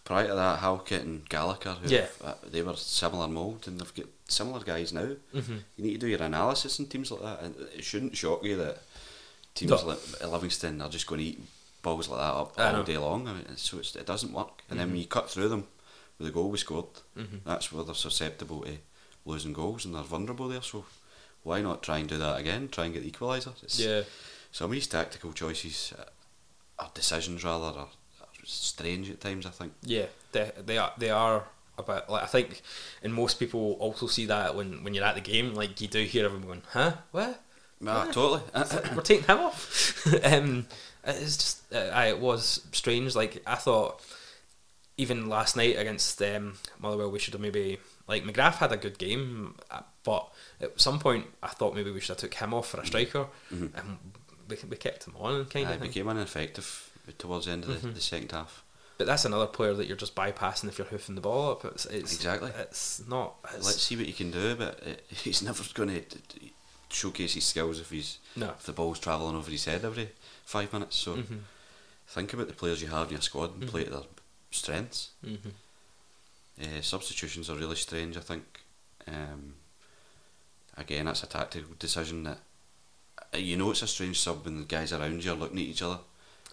prior 0.05 0.27
to 0.29 0.35
that, 0.35 0.59
Halkett 0.61 1.03
and 1.03 1.27
Gallagher, 1.29 1.73
who 1.83 1.89
Yeah. 1.89 2.07
uh, 2.23 2.35
they 2.45 2.61
were 2.63 2.77
similar 2.77 3.27
mould, 3.29 3.67
and 3.67 3.81
they've 3.81 3.95
got 3.95 4.07
similar 4.29 4.61
guys 4.61 4.93
now. 4.93 5.17
Mhm. 5.35 5.63
You 5.77 5.85
need 5.85 5.93
to 5.95 5.99
do 5.99 6.07
your 6.09 6.23
analysis 6.23 6.79
in 6.79 6.87
teams 6.89 7.11
like 7.11 7.23
that, 7.23 7.41
and 7.43 7.57
it 7.75 7.85
shouldn't 7.85 8.17
shock 8.17 8.45
you 8.45 8.57
that 8.57 8.83
teams 9.55 9.71
No. 9.71 9.83
like 9.87 10.21
Livingston 10.23 10.83
are 10.83 10.89
just 10.91 11.07
going 11.07 11.21
to 11.21 11.27
eat 11.27 11.41
balls 11.83 12.09
like 12.09 12.21
that 12.21 12.35
up 12.35 12.59
I 12.59 12.67
all 12.67 12.73
know. 12.79 12.83
day 12.85 12.99
long. 12.99 13.27
I 13.29 13.33
mean, 13.33 13.57
so 13.57 13.79
it 13.79 14.07
doesn't 14.07 14.33
work. 14.33 14.63
And 14.69 14.79
then 14.79 14.89
Mhm. 14.89 14.93
when 14.93 15.01
you 15.01 15.07
cut 15.07 15.31
through 15.31 15.49
them 15.49 15.67
with 16.19 16.27
the 16.27 16.33
goal 16.33 16.51
we 16.51 16.59
scored, 16.59 16.87
Mhm. 17.17 17.45
that's 17.45 17.73
where 17.73 17.83
they're 17.85 17.95
susceptible 17.95 18.63
to 18.63 18.79
losing 19.25 19.53
goals 19.53 19.85
and 19.85 19.95
they're 19.95 20.03
vulnerable 20.03 20.49
there. 20.49 20.63
So 20.63 20.85
why 21.43 21.61
not 21.63 21.83
try 21.83 21.99
and 21.99 22.09
do 22.09 22.19
that 22.19 22.39
again? 22.39 22.69
Try 22.69 22.85
and 22.87 22.95
get 22.95 23.03
the 23.03 23.11
equaliser. 23.11 23.49
It's- 23.63 23.79
Yeah. 23.79 24.03
Some 24.51 24.67
of 24.67 24.73
these 24.73 24.87
tactical 24.87 25.33
choices, 25.33 25.95
uh, 25.99 26.05
or 26.83 26.91
decisions 26.95 27.43
rather, 27.43 27.67
are, 27.79 27.89
are 28.21 28.29
strange 28.45 29.09
at 29.11 29.21
times. 29.21 29.47
I 29.47 29.51
think. 29.51 29.73
Yeah, 29.83 30.07
they 30.33 30.53
they 30.67 30.77
are 30.79 30.93
they 30.99 31.09
are 31.11 31.47
a 31.79 31.83
bit 31.83 32.09
like 32.11 32.23
I 32.23 32.27
think, 32.27 32.61
and 33.03 33.15
most 33.15 33.39
people 33.39 33.73
also 33.81 34.07
see 34.07 34.27
that 34.27 34.55
when 34.55 34.85
when 34.85 34.93
you're 34.93 35.05
at 35.07 35.15
the 35.15 35.23
game, 35.23 35.55
like 35.55 35.81
you 35.81 35.89
do 35.89 36.05
hear 36.05 36.27
everyone 36.27 36.47
going, 36.47 36.63
"Huh, 36.71 36.93
what? 37.13 37.41
Ah, 37.87 38.05
What? 38.05 38.13
totally. 38.13 38.43
Like, 38.55 38.95
We're 38.95 39.03
taking 39.03 39.25
him 39.27 39.39
off." 39.39 40.07
um, 40.25 40.67
it's 41.05 41.37
just 41.39 41.75
uh, 41.75 41.91
I, 41.95 42.09
it 42.09 42.19
was 42.21 42.61
strange. 42.73 43.15
Like 43.17 43.43
I 43.47 43.55
thought, 43.55 44.03
even 44.99 45.31
last 45.31 45.57
night 45.57 45.79
against 45.79 46.21
um, 46.23 46.59
Motherwell, 46.79 47.11
we 47.11 47.19
should 47.19 47.33
have 47.33 47.41
maybe 47.41 47.79
like 48.07 48.25
McGrath 48.25 48.57
had 48.57 48.73
a 48.73 48.77
good 48.77 48.99
game, 48.99 49.55
uh, 49.71 49.81
but 50.05 50.29
at 50.61 50.81
some 50.81 50.99
point 50.99 51.27
I 51.43 51.49
thought 51.49 51.75
maybe 51.75 51.91
we 51.91 52.01
should 52.01 52.09
have 52.11 52.19
took 52.19 52.35
him 52.35 52.53
off 52.55 52.69
for 52.69 52.81
a 52.81 52.87
striker, 52.87 53.27
Mhm. 53.53 53.71
and 53.79 53.99
we, 54.49 54.57
we 54.69 54.77
kept 54.77 55.05
him 55.07 55.15
on 55.19 55.45
kind 55.47 55.71
of 55.71 55.81
became 55.81 56.09
ineffective 56.09 56.91
towards 57.19 57.47
the 57.47 57.53
end 57.53 57.65
of 57.65 57.69
the, 57.83 57.89
Mhm. 57.89 57.95
the 57.95 58.01
second 58.01 58.33
half. 58.33 58.63
But 58.99 59.07
that's 59.07 59.25
another 59.25 59.47
player 59.47 59.75
that 59.75 59.87
you're 59.87 59.97
just 59.97 60.15
bypassing 60.15 60.69
if 60.69 60.79
you're 60.79 60.87
hoofing 60.87 61.15
the 61.17 61.21
ball 61.21 61.51
up. 61.53 61.65
It's, 61.65 61.87
it's 61.87 62.15
Exactly. 62.15 62.53
It's 62.57 63.03
not. 63.09 63.35
It's, 63.55 63.67
Let's 63.67 63.83
see 63.83 63.97
what 63.97 64.07
he 64.07 64.13
can 64.13 64.31
do, 64.31 64.55
but 64.55 64.81
uh, 64.87 64.91
he's 65.09 65.43
never 65.43 65.65
going 65.75 65.89
to 65.89 66.19
showcase 66.91 67.35
his 67.35 67.45
skills 67.47 67.81
if 67.81 67.91
he's 67.91 68.19
No. 68.37 68.51
if 68.51 68.65
the 68.65 68.73
ball's 68.73 68.99
travelling 69.01 69.35
over 69.35 69.51
his 69.51 69.65
head 69.65 69.85
every 69.85 70.11
five 70.45 70.73
minutes. 70.73 70.97
So 70.97 71.17
Mhm. 71.17 71.41
think 72.07 72.33
about 72.35 72.49
the 72.49 72.53
players 72.55 72.83
you 72.83 72.89
have 72.89 73.07
in 73.09 73.13
your 73.15 73.23
squad 73.23 73.55
and 73.59 73.69
play 73.69 73.85
to 73.85 73.91
their 73.91 74.03
strengths. 74.51 75.11
Uh, 76.63 76.81
substitutions 76.83 77.49
are 77.49 77.57
really 77.57 77.77
strange. 77.77 78.17
I 78.17 78.21
think. 78.21 78.61
Um, 79.09 79.55
again, 80.77 81.07
that's 81.07 81.23
a 81.23 81.27
tactical 81.27 81.75
decision 81.79 82.25
that 82.25 82.39
uh, 83.35 83.39
you 83.39 83.57
know 83.57 83.71
it's 83.71 83.83
a 83.83 83.87
strange 83.87 84.19
sub 84.21 84.45
when 84.45 84.59
the 84.59 84.65
guys 84.65 84.93
around 84.93 85.25
you 85.25 85.33
are 85.33 85.37
looking 85.37 85.59
at 85.59 85.65
each 85.65 85.83
other. 85.83 85.99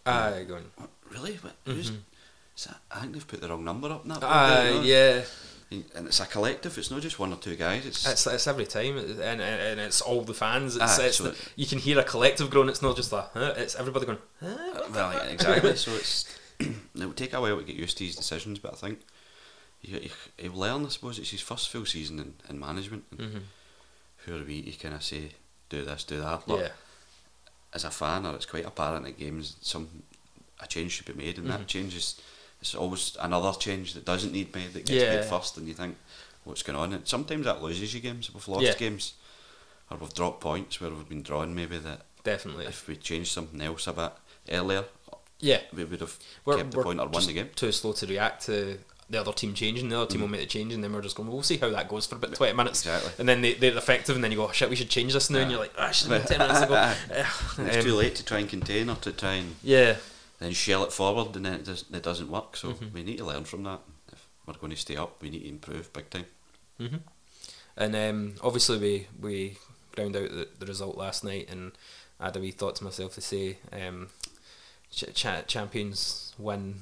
Aye, 0.06 0.46
going. 0.48 0.66
Really? 1.12 1.34
What, 1.42 1.56
who's, 1.66 1.92
Mhm. 1.92 2.00
that, 2.66 2.78
I 2.92 3.00
think 3.02 3.14
they've 3.14 3.28
put 3.28 3.42
the 3.42 3.50
wrong 3.50 3.64
number 3.66 3.90
up 3.92 4.04
in 4.04 4.10
that. 4.10 4.74
You 4.76 4.82
yeah. 4.82 5.22
And 5.96 6.08
it's 6.08 6.20
a 6.20 6.26
collective. 6.26 6.76
It's 6.80 6.90
not 6.90 7.02
just 7.04 7.20
one 7.20 7.32
or 7.32 7.36
two 7.36 7.56
guys. 7.56 7.86
It's, 7.86 8.08
It's, 8.08 8.26
it's 8.26 8.48
every 8.48 8.66
time, 8.66 8.98
and, 8.98 9.20
and, 9.22 9.40
and 9.42 9.80
it's 9.80 10.02
all 10.02 10.24
the 10.24 10.34
fans. 10.34 10.76
It's, 10.76 10.98
Aye, 11.00 11.06
it's 11.06 11.18
so 11.18 11.26
the, 11.26 11.38
you 11.56 11.68
can 11.68 11.78
hear 11.78 12.00
a 12.00 12.04
collective 12.04 12.50
groan. 12.50 12.70
It's 12.70 12.82
not 12.82 12.96
just 12.96 13.14
a. 13.14 13.22
Huh? 13.34 13.54
It's 13.56 13.76
everybody 13.76 14.08
going. 14.08 14.18
Huh? 14.40 14.48
Uh, 14.48 14.82
well, 14.92 15.14
yeah, 15.14 15.24
exactly. 15.26 15.76
so 15.76 15.92
it's 15.92 16.26
it 16.60 16.72
will 16.96 17.14
take 17.14 17.34
a 17.34 17.40
while 17.42 17.58
to 17.58 17.64
get 17.64 17.76
used 17.76 18.00
to 18.00 18.04
his 18.06 18.16
decisions, 18.16 18.58
but 18.58 18.74
I 18.74 18.78
think 18.78 19.00
he, 19.80 19.92
he, 19.92 20.12
he'll 20.38 20.54
learn. 20.54 20.86
I 20.88 20.90
suppose 20.90 21.20
it's 21.20 21.30
his 21.30 21.42
first 21.42 21.70
full 21.70 21.86
season 21.86 22.18
in, 22.20 22.34
in 22.50 22.60
management. 22.60 23.04
And 23.12 23.20
Mhm. 23.36 23.42
Who 24.30 24.40
are 24.40 24.44
we 24.46 24.62
to 24.62 24.72
kind 24.78 24.94
of 24.96 25.04
say 25.04 25.32
do 25.70 25.84
this, 25.84 26.04
do 26.04 26.20
that? 26.22 26.48
Look, 26.48 26.62
Yeah. 26.62 26.72
As 27.74 27.84
a 27.84 27.92
fan, 27.92 28.26
or 28.26 28.36
it's 28.36 28.46
quite 28.46 28.66
apparent 28.66 29.06
at 29.08 29.18
games, 29.18 29.56
some 29.62 30.04
a 30.60 30.68
change 30.68 30.92
should 30.94 31.06
be 31.06 31.14
made, 31.14 31.38
and 31.38 31.48
Mhm. 31.48 31.52
that 31.58 31.68
change 31.68 31.96
is 31.96 32.16
it's 32.62 32.76
always 32.76 33.16
another 33.20 33.54
change 33.58 33.94
that 33.94 34.06
doesn't 34.06 34.32
need 34.34 34.54
made 34.54 34.74
that 34.74 34.86
gets 34.86 34.92
Yeah. 35.04 35.16
made 35.16 35.26
first, 35.30 35.58
and 35.58 35.68
you 35.68 35.74
think 35.74 35.98
what's 36.44 36.64
going 36.64 36.78
on. 36.78 36.94
And 36.94 37.08
sometimes 37.08 37.46
that 37.46 37.62
loses 37.62 37.94
you 37.94 38.02
games. 38.02 38.32
We've 38.34 38.48
lost 38.48 38.64
Yeah. 38.64 38.74
games, 38.76 39.14
or 39.90 39.98
we've 39.98 40.14
dropped 40.14 40.42
points 40.42 40.80
where 40.82 40.90
we've 40.92 41.08
been 41.10 41.24
drawn. 41.24 41.56
Maybe 41.56 41.78
that 41.78 42.06
Definitely. 42.24 42.66
if 42.66 42.88
we 42.88 42.98
changed 42.98 43.32
something 43.32 43.62
else 43.62 43.88
a 43.88 43.94
bit 43.94 44.12
earlier, 44.52 44.86
Yeah. 45.40 45.62
we 45.72 45.86
would 45.86 46.02
have 46.02 46.18
We're, 46.46 46.58
kept 46.58 46.72
the 46.72 46.84
point 46.84 47.00
or 47.00 47.08
won 47.08 47.26
the 47.26 47.34
game. 47.34 47.50
too 47.56 47.72
slow 47.72 47.94
to 47.94 48.06
react 48.08 48.46
to 48.48 48.80
the 49.10 49.20
other 49.20 49.34
team 49.34 49.54
changing. 49.54 49.90
The 49.90 49.98
other 50.00 50.12
team 50.12 50.22
will 50.22 50.28
Mhm. 50.28 50.32
make 50.32 50.42
the 50.42 50.46
change, 50.48 50.74
and 50.74 50.84
then 50.84 50.94
we're 50.94 51.02
just 51.02 51.16
going, 51.16 51.28
well, 51.28 51.38
we'll 51.38 51.44
see 51.44 51.58
how 51.58 51.70
that 51.70 51.90
goes 51.90 52.06
for 52.06 52.16
about 52.16 52.36
20 52.36 52.54
minutes. 52.54 52.82
Exactly. 52.86 53.12
And 53.18 53.28
then 53.28 53.42
they, 53.42 53.54
they're 53.56 53.76
effective, 53.78 54.16
and 54.16 54.24
then 54.24 54.32
you 54.32 54.38
go, 54.38 54.48
oh, 54.48 54.52
shit, 54.52 54.70
we 54.70 54.76
should 54.76 54.90
change 54.90 55.14
this 55.14 55.30
now. 55.30 55.40
And 55.40 55.50
you're 55.52 55.60
like, 55.60 55.74
ah, 55.78 55.88
I 55.88 55.92
should 55.92 56.12
have 56.12 56.28
been 56.28 56.38
10 56.38 56.48
minutes 56.48 56.62
ago. 56.66 56.94
It's 57.68 57.78
Um, 57.78 57.84
too 57.84 57.96
late 57.96 58.16
to 58.16 58.24
try 58.26 58.38
and 58.40 58.50
contain 58.50 58.90
or 58.90 58.96
to 58.98 59.12
try 59.12 59.34
and 59.34 59.56
Yeah. 59.64 59.98
then 60.40 60.54
shell 60.54 60.84
it 60.84 60.94
forward, 60.94 61.36
and 61.36 61.46
then 61.46 61.54
it, 61.56 61.66
does, 61.66 61.86
it 61.92 62.04
doesn't 62.04 62.30
work. 62.30 62.56
So 62.56 62.70
Mhm. 62.74 62.94
we 62.94 63.04
need 63.04 63.18
to 63.18 63.26
learn 63.26 63.46
from 63.46 63.64
that. 63.64 63.80
If 64.14 64.26
we're 64.46 64.54
going 64.54 64.72
to 64.72 64.78
stay 64.78 64.96
up, 64.96 65.22
we 65.22 65.30
need 65.30 65.42
to 65.44 65.50
improve 65.50 65.92
big 65.94 66.10
time. 66.10 66.26
hmm 66.78 66.98
And 67.78 67.96
um, 67.96 68.36
obviously, 68.42 68.78
we 68.78 69.08
we 69.20 69.58
ground 69.96 70.16
out 70.16 70.30
the, 70.30 70.48
the 70.60 70.66
result 70.66 70.98
last 70.98 71.24
night, 71.24 71.50
and 71.50 71.72
I 72.20 72.26
had 72.26 72.36
a 72.38 72.40
wee 72.40 72.52
thought 72.52 72.76
to 72.78 72.84
myself 72.84 73.16
to 73.16 73.22
say, 73.22 73.58
um, 73.74 74.10
ch- 74.92 75.14
cha- 75.14 75.42
champions 75.44 76.34
win 76.38 76.82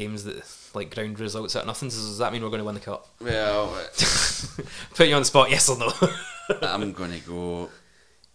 games 0.00 0.24
that 0.24 0.42
like 0.74 0.94
ground 0.94 1.20
results 1.20 1.54
at 1.56 1.66
nothing. 1.66 1.90
So 1.90 1.98
does 1.98 2.18
that 2.18 2.32
mean 2.32 2.42
we're 2.42 2.48
going 2.48 2.60
to 2.60 2.64
win 2.64 2.74
the 2.74 2.80
cup? 2.80 3.06
Well, 3.20 3.66
Put 4.94 5.08
you 5.08 5.14
on 5.14 5.22
the 5.22 5.26
spot, 5.26 5.50
yes 5.50 5.68
or 5.68 5.76
no? 5.78 5.92
I'm 6.62 6.92
going 6.92 7.12
to 7.12 7.20
go. 7.20 7.70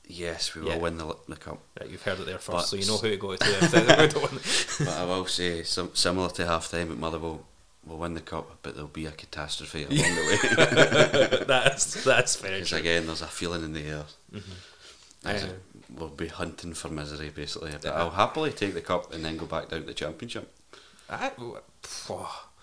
Yes, 0.07 0.53
we 0.53 0.61
will 0.61 0.69
Yeah. 0.69 0.77
win 0.77 0.97
the, 0.97 1.15
the 1.27 1.35
cup. 1.35 1.59
right, 1.79 1.89
you've 1.89 2.03
heard 2.03 2.19
it 2.19 2.27
there 2.27 2.37
first, 2.37 2.51
But- 2.57 2.61
so 2.65 2.75
you 2.75 2.85
know 2.85 2.97
who 2.97 3.09
to 3.09 3.17
go 3.17 3.35
to 3.35 3.43
if 3.63 3.71
they 3.71 3.79
we 3.81 4.07
don't 4.07 4.31
win. 4.31 4.39
but 4.87 4.87
I 4.89 5.03
will 5.05 5.25
say, 5.25 5.63
some, 5.63 5.89
similar 5.95 6.29
to 6.29 6.45
half 6.45 6.69
time 6.69 6.91
at 6.91 6.97
Motherwell, 6.99 7.43
we'll 7.85 7.97
win 7.97 8.13
the 8.13 8.21
cup, 8.21 8.59
but 8.61 8.75
there'll 8.75 8.87
be 8.87 9.07
a 9.07 9.11
catastrophe 9.11 9.83
along 9.83 9.97
the 9.97 11.29
way. 11.39 11.45
that's 11.47 12.03
that's 12.03 12.35
very 12.35 12.59
Because 12.59 12.73
again, 12.73 13.07
there's 13.07 13.23
a 13.23 13.27
feeling 13.27 13.63
in 13.63 13.73
the 13.73 13.81
air. 13.83 14.03
Mhm. 14.31 14.41
Uh, 15.25 15.47
we'll 15.97 16.09
be 16.09 16.27
hunting 16.27 16.75
for 16.75 16.89
misery, 16.89 17.29
basically. 17.29 17.71
But 17.71 17.85
Yeah. 17.85 17.93
I'll 17.93 18.11
happily 18.11 18.51
take 18.51 18.75
the 18.75 18.81
cup 18.81 19.11
and 19.11 19.25
then 19.25 19.37
go 19.37 19.47
back 19.47 19.69
down 19.69 19.79
to 19.81 19.85
the 19.87 19.93
championship. 19.95 20.53
I. 21.09 21.31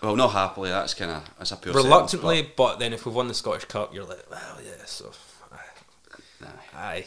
Well, 0.01 0.17
not 0.17 0.33
happily. 0.33 0.69
That's 0.69 0.93
kind 0.93 1.11
of 1.11 1.23
that's 1.37 1.53
a 1.53 1.55
pure 1.55 1.73
reluctantly, 1.73 2.35
sentence, 2.39 2.53
but 2.57 2.77
then 2.77 2.91
if 2.91 3.05
we've 3.05 3.15
won 3.15 3.29
the 3.29 3.33
Scottish 3.33 3.63
Cup, 3.65 3.93
you're 3.93 4.03
like, 4.03 4.29
well, 4.29 4.57
yeah, 4.61 4.83
so 4.85 5.11
aye, 5.53 6.47
aye, 6.75 7.05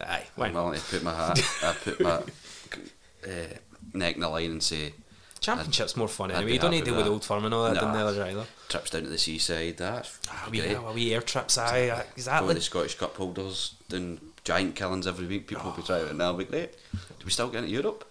aye. 0.00 0.22
Why 0.34 0.46
I'm 0.48 0.52
not? 0.54 0.64
willing 0.64 0.80
to 0.80 0.86
put 0.86 1.02
my 1.04 1.14
hat, 1.14 1.40
I 1.62 1.72
put 1.74 2.00
my 2.00 2.10
uh, 2.10 3.46
neck 3.94 4.16
in 4.16 4.22
the 4.22 4.28
line 4.28 4.50
and 4.50 4.60
say 4.62 4.94
Championship's 5.38 5.96
more 5.96 6.08
fun 6.08 6.32
I'd 6.32 6.38
anyway. 6.38 6.54
You 6.54 6.58
don't 6.58 6.72
need 6.72 6.80
to 6.80 6.84
deal 6.86 6.96
with 6.96 7.04
that. 7.04 7.10
Old 7.12 7.24
Firm 7.24 7.44
and 7.44 7.54
all 7.54 7.64
that, 7.72 7.74
Nah. 7.80 8.10
they, 8.12 8.20
either? 8.30 8.46
Trips 8.68 8.90
down 8.90 9.02
to 9.04 9.08
the 9.10 9.18
seaside, 9.18 9.76
that's 9.76 10.18
Ah, 10.28 10.48
we, 10.50 10.58
great. 10.58 10.74
ah, 10.76 10.90
we 10.92 11.14
air 11.14 11.20
trips, 11.20 11.56
aye, 11.56 11.86
Go 11.86 12.02
exactly. 12.16 12.48
to 12.48 12.54
the 12.54 12.60
Scottish 12.62 12.96
Cup 12.98 13.16
holders, 13.16 13.74
doing 13.88 14.20
giant 14.42 14.74
killings 14.74 15.06
every 15.06 15.26
week. 15.26 15.46
People 15.46 15.66
will 15.66 15.76
be 15.76 15.82
trying 15.82 16.06
it, 16.06 16.16
now. 16.16 16.32
be 16.32 16.44
great. 16.46 16.72
Do 16.92 17.24
we 17.24 17.30
still 17.30 17.46
get 17.48 17.58
into 17.58 17.70
Europe? 17.70 18.04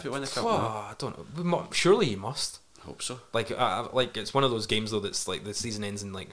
If 0.00 0.04
we 0.04 0.10
win 0.10 0.22
the 0.22 0.26
cup, 0.28 0.44
Oh. 0.44 0.48
I 0.90 0.94
don't 0.98 1.16
know. 1.16 1.26
We 1.36 1.42
mu- 1.44 1.62
Surely 1.72 2.08
you 2.10 2.16
must. 2.16 2.58
I 2.82 2.86
hope 2.86 3.02
so. 3.02 3.20
Like, 3.32 3.50
uh, 3.50 3.88
like 3.92 4.16
it's 4.16 4.32
one 4.34 4.42
of 4.44 4.50
those 4.50 4.66
games 4.66 4.90
though 4.90 5.00
that's 5.00 5.28
like 5.28 5.44
the 5.44 5.54
season 5.54 5.84
ends 5.84 6.02
in 6.02 6.12
like 6.12 6.30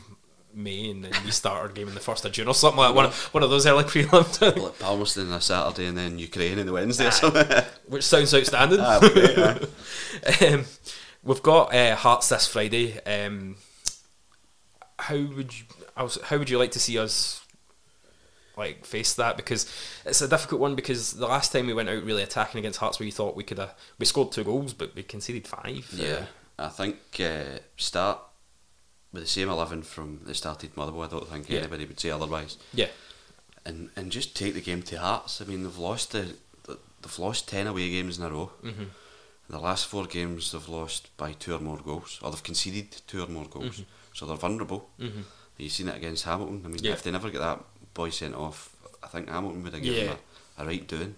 May 0.53 0.89
and 0.89 1.03
then 1.03 1.11
we 1.23 1.29
start 1.31 1.57
our 1.61 1.67
game 1.69 1.87
in 1.87 1.93
the 1.93 1.99
first 1.99 2.25
of 2.25 2.31
June 2.31 2.47
or 2.47 2.53
something 2.55 2.79
like 2.79 2.95
one 2.95 3.05
of, 3.05 3.15
one 3.33 3.43
of 3.43 3.49
those 3.49 3.67
early 3.67 3.83
prelims, 3.91 4.41
Like 4.63 4.79
Palmerston 4.79 5.27
on 5.27 5.33
a 5.37 5.41
Saturday 5.41 5.85
and 5.87 5.97
then 5.97 6.17
Ukraine 6.17 6.57
on 6.57 6.65
the 6.65 6.71
Wednesday 6.73 7.07
or 7.07 7.11
something. 7.11 7.45
which 7.87 8.03
sounds 8.05 8.33
outstanding. 8.33 8.79
Ah, 8.81 8.99
great, 8.99 9.37
aye. 9.37 10.47
um, 10.47 10.65
we've 11.23 11.43
got 11.43 11.75
uh, 11.75 11.95
Hearts 11.95 12.29
this 12.29 12.47
Friday. 12.47 12.99
Um, 13.05 13.57
how 14.99 15.15
would 15.17 15.57
you? 15.57 15.65
I 15.95 16.03
was, 16.03 16.17
how 16.23 16.37
would 16.37 16.49
you 16.49 16.57
like 16.57 16.71
to 16.71 16.79
see 16.79 16.97
us 16.97 17.45
like 18.57 18.85
face 18.85 19.13
that? 19.15 19.37
Because 19.37 19.71
it's 20.05 20.21
a 20.21 20.27
difficult 20.27 20.61
one. 20.61 20.75
Because 20.75 21.13
the 21.13 21.27
last 21.27 21.51
time 21.51 21.67
we 21.67 21.73
went 21.73 21.89
out 21.89 22.03
really 22.03 22.23
attacking 22.23 22.59
against 22.59 22.79
Hearts, 22.79 22.99
we 22.99 23.11
thought 23.11 23.35
we 23.35 23.43
could 23.43 23.57
have 23.59 23.73
we 23.99 24.05
scored 24.05 24.31
two 24.31 24.43
goals, 24.43 24.73
but 24.73 24.95
we 24.95 25.03
conceded 25.03 25.47
five. 25.47 25.87
Yeah, 25.93 26.25
I 26.57 26.69
think 26.69 26.97
uh, 27.19 27.59
start 27.77 28.19
with 29.13 29.23
the 29.23 29.29
same 29.29 29.49
eleven 29.49 29.81
from 29.83 30.21
the 30.25 30.33
started 30.35 30.75
Motherwell. 30.75 31.03
I 31.07 31.11
don't 31.11 31.27
think 31.29 31.49
Yeah. 31.49 31.59
anybody 31.59 31.85
would 31.85 31.99
say 31.99 32.09
otherwise. 32.09 32.57
yeah, 32.73 32.87
And 33.65 33.89
and 33.95 34.11
just 34.11 34.35
take 34.35 34.53
the 34.53 34.61
game 34.61 34.81
to 34.83 34.97
Hearts. 34.99 35.41
I 35.41 35.45
mean, 35.45 35.63
they've 35.63 35.77
lost 35.77 36.11
the, 36.11 36.35
the 36.63 36.77
they've 37.01 37.19
lost 37.19 37.47
ten 37.47 37.67
away 37.67 37.89
games 37.89 38.17
in 38.17 38.23
a 38.25 38.29
row. 38.29 38.51
Mm-hmm. 38.63 38.81
In 39.49 39.55
the 39.55 39.59
last 39.59 39.85
four 39.85 40.05
games, 40.05 40.51
they've 40.51 40.67
lost 40.67 41.15
by 41.15 41.31
two 41.31 41.55
or 41.55 41.59
more 41.59 41.77
goals, 41.77 42.19
or 42.21 42.31
they've 42.31 42.43
conceded 42.43 42.91
two 43.07 43.23
or 43.23 43.27
more 43.27 43.45
goals. 43.45 43.81
So 44.13 44.25
they're 44.25 44.35
vulnerable. 44.35 44.89
Mm-hmm. 44.99 45.21
You've 45.57 45.71
seen 45.71 45.87
it 45.87 45.95
against 45.95 46.25
Hamilton. 46.25 46.63
I 46.65 46.67
mean, 46.67 46.83
Yeah. 46.83 46.91
if 46.93 47.03
they 47.03 47.11
never 47.11 47.29
get 47.29 47.39
that 47.39 47.63
boy 47.97 48.09
sent 48.11 48.35
off, 48.35 48.59
I 49.03 49.07
think 49.07 49.27
Hamilton 49.29 49.63
would 49.63 49.73
have 49.73 49.81
given 49.83 49.99
Yeah. 50.01 50.07
them 50.13 50.19
a, 50.57 50.63
a 50.63 50.65
right 50.67 50.87
doing. 50.87 51.15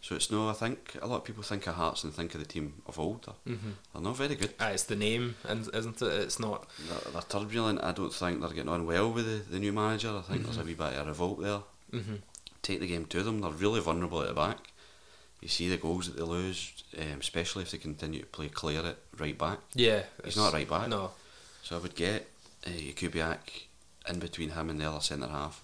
So 0.00 0.14
it's 0.14 0.30
no. 0.30 0.48
I 0.48 0.52
think 0.52 0.96
a 1.02 1.06
lot 1.08 1.16
of 1.16 1.24
people 1.24 1.42
think 1.42 1.66
of 1.66 1.74
Hearts 1.74 2.04
and 2.04 2.14
think 2.14 2.32
of 2.34 2.40
the 2.40 2.46
team 2.46 2.66
of 2.86 3.00
old. 3.00 3.24
They're, 3.44 3.56
they're 3.92 4.02
not 4.02 4.16
very 4.16 4.36
good. 4.36 4.54
Ah, 4.60 4.68
it's 4.68 4.84
the 4.84 4.94
name, 4.94 5.34
and 5.44 5.68
isn't 5.74 6.00
it? 6.00 6.12
It's 6.26 6.38
not. 6.38 6.68
They're, 6.88 7.12
they're 7.12 7.22
turbulent. 7.22 7.82
I 7.82 7.90
don't 7.90 8.14
think 8.14 8.40
they're 8.40 8.50
getting 8.58 8.68
on 8.68 8.86
well 8.86 9.10
with 9.10 9.26
the, 9.26 9.52
the 9.54 9.58
new 9.58 9.72
manager. 9.72 10.14
I 10.16 10.22
think 10.22 10.44
there's 10.44 10.58
a 10.58 10.62
wee 10.62 10.74
bit 10.74 10.92
of 10.94 11.06
a 11.06 11.10
revolt 11.10 11.42
there. 11.42 11.60
Mm-hmm. 11.92 12.14
Take 12.62 12.78
the 12.80 12.86
game 12.86 13.06
to 13.06 13.22
them. 13.24 13.40
They're 13.40 13.50
really 13.50 13.80
vulnerable 13.80 14.22
at 14.22 14.28
the 14.28 14.34
back. 14.34 14.58
You 15.40 15.48
see 15.48 15.68
the 15.68 15.76
goals 15.76 16.06
that 16.06 16.16
they 16.16 16.22
lose, 16.22 16.72
um, 16.96 17.18
especially 17.20 17.62
if 17.64 17.70
they 17.72 17.78
continue 17.78 18.20
to 18.20 18.26
play 18.26 18.48
Clare 18.48 18.84
at 18.86 18.96
right 19.18 19.36
back. 19.36 19.58
Yeah, 19.74 20.02
He's 20.24 20.34
it's- 20.34 20.36
not 20.36 20.52
right 20.52 20.68
back. 20.68 20.88
No, 20.88 21.10
So 21.64 21.76
I 21.76 21.80
would 21.80 21.96
get 21.96 22.28
uh, 22.66 22.70
Kubiak 22.70 23.38
in 24.08 24.18
between 24.20 24.50
him 24.50 24.70
and 24.70 24.80
the 24.80 24.88
other 24.88 25.00
centre 25.00 25.26
half. 25.28 25.62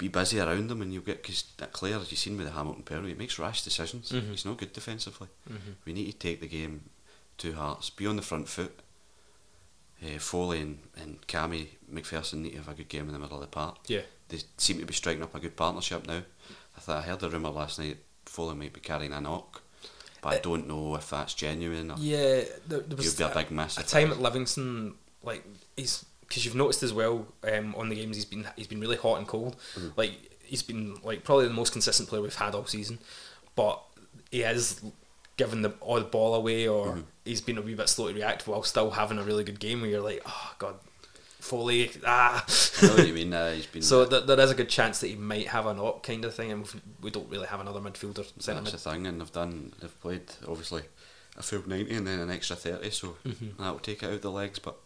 Be 0.00 0.08
busy 0.08 0.40
around 0.40 0.68
them, 0.68 0.80
and 0.80 0.92
you'll 0.94 1.02
get 1.02 1.20
because 1.22 1.44
that 1.58 1.72
Clare, 1.72 1.96
as 1.98 2.10
you've 2.10 2.18
seen 2.18 2.38
with 2.38 2.46
the 2.46 2.52
Hamilton 2.54 2.82
Perry, 2.84 3.08
he 3.08 3.14
makes 3.14 3.38
rash 3.38 3.62
decisions. 3.62 4.10
Mhm. 4.10 4.30
He's 4.30 4.46
not 4.46 4.56
good 4.56 4.72
defensively. 4.72 5.28
We 5.84 5.92
need 5.92 6.10
to 6.12 6.16
take 6.18 6.40
the 6.40 6.46
game 6.48 6.88
to 7.36 7.52
Hearts, 7.52 7.90
be 7.90 8.06
on 8.06 8.16
the 8.16 8.22
front 8.22 8.48
foot. 8.48 8.80
Uh, 10.02 10.18
Foley 10.18 10.60
and, 10.62 10.78
and 10.96 11.26
Cammy 11.26 11.66
McPherson 11.92 12.38
need 12.38 12.52
to 12.52 12.56
have 12.56 12.70
a 12.70 12.74
good 12.74 12.88
game 12.88 13.06
in 13.08 13.12
the 13.12 13.18
middle 13.18 13.36
of 13.36 13.42
the 13.42 13.46
park. 13.46 13.76
yeah, 13.88 14.00
They 14.30 14.38
seem 14.56 14.78
to 14.78 14.86
be 14.86 14.94
striking 14.94 15.22
up 15.22 15.34
a 15.34 15.40
good 15.40 15.56
partnership 15.56 16.06
now. 16.06 16.22
I 16.76 16.80
thought 16.80 16.98
I 16.98 17.02
heard 17.02 17.22
a 17.22 17.28
rumour 17.28 17.50
last 17.50 17.78
night 17.78 17.98
Foley 18.24 18.54
might 18.54 18.72
be 18.72 18.80
carrying 18.80 19.12
a 19.12 19.20
knock, 19.20 19.60
but 20.22 20.28
I 20.30 20.38
don't 20.38 20.66
know 20.66 20.94
if 20.94 21.10
that's 21.10 21.34
genuine 21.34 21.90
or 21.90 21.96
yeah. 21.98 22.44
There, 22.66 22.80
there 22.80 22.96
was 22.96 23.04
you'd 23.04 23.18
be 23.18 23.24
a 23.24 23.30
a- 23.30 23.34
big 23.34 23.50
mess. 23.50 23.76
a 23.76 23.82
time 23.82 24.10
at 24.12 24.20
Livingston, 24.22 24.94
like 25.22 25.44
he's 25.76 26.06
because 26.30 26.44
you've 26.46 26.54
noticed 26.54 26.82
as 26.82 26.92
well 26.94 27.26
um, 27.52 27.74
on 27.76 27.88
the 27.90 27.96
games 27.96 28.16
he's 28.16 28.24
been 28.24 28.46
he's 28.56 28.66
been 28.68 28.80
really 28.80 28.96
hot 28.96 29.18
and 29.18 29.26
cold. 29.28 29.56
Mm. 29.74 29.92
Like 29.96 30.12
he's 30.42 30.62
been 30.62 30.96
like 31.04 31.24
probably 31.24 31.46
the 31.48 31.52
most 31.54 31.72
consistent 31.72 32.08
player 32.08 32.22
we've 32.22 32.34
had 32.34 32.54
all 32.54 32.64
season, 32.64 32.98
but 33.56 33.82
he 34.30 34.40
has 34.40 34.80
given 35.36 35.62
the 35.62 35.72
odd 35.82 36.10
ball 36.10 36.34
away 36.34 36.66
or 36.68 36.86
Mm-hmm. 36.86 37.00
he's 37.24 37.40
been 37.40 37.58
a 37.58 37.62
wee 37.62 37.74
bit 37.74 37.88
slow 37.88 38.08
to 38.08 38.14
react 38.14 38.46
while 38.46 38.62
still 38.62 38.90
having 38.90 39.18
a 39.18 39.22
really 39.22 39.44
good 39.44 39.60
game. 39.60 39.80
Where 39.82 39.90
you're 39.90 40.00
like, 40.00 40.22
oh 40.26 40.54
god, 40.58 40.76
Foley, 41.40 41.90
ah. 42.06 42.44
I 42.82 42.86
know 42.86 42.94
what 42.96 43.06
you 43.06 43.14
mean. 43.14 43.32
Uh, 43.32 43.52
he's 43.52 43.66
been 43.74 43.82
So 43.82 44.04
th- 44.04 44.26
there 44.26 44.38
is 44.40 44.50
a 44.50 44.54
good 44.54 44.68
chance 44.68 45.00
that 45.00 45.08
he 45.08 45.16
might 45.16 45.48
have 45.48 45.66
a 45.66 45.74
knock 45.74 46.02
kind 46.02 46.24
of 46.24 46.34
thing, 46.34 46.52
and 46.52 46.60
we've, 46.62 46.80
we 47.00 47.10
don't 47.10 47.28
really 47.30 47.46
have 47.46 47.60
another 47.60 47.80
midfielder 47.80 48.24
centre 48.42 48.60
That's 48.60 48.64
mid. 48.64 48.72
the 48.74 48.78
thing, 48.78 49.06
and 49.06 49.20
they've 49.20 49.32
done. 49.32 49.72
They've 49.80 50.00
played 50.00 50.22
obviously 50.46 50.82
a 51.36 51.42
full 51.42 51.62
ninety 51.66 51.94
and 51.94 52.06
then 52.06 52.20
an 52.20 52.30
extra 52.30 52.56
thirty, 52.56 52.90
so 52.90 53.16
Mm-hmm. 53.26 53.62
that 53.62 53.72
will 53.72 53.78
take 53.80 54.02
it 54.02 54.10
out 54.12 54.20
the 54.22 54.30
legs. 54.30 54.58
But 54.58 54.76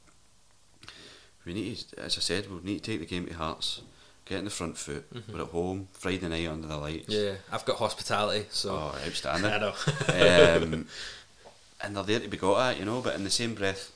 we 1.45 1.53
need, 1.55 1.77
to, 1.77 2.01
as 2.01 2.17
I 2.17 2.21
said, 2.21 2.51
we 2.51 2.61
need 2.63 2.83
to 2.83 2.91
take 2.91 3.01
the 3.01 3.07
game 3.07 3.27
to 3.27 3.35
Hearts, 3.35 3.83
get 4.25 4.39
in 4.39 4.45
the 4.45 4.51
front 4.51 4.77
foot. 4.79 5.05
We're 5.33 5.43
at 5.43 5.49
home 5.49 5.89
Friday 5.93 6.29
night 6.29 6.47
under 6.49 6.67
the 6.69 6.77
lights. 6.77 7.13
Mm-hmm. 7.13 7.27
Yeah, 7.27 7.35
I've 7.53 7.65
got 7.65 7.77
hospitality, 7.77 8.47
so 8.51 8.71
Oh, 8.75 8.99
outstanding. 9.07 9.51
I 9.53 9.59
know. 9.59 10.63
um, 10.63 10.87
and 11.83 11.97
they're 11.97 12.03
there 12.05 12.21
to 12.21 12.29
be 12.29 12.37
got 12.37 12.71
at, 12.73 12.79
you 12.79 12.85
know. 12.85 13.01
But 13.01 13.15
in 13.17 13.25
the 13.25 13.31
same 13.31 13.55
breath, 13.55 13.93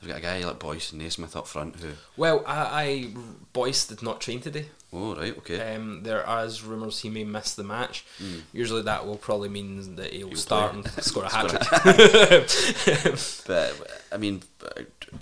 they've 0.00 0.08
got 0.10 0.18
a 0.18 0.22
guy 0.22 0.44
like 0.44 0.58
Boyce 0.58 0.90
and 0.92 1.00
Naismith 1.00 1.36
up 1.36 1.46
front 1.46 1.76
who. 1.76 1.90
well, 2.16 2.42
I, 2.46 2.82
I 2.82 3.10
Boyce 3.52 3.86
did 3.86 4.02
not 4.02 4.20
train 4.20 4.40
today. 4.40 4.66
Oh 4.90 5.14
right, 5.14 5.36
okay. 5.38 5.74
Um, 5.74 6.02
there 6.02 6.26
are 6.26 6.48
rumours 6.64 7.00
he 7.00 7.10
may 7.10 7.22
miss 7.22 7.54
the 7.54 7.62
match. 7.62 8.06
Hmm. 8.18 8.38
Usually 8.54 8.80
that 8.82 9.06
will 9.06 9.18
probably 9.18 9.50
mean 9.50 9.96
that 9.96 10.14
he'll, 10.14 10.34
start 10.34 10.72
play. 10.72 10.82
and 10.96 11.04
score 11.04 11.24
a 11.24 11.28
hat 11.32 11.50
trick. 11.50 13.18
But 13.46 13.74
I 14.10 14.16
mean, 14.16 14.42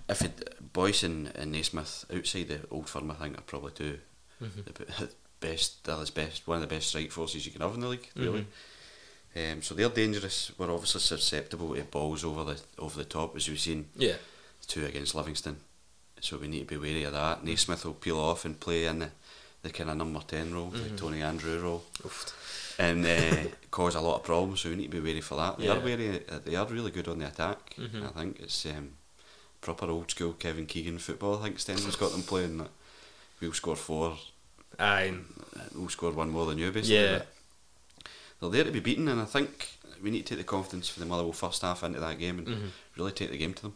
if 0.08 0.22
it, 0.22 0.55
Boyce 0.76 1.02
and, 1.02 1.32
and 1.34 1.50
Naismith 1.52 2.04
outside 2.14 2.48
the 2.48 2.60
old 2.70 2.88
firm, 2.88 3.10
I 3.10 3.14
think 3.14 3.38
are 3.38 3.42
probably 3.52 3.72
2 3.72 3.98
Mm-hmm. 4.44 4.60
the 4.66 4.72
best. 5.40 5.82
Best, 6.14 6.46
one 6.46 6.62
of 6.62 6.68
the 6.68 6.74
best 6.74 6.88
strike 6.88 7.10
forces 7.10 7.46
you 7.46 7.52
can 7.52 7.62
have 7.62 7.74
in 7.74 7.80
the 7.80 7.88
league, 7.88 8.08
Mm-hmm. 8.14 8.22
really. 8.24 8.46
Um, 9.52 9.62
so 9.62 9.74
they're 9.74 9.88
dangerous. 9.88 10.52
We're 10.58 10.70
obviously 10.72 11.00
susceptible 11.00 11.74
to 11.74 11.82
balls 11.84 12.24
over 12.24 12.44
the 12.44 12.60
over 12.78 12.98
the 12.98 13.04
top, 13.04 13.36
as 13.36 13.48
we've 13.48 13.58
seen. 13.60 13.86
yeah, 13.96 14.14
Two 14.66 14.84
against 14.86 15.14
Livingston, 15.14 15.56
so 16.20 16.36
we 16.38 16.48
need 16.48 16.60
to 16.68 16.74
be 16.74 16.76
wary 16.78 17.04
of 17.04 17.12
that. 17.12 17.44
Naismith 17.44 17.84
will 17.84 17.94
peel 17.94 18.18
off 18.18 18.44
and 18.46 18.58
play 18.58 18.84
in 18.86 18.98
the, 19.00 19.10
the 19.62 19.70
kind 19.70 19.90
of 19.90 19.96
number 19.96 20.20
ten 20.26 20.52
role, 20.54 20.70
Mm-hmm. 20.70 20.82
the 20.94 21.00
Tony 21.00 21.20
Andreu 21.20 21.62
role 21.62 21.84
Oof. 22.04 22.74
and 22.78 23.04
uh, 23.06 23.48
cause 23.70 23.94
a 23.94 24.00
lot 24.00 24.16
of 24.16 24.22
problems. 24.24 24.60
So 24.60 24.70
we 24.70 24.76
need 24.76 24.90
to 24.90 25.00
be 25.00 25.06
wary 25.06 25.20
for 25.22 25.36
that. 25.36 25.58
They 25.58 25.64
Yeah. 25.66 25.76
are 25.76 25.80
wary. 25.80 26.22
uh, 26.28 26.38
They 26.44 26.56
are 26.56 26.66
really 26.66 26.90
good 26.90 27.08
on 27.08 27.18
the 27.18 27.26
attack. 27.28 27.74
Mhm. 27.78 28.04
I 28.08 28.12
think 28.18 28.40
it's 28.40 28.64
um, 28.66 28.90
proper 29.66 29.90
old 29.90 30.08
school 30.12 30.32
Kevin 30.34 30.64
Keegan 30.66 30.98
football. 30.98 31.38
I 31.38 31.42
think 31.42 31.56
Stendel's 31.58 31.96
got 31.96 32.12
them 32.12 32.22
playing 32.22 32.58
that. 32.58 32.70
We'll 33.40 33.52
score 33.52 33.74
four. 33.76 34.16
aye, 34.78 35.12
We'll 35.74 35.88
score 35.88 36.12
one 36.12 36.30
more 36.30 36.46
than 36.46 36.58
you, 36.58 36.70
basically. 36.70 36.94
Yeah. 37.02 37.22
but 38.40 38.50
They're 38.52 38.62
there 38.62 38.64
to 38.64 38.70
be 38.70 38.80
beaten, 38.80 39.08
and 39.08 39.20
I 39.20 39.24
think 39.24 39.70
we 40.02 40.10
need 40.10 40.24
to 40.26 40.30
take 40.36 40.38
the 40.38 40.44
confidence 40.56 40.88
for 40.88 41.00
the 41.00 41.06
Motherwell 41.06 41.32
first 41.32 41.62
half 41.62 41.82
into 41.82 41.98
that 42.00 42.18
game 42.20 42.38
and 42.38 42.46
Mhm. 42.48 42.70
really 42.96 43.10
take 43.12 43.30
the 43.30 43.36
game 43.38 43.54
to 43.54 43.62
them. 43.62 43.74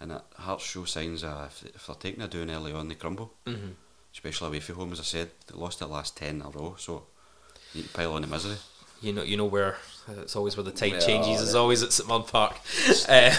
And 0.00 0.10
that 0.10 0.24
Hearts 0.36 0.64
show 0.64 0.84
signs 0.84 1.22
uh, 1.22 1.46
if, 1.50 1.64
if 1.76 1.86
they're 1.86 1.94
taking 1.96 2.22
a 2.22 2.28
doing 2.28 2.50
early 2.50 2.72
on, 2.72 2.88
they 2.88 2.94
crumble. 2.96 3.32
Mhm. 3.46 3.74
Especially 4.12 4.48
away 4.48 4.60
from 4.60 4.74
home, 4.76 4.92
as 4.92 4.98
I 5.00 5.04
said, 5.04 5.30
they 5.46 5.54
lost 5.56 5.78
their 5.78 5.88
last 5.88 6.16
ten 6.16 6.36
in 6.36 6.42
a 6.42 6.50
row, 6.50 6.74
so 6.78 7.06
you 7.72 7.82
need 7.82 7.88
to 7.88 7.94
pile 7.94 8.14
on 8.14 8.22
the 8.22 8.26
misery. 8.28 8.56
you 9.02 9.12
know, 9.12 9.22
you 9.22 9.36
know 9.36 9.44
where 9.46 9.78
it's 10.08 10.34
always 10.36 10.56
where 10.56 10.64
the 10.64 10.70
tide 10.72 11.00
changes. 11.00 11.40
Is 11.40 11.52
that- 11.52 11.58
always 11.58 11.82
at 11.82 11.92
St 11.92 12.08
Mirren 12.08 12.22
Park. 12.24 12.56
Uh, 13.08 13.34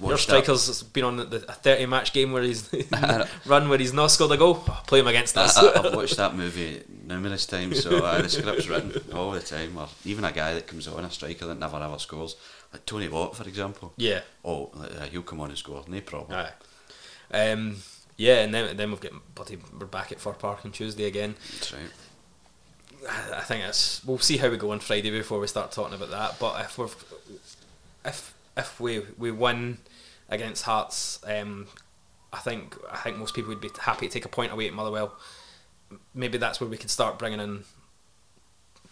your 0.00 0.18
striker's 0.18 0.82
been 0.82 1.04
on 1.04 1.16
the, 1.16 1.44
a 1.48 1.52
thirty 1.52 1.86
match 1.86 2.12
game 2.12 2.32
where 2.32 2.42
he's 2.42 2.68
run 3.46 3.68
where 3.68 3.78
he's 3.78 3.92
not 3.92 4.10
scored 4.10 4.32
a 4.32 4.36
goal. 4.36 4.62
Oh, 4.68 4.82
play 4.86 5.00
him 5.00 5.06
against 5.06 5.36
us. 5.36 5.56
I, 5.56 5.72
I've 5.72 5.94
watched 5.94 6.16
that 6.16 6.34
movie 6.34 6.82
numerous 7.06 7.46
times, 7.46 7.82
so 7.82 8.04
uh, 8.04 8.22
the 8.22 8.28
script's 8.28 8.68
written 8.68 8.92
all 9.14 9.30
the 9.32 9.40
time. 9.40 9.76
Or 9.78 9.88
even 10.04 10.24
a 10.24 10.32
guy 10.32 10.54
that 10.54 10.66
comes 10.66 10.88
on, 10.88 11.04
a 11.04 11.10
striker 11.10 11.46
that 11.46 11.58
never 11.58 11.76
ever 11.78 11.98
scores, 11.98 12.36
like 12.72 12.84
Tony 12.86 13.08
Watt, 13.08 13.36
for 13.36 13.46
example. 13.46 13.92
yeah. 13.96 14.20
Oh, 14.44 14.70
uh, 14.76 15.04
he'll 15.06 15.22
come 15.22 15.40
on 15.40 15.48
and 15.50 15.58
score, 15.58 15.84
no 15.86 16.00
problem. 16.00 16.38
Aye. 17.32 17.50
Um, 17.52 17.76
yeah, 18.16 18.40
and 18.42 18.52
then 18.52 18.76
then 18.76 18.90
we've 18.90 19.00
got 19.00 19.12
bloody 19.34 19.58
we're 19.78 19.86
back 19.86 20.12
at 20.12 20.20
Fir 20.20 20.32
Park 20.32 20.64
on 20.64 20.72
Tuesday 20.72 21.04
again. 21.04 21.34
That's 21.52 21.72
right. 21.72 21.82
I 23.08 23.40
think 23.42 23.64
it's 23.64 24.04
we'll 24.04 24.18
see 24.18 24.36
how 24.36 24.50
we 24.50 24.56
go 24.56 24.72
on 24.72 24.80
Friday 24.80 25.10
before 25.10 25.40
we 25.40 25.46
start 25.46 25.72
talking 25.72 25.94
about 25.94 26.10
that. 26.10 26.38
But 26.38 26.60
if 26.64 26.78
we 26.78 26.86
if 28.04 28.34
if 28.56 28.80
we 28.80 29.02
we 29.18 29.30
win 29.30 29.78
against 30.28 30.64
Hearts, 30.64 31.20
um, 31.26 31.66
I 32.32 32.38
think 32.38 32.76
I 32.90 32.98
think 32.98 33.16
most 33.16 33.34
people 33.34 33.48
would 33.48 33.60
be 33.60 33.70
happy 33.80 34.06
to 34.06 34.12
take 34.12 34.24
a 34.24 34.28
point 34.28 34.52
away 34.52 34.66
at 34.66 34.74
Motherwell. 34.74 35.14
Maybe 36.14 36.38
that's 36.38 36.60
where 36.60 36.70
we 36.70 36.76
could 36.76 36.90
start 36.90 37.18
bringing 37.18 37.40
in 37.40 37.64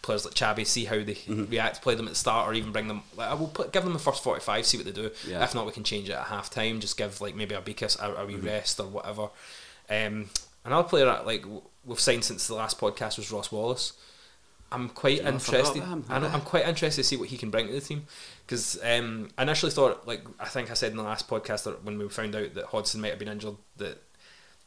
players 0.01 0.25
like 0.25 0.33
Chabby, 0.33 0.65
see 0.65 0.85
how 0.85 1.03
they 1.03 1.17
react, 1.27 1.81
play 1.81 1.93
them 1.95 2.07
at 2.07 2.11
the 2.11 2.15
start, 2.15 2.47
or 2.47 2.53
even 2.53 2.71
bring 2.71 2.87
them. 2.87 3.03
Like, 3.15 3.29
I 3.29 3.33
will 3.33 3.47
put, 3.47 3.71
give 3.71 3.83
them 3.83 3.93
the 3.93 3.99
first 3.99 4.23
forty 4.23 4.41
five, 4.41 4.65
see 4.65 4.77
what 4.77 4.85
they 4.85 4.91
do. 4.91 5.11
Yeah. 5.27 5.43
If 5.43 5.53
not, 5.53 5.65
we 5.65 5.71
can 5.71 5.83
change 5.83 6.09
it 6.09 6.13
at 6.13 6.25
half 6.25 6.49
time. 6.49 6.79
Just 6.79 6.97
give 6.97 7.21
like 7.21 7.35
maybe 7.35 7.55
a 7.55 7.59
a, 7.59 8.13
a 8.15 8.25
wee 8.25 8.35
rest 8.35 8.79
or 8.79 8.87
whatever. 8.87 9.29
Um, 9.89 10.29
another 10.69 10.87
player 10.87 11.05
that, 11.05 11.25
like 11.25 11.45
we've 11.85 11.99
signed 11.99 12.23
since 12.23 12.47
the 12.47 12.55
last 12.55 12.79
podcast 12.79 13.17
was 13.17 13.31
Ross 13.31 13.51
Wallace. 13.51 13.93
I'm 14.71 14.89
quite 14.89 15.21
interested. 15.25 15.81
I 15.81 16.17
I'm 16.17 16.41
quite 16.41 16.67
interested 16.67 17.01
to 17.01 17.07
see 17.07 17.17
what 17.17 17.29
he 17.29 17.37
can 17.37 17.49
bring 17.49 17.67
to 17.67 17.73
the 17.73 17.81
team 17.81 18.05
because 18.45 18.79
um, 18.83 19.29
I 19.37 19.41
initially 19.41 19.71
thought, 19.71 20.07
like 20.07 20.23
I 20.39 20.45
think 20.45 20.69
I 20.69 20.75
said 20.75 20.91
in 20.91 20.97
the 20.97 21.03
last 21.03 21.27
podcast 21.27 21.63
that 21.63 21.83
when 21.83 21.97
we 21.97 22.07
found 22.09 22.35
out 22.35 22.53
that 22.53 22.65
Hodgson 22.65 23.01
might 23.01 23.09
have 23.09 23.17
been 23.19 23.29
injured, 23.29 23.55
that 23.77 23.97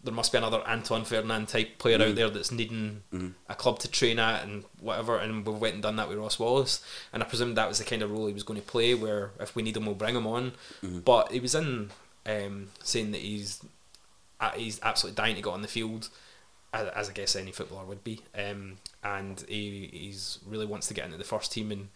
there 0.02 0.12
must 0.12 0.32
be 0.32 0.38
another 0.38 0.60
Anton 0.66 1.04
Ferdinand 1.04 1.46
type 1.46 1.78
player 1.78 1.98
Mm. 1.98 2.08
out 2.08 2.14
there 2.16 2.30
that's 2.30 2.50
needing 2.50 3.02
a 3.48 3.54
club 3.54 3.78
to 3.78 3.88
train 3.88 4.18
at 4.18 4.42
and 4.42 4.64
whatever. 4.80 5.16
And 5.18 5.46
we 5.46 5.52
went 5.52 5.74
and 5.74 5.82
done 5.84 5.94
that 5.94 6.08
with 6.08 6.18
Ross 6.18 6.36
Wallace, 6.40 6.84
and 7.12 7.22
I 7.22 7.26
presumed 7.26 7.56
that 7.56 7.68
was 7.68 7.78
the 7.78 7.84
kind 7.84 8.02
of 8.02 8.10
role 8.10 8.26
he 8.26 8.32
was 8.32 8.42
going 8.42 8.60
to 8.60 8.66
play. 8.66 8.94
Where 8.94 9.30
if 9.38 9.54
we 9.54 9.62
need 9.62 9.76
him, 9.76 9.86
we'll 9.86 9.94
bring 9.94 10.16
him 10.16 10.26
on. 10.26 10.52
Mm. 10.82 11.04
But 11.04 11.30
he 11.30 11.38
was 11.38 11.54
in 11.54 11.90
um, 12.26 12.70
saying 12.82 13.12
that 13.12 13.20
he's 13.20 13.60
he's 14.50 14.80
absolutely 14.82 15.16
dying 15.16 15.36
to 15.36 15.42
get 15.42 15.50
on 15.50 15.62
the 15.62 15.68
field, 15.68 16.08
as, 16.72 16.88
as 16.88 17.08
I 17.10 17.12
guess 17.12 17.36
any 17.36 17.52
footballer 17.52 17.84
would 17.86 18.04
be. 18.04 18.20
Um, 18.36 18.78
and 19.02 19.44
he 19.48 19.88
he's 19.92 20.38
really 20.46 20.66
wants 20.66 20.86
to 20.88 20.94
get 20.94 21.06
into 21.06 21.18
the 21.18 21.24
first 21.24 21.52
team 21.52 21.70
and. 21.72 21.88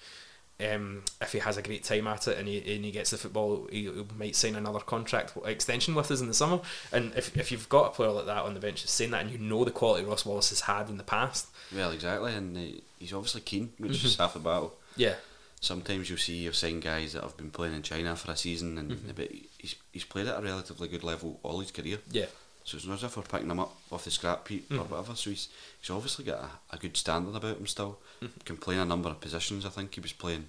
Um, 0.59 1.03
if 1.21 1.33
he 1.33 1.39
has 1.41 1.59
a 1.59 1.63
great 1.63 1.85
time 1.85 2.07
at 2.07 2.27
it 2.29 2.39
and 2.39 2.49
he, 2.49 2.57
and 2.77 2.83
he 2.83 2.91
gets 2.91 3.11
the 3.11 3.19
football, 3.19 3.69
he, 3.71 3.83
he 3.93 4.05
might 4.19 4.35
sign 4.35 4.55
another 4.55 4.79
contract 4.79 5.35
extension 5.45 5.95
with 5.95 6.11
us 6.11 6.23
in 6.23 6.29
the 6.29 6.33
summer. 6.33 6.61
And 6.93 7.13
if, 7.15 7.37
if 7.37 7.53
you've 7.53 7.69
got 7.69 7.89
a 7.89 7.91
player 7.91 8.09
like 8.11 8.25
that 8.25 8.43
on 8.43 8.55
the 8.55 8.61
bench 8.61 8.81
that's 8.81 8.93
saying 8.93 9.11
that, 9.11 9.21
and 9.21 9.31
you 9.31 9.37
know 9.37 9.67
the 9.67 9.71
quality 9.71 10.07
Ross 10.07 10.25
Wallace 10.25 10.49
has 10.49 10.61
had 10.63 10.89
in 10.89 10.97
the 10.97 11.03
past, 11.05 11.49
Well, 11.75 11.91
exactly, 11.91 12.33
and 12.33 12.81
he's 12.99 13.13
obviously 13.13 13.43
keen, 13.43 13.75
which 13.77 13.99
Mm-hmm. 13.99 14.07
is 14.07 14.17
half 14.17 14.33
the 14.33 14.39
battle. 14.39 14.73
yeah, 14.97 15.17
Sometimes 15.61 16.09
you'll 16.09 16.19
see 16.19 16.35
you've 16.37 16.55
signed 16.57 16.83
guys 16.83 17.15
that 17.15 17.23
have 17.23 17.37
been 17.37 17.51
playing 17.51 17.75
in 17.75 17.83
China 17.83 18.15
for 18.15 18.31
a 18.33 18.37
season, 18.37 18.79
and 18.79 18.91
Mm-hmm. 18.93 19.11
but 19.17 19.31
he's 19.59 19.75
he's 19.93 20.05
played 20.05 20.27
at 20.29 20.39
a 20.39 20.43
relatively 20.43 20.89
good 20.89 21.03
level 21.05 21.41
all 21.43 21.61
his 21.61 21.71
career. 21.73 21.99
yeah, 22.11 22.27
So 22.65 22.77
it's 22.77 22.87
not 22.87 22.95
as 22.95 23.05
if 23.05 23.17
we're 23.17 23.23
picking 23.23 23.51
him 23.51 23.61
up 23.61 23.75
off 23.91 24.05
the 24.05 24.11
scrap 24.11 24.47
heap 24.49 24.71
or 24.71 24.85
whatever. 24.85 25.15
So 25.17 25.31
he's 25.31 25.49
he's 25.81 25.91
obviously 25.91 26.25
got 26.27 26.41
a, 26.73 26.77
a 26.77 26.79
good 26.79 26.97
standard 26.97 27.35
about 27.35 27.57
him 27.59 27.67
still. 27.67 27.99
Can 28.45 28.57
play 28.59 28.75
in 28.75 28.81
a 28.81 28.85
number 28.85 29.09
of 29.09 29.21
positions. 29.21 29.65
I 29.67 29.71
think 29.71 29.95
he 29.95 30.01
was 30.01 30.13
playing 30.13 30.49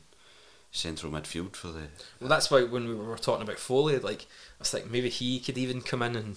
central 0.71 1.11
midfield 1.11 1.55
for 1.55 1.67
the. 1.69 1.87
Well, 2.19 2.29
that's 2.29 2.51
why 2.51 2.63
when 2.63 2.87
we 2.87 2.93
were 2.95 3.17
talking 3.17 3.43
about 3.43 3.59
Foley, 3.59 3.97
like 3.99 4.23
I 4.23 4.59
was 4.59 4.73
like 4.73 4.91
maybe 4.91 5.09
he 5.09 5.39
could 5.39 5.57
even 5.57 5.81
come 5.81 6.01
in 6.03 6.15
and 6.15 6.35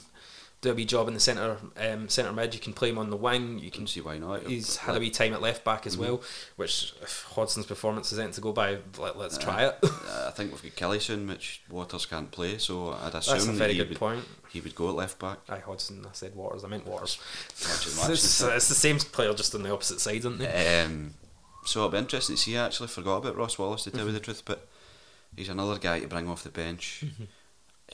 do 0.61 0.71
a 0.71 0.75
wee 0.75 0.85
job 0.85 1.09
in 1.09 1.15
the 1.15 1.21
centre 1.21 1.57
um, 1.77 2.09
centre 2.09 2.33
mid. 2.33 2.53
You 2.55 2.61
can 2.61 2.73
play 2.73 2.91
him 2.91 2.99
on 2.99 3.11
the 3.11 3.17
wing. 3.17 3.59
You 3.59 3.71
can 3.71 3.87
see 3.87 4.01
why 4.01 4.19
not. 4.19 4.47
He's 4.47 4.77
had 4.77 4.95
a 4.95 5.01
wee 5.01 5.11
time 5.11 5.33
at 5.33 5.41
left 5.41 5.65
back 5.65 5.87
as 5.87 5.97
well, 5.97 6.23
which 6.57 6.93
if 7.03 7.27
Hodson's 7.35 7.67
performance 7.67 8.13
isn't 8.13 8.35
to 8.35 8.41
go 8.41 8.53
by, 8.53 8.79
let, 8.99 9.17
let's 9.17 9.39
try 9.39 9.65
it. 9.65 9.79
Uh, 9.83 10.27
I 10.29 10.31
think 10.33 10.53
we've 10.53 10.63
got 10.63 10.91
Killie 10.91 11.01
soon, 11.01 11.27
which 11.29 11.63
Waters 11.71 12.05
can't 12.05 12.31
play. 12.31 12.59
So 12.59 12.93
I'd 12.93 13.15
assume 13.15 13.35
That's 13.35 13.47
a 13.49 13.53
very 13.53 13.73
he 13.73 13.79
good 13.79 13.89
would, 13.91 13.99
point. 13.99 14.25
He 14.51 14.61
would 14.61 14.75
go 14.75 14.91
at 14.91 14.95
left 14.95 15.19
back. 15.19 15.39
Aye, 15.49 15.61
Hodson. 15.61 16.05
I 16.05 16.11
said 16.13 16.35
Waters. 16.35 16.65
I 16.65 16.69
meant 16.69 16.87
Waters. 16.87 17.19
It's, 17.61 18.09
it's, 18.09 18.41
it's 18.43 18.69
the 18.69 18.75
same 18.75 18.99
player, 18.99 19.33
just 19.35 19.55
on 19.55 19.63
the 19.63 19.73
opposite 19.73 20.01
side, 20.01 20.17
isn't 20.17 20.41
it? 20.41 20.85
Um, 20.85 21.15
so 21.65 21.81
it'll 21.81 21.91
be 21.91 21.99
interesting 21.99 22.37
to 22.37 22.43
see. 22.43 22.57
I 22.57 22.67
actually 22.67 22.89
forgot 22.89 23.19
about 23.19 23.37
Ross 23.37 23.59
Wallace 23.59 23.85
to 23.85 23.91
tell 23.91 24.07
you 24.07 24.13
the 24.13 24.21
truth, 24.21 24.43
but 24.45 24.69
he's 25.37 25.49
another 25.49 25.79
guy 25.79 26.01
to 26.01 26.09
bring 26.09 26.29
off 26.29 26.43
the 26.43 26.51
bench. 26.51 27.05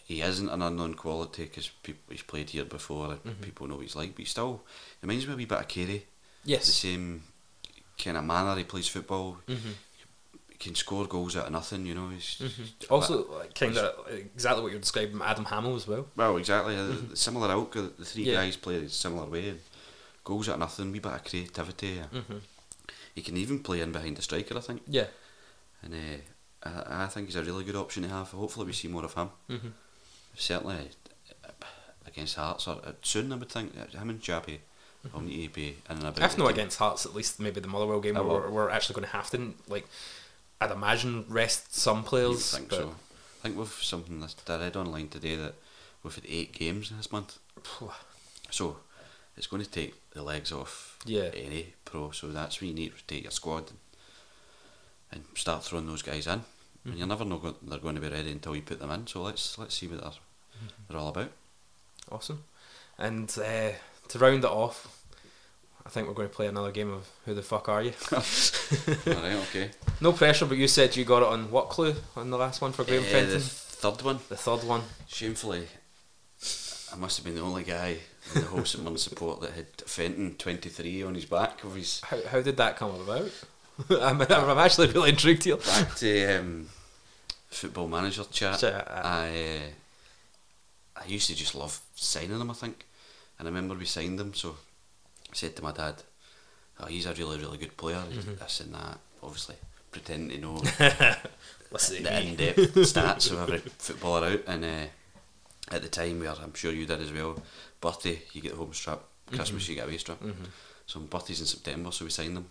He 0.04 0.20
isn't 0.22 0.48
an 0.48 0.62
unknown 0.62 0.94
quality 0.94 1.44
because 1.44 1.70
he's 2.08 2.22
played 2.22 2.50
here 2.50 2.64
before 2.64 3.18
and 3.24 3.40
people 3.40 3.66
know 3.66 3.74
what 3.76 3.82
he's 3.82 3.96
like, 3.96 4.10
but 4.10 4.18
he 4.20 4.24
still 4.24 4.62
reminds 5.02 5.26
me 5.26 5.32
a 5.32 5.36
wee 5.36 5.44
bit 5.46 5.58
of 5.58 5.68
Carey. 5.68 6.06
Yes. 6.44 6.66
The 6.66 6.72
same 6.72 7.22
kind 8.02 8.16
of 8.16 8.24
manner 8.24 8.56
he 8.56 8.64
plays 8.64 8.86
football. 8.88 9.38
He 9.46 10.58
can 10.58 10.74
score 10.74 11.06
goals 11.06 11.36
out 11.36 11.46
of 11.46 11.52
nothing, 11.52 11.84
you 11.86 11.94
know. 11.94 12.08
He's 12.08 12.40
Also, 12.88 13.30
like, 13.38 13.54
kind 13.54 13.76
of 13.76 14.08
exactly 14.34 14.62
what 14.62 14.70
you're 14.72 14.80
describing, 14.80 15.20
Adam 15.22 15.44
Hammill 15.44 15.76
as 15.76 15.86
well. 15.88 16.06
Well, 16.16 16.36
exactly. 16.38 16.76
uh, 16.76 16.94
Similar 17.14 17.50
ilk. 17.52 17.76
uh, 17.76 17.82
The 17.98 18.04
three 18.04 18.24
Yeah. 18.24 18.34
guys 18.34 18.56
play 18.56 18.78
in 18.78 18.84
a 18.84 18.88
similar 18.88 19.26
way. 19.26 19.48
And 19.50 19.60
goals 20.24 20.48
out 20.48 20.54
of 20.54 20.60
nothing, 20.60 20.92
wee 20.92 20.98
bit 21.00 21.12
of 21.12 21.24
creativity. 21.24 22.00
uh, 22.00 22.06
He 23.14 23.22
can 23.22 23.36
even 23.36 23.58
play 23.62 23.80
in 23.80 23.92
behind 23.92 24.16
the 24.16 24.22
striker, 24.22 24.56
I 24.56 24.60
think. 24.60 24.82
Yeah. 24.88 25.06
And 25.82 25.94
uh, 25.94 26.68
I, 26.88 27.04
I 27.04 27.06
think 27.08 27.26
he's 27.26 27.36
a 27.36 27.42
really 27.42 27.64
good 27.64 27.76
option 27.76 28.02
to 28.04 28.08
have. 28.08 28.28
Hopefully, 28.30 28.66
we 28.66 28.72
see 28.72 28.88
more 28.88 29.04
of 29.04 29.14
him. 29.14 29.30
Certainly 30.36 30.90
against 32.06 32.36
Hearts 32.36 32.68
or 32.68 32.76
uh, 32.84 32.92
soon, 33.02 33.32
I 33.32 33.36
would 33.36 33.48
think 33.48 33.74
him 33.92 34.10
and 34.10 34.20
Chappie 34.20 34.60
will 35.12 35.20
need 35.22 35.48
to 35.48 35.52
be 35.54 35.68
in 35.88 35.96
and 35.96 36.04
about. 36.04 36.22
If 36.24 36.38
not 36.38 36.50
against 36.50 36.78
Hearts, 36.78 37.06
at 37.06 37.14
least 37.14 37.40
maybe 37.40 37.60
the 37.60 37.68
Motherwell 37.68 38.00
game 38.00 38.14
where 38.14 38.24
we're, 38.24 38.50
we're 38.50 38.70
actually 38.70 38.94
going 38.94 39.06
to 39.06 39.12
have 39.16 39.30
to, 39.30 39.54
like, 39.68 39.86
I'd 40.60 40.70
imagine 40.70 41.24
rest 41.28 41.74
some 41.74 42.02
players. 42.04 42.54
think 42.56 42.70
so. 42.72 42.94
I 43.40 43.42
think 43.42 43.58
we've 43.58 43.68
something 43.68 44.20
that 44.20 44.34
I 44.48 44.58
read 44.58 44.76
online 44.76 45.08
today 45.08 45.36
that 45.36 45.54
we've 46.02 46.14
had 46.14 46.24
eight 46.28 46.52
games 46.52 46.90
this 46.90 47.12
month. 47.12 47.38
So 48.48 48.76
it's 49.36 49.48
going 49.48 49.62
to 49.64 49.68
take 49.68 49.94
the 50.12 50.22
legs 50.22 50.52
off 50.52 50.98
Yeah. 51.04 51.30
any 51.34 51.74
pro. 51.84 52.12
So 52.12 52.28
that's 52.28 52.60
when 52.60 52.68
you 52.70 52.74
need 52.76 52.96
to 52.96 53.04
take 53.08 53.24
your 53.24 53.32
squad 53.32 53.70
and, 53.70 53.78
and 55.10 55.24
start 55.34 55.64
throwing 55.64 55.88
those 55.88 56.02
guys 56.02 56.28
in. 56.28 56.38
Mm-hmm. 56.38 56.90
And 56.90 56.98
you 57.00 57.06
never 57.06 57.24
know 57.24 57.56
they're 57.60 57.80
going 57.80 57.96
to 57.96 58.00
be 58.00 58.08
ready 58.08 58.30
until 58.30 58.54
you 58.54 58.62
put 58.62 58.78
them 58.78 58.92
in. 58.92 59.08
So 59.08 59.22
let's 59.22 59.58
let's 59.58 59.74
see 59.74 59.88
what 59.88 60.00
they're. 60.00 60.12
They're 60.88 60.98
all 60.98 61.08
about. 61.08 61.30
Awesome. 62.10 62.44
And 62.98 63.28
uh, 63.38 63.70
to 64.08 64.18
round 64.18 64.44
it 64.44 64.50
off, 64.50 64.92
I 65.84 65.88
think 65.88 66.08
we're 66.08 66.14
going 66.14 66.28
to 66.28 66.34
play 66.34 66.46
another 66.46 66.72
game 66.72 66.92
of 66.92 67.08
Who 67.26 67.34
the 67.34 67.42
Fuck 67.42 67.68
Are 67.68 67.82
You? 67.82 67.92
all 68.12 68.18
right, 69.06 69.36
okay. 69.48 69.70
no 70.00 70.12
pressure, 70.12 70.46
but 70.46 70.56
you 70.58 70.66
said 70.68 70.96
you 70.96 71.04
got 71.04 71.22
it 71.22 71.28
on 71.28 71.50
what 71.50 71.68
clue 71.68 71.94
on 72.16 72.30
the 72.30 72.38
last 72.38 72.60
one 72.60 72.72
for 72.72 72.84
Graham 72.84 73.02
Uh, 73.02 73.06
Fenton? 73.06 73.32
the 73.34 73.40
third 73.40 74.02
one, 74.02 74.18
The 74.28 74.36
third 74.36 74.64
one. 74.64 74.82
shamefully, 75.06 75.66
I 76.92 76.96
must 76.96 77.16
have 77.18 77.24
been 77.24 77.34
the 77.34 77.40
only 77.42 77.62
guy 77.64 77.98
in 78.34 78.40
the 78.40 78.46
whole 78.48 78.64
St 78.64 78.82
Mirren 78.82 78.98
support 78.98 79.40
that 79.42 79.52
had 79.52 79.66
Fenton 79.86 80.34
twenty 80.36 80.68
three 80.70 81.02
on 81.02 81.14
his 81.14 81.24
back 81.26 81.62
of 81.64 81.74
his 81.76 82.00
How, 82.00 82.18
how 82.30 82.40
did 82.40 82.56
that 82.56 82.76
come 82.76 82.94
about? 83.00 83.30
I'm, 83.90 84.20
I'm 84.22 84.58
actually 84.58 84.88
really 84.88 85.10
intrigued 85.10 85.44
here. 85.44 85.56
back 85.58 85.94
to 85.96 86.38
um, 86.40 86.68
football 87.50 87.86
manager 87.88 88.24
chat. 88.30 88.58
Chat, 88.60 88.88
uh. 88.90 89.00
I 89.04 89.28
uh, 89.28 89.60
I 90.98 91.06
used 91.06 91.28
to 91.28 91.34
just 91.34 91.54
love 91.54 91.80
signing 91.94 92.38
them. 92.38 92.50
I 92.50 92.54
think, 92.54 92.86
and 93.38 93.48
I 93.48 93.50
remember 93.50 93.74
we 93.74 93.84
signed 93.84 94.18
them. 94.18 94.34
So 94.34 94.56
I 95.30 95.34
said 95.34 95.56
to 95.56 95.62
my 95.62 95.72
dad, 95.72 96.02
"Oh, 96.80 96.86
he's 96.86 97.06
a 97.06 97.14
really 97.14 97.38
really 97.38 97.58
good 97.58 97.76
player. 97.76 97.96
Mm-hmm. 97.96 98.36
This 98.36 98.60
and 98.60 98.74
that. 98.74 98.98
Obviously, 99.22 99.56
pretending 99.90 100.40
to 100.40 100.46
know 100.46 100.58
the 101.70 102.22
in 102.22 102.36
depth 102.36 102.74
stats 102.74 103.30
of 103.30 103.40
every 103.40 103.58
footballer 103.58 104.26
out. 104.28 104.40
And 104.46 104.64
uh, 104.64 105.74
at 105.74 105.82
the 105.82 105.88
time, 105.88 106.20
where 106.20 106.30
I'm 106.30 106.54
sure 106.54 106.72
you 106.72 106.86
did 106.86 107.00
as 107.00 107.12
well, 107.12 107.42
birthday 107.80 108.20
you 108.32 108.40
get 108.40 108.52
the 108.52 108.58
home 108.58 108.72
strap, 108.72 109.00
Christmas 109.30 109.68
you 109.68 109.74
get 109.74 109.86
away 109.86 109.98
strap. 109.98 110.22
So 110.86 111.00
my 111.00 111.06
birthday's 111.06 111.40
in 111.40 111.46
September, 111.46 111.90
so 111.90 112.04
we 112.04 112.10
signed 112.10 112.36
them. 112.36 112.46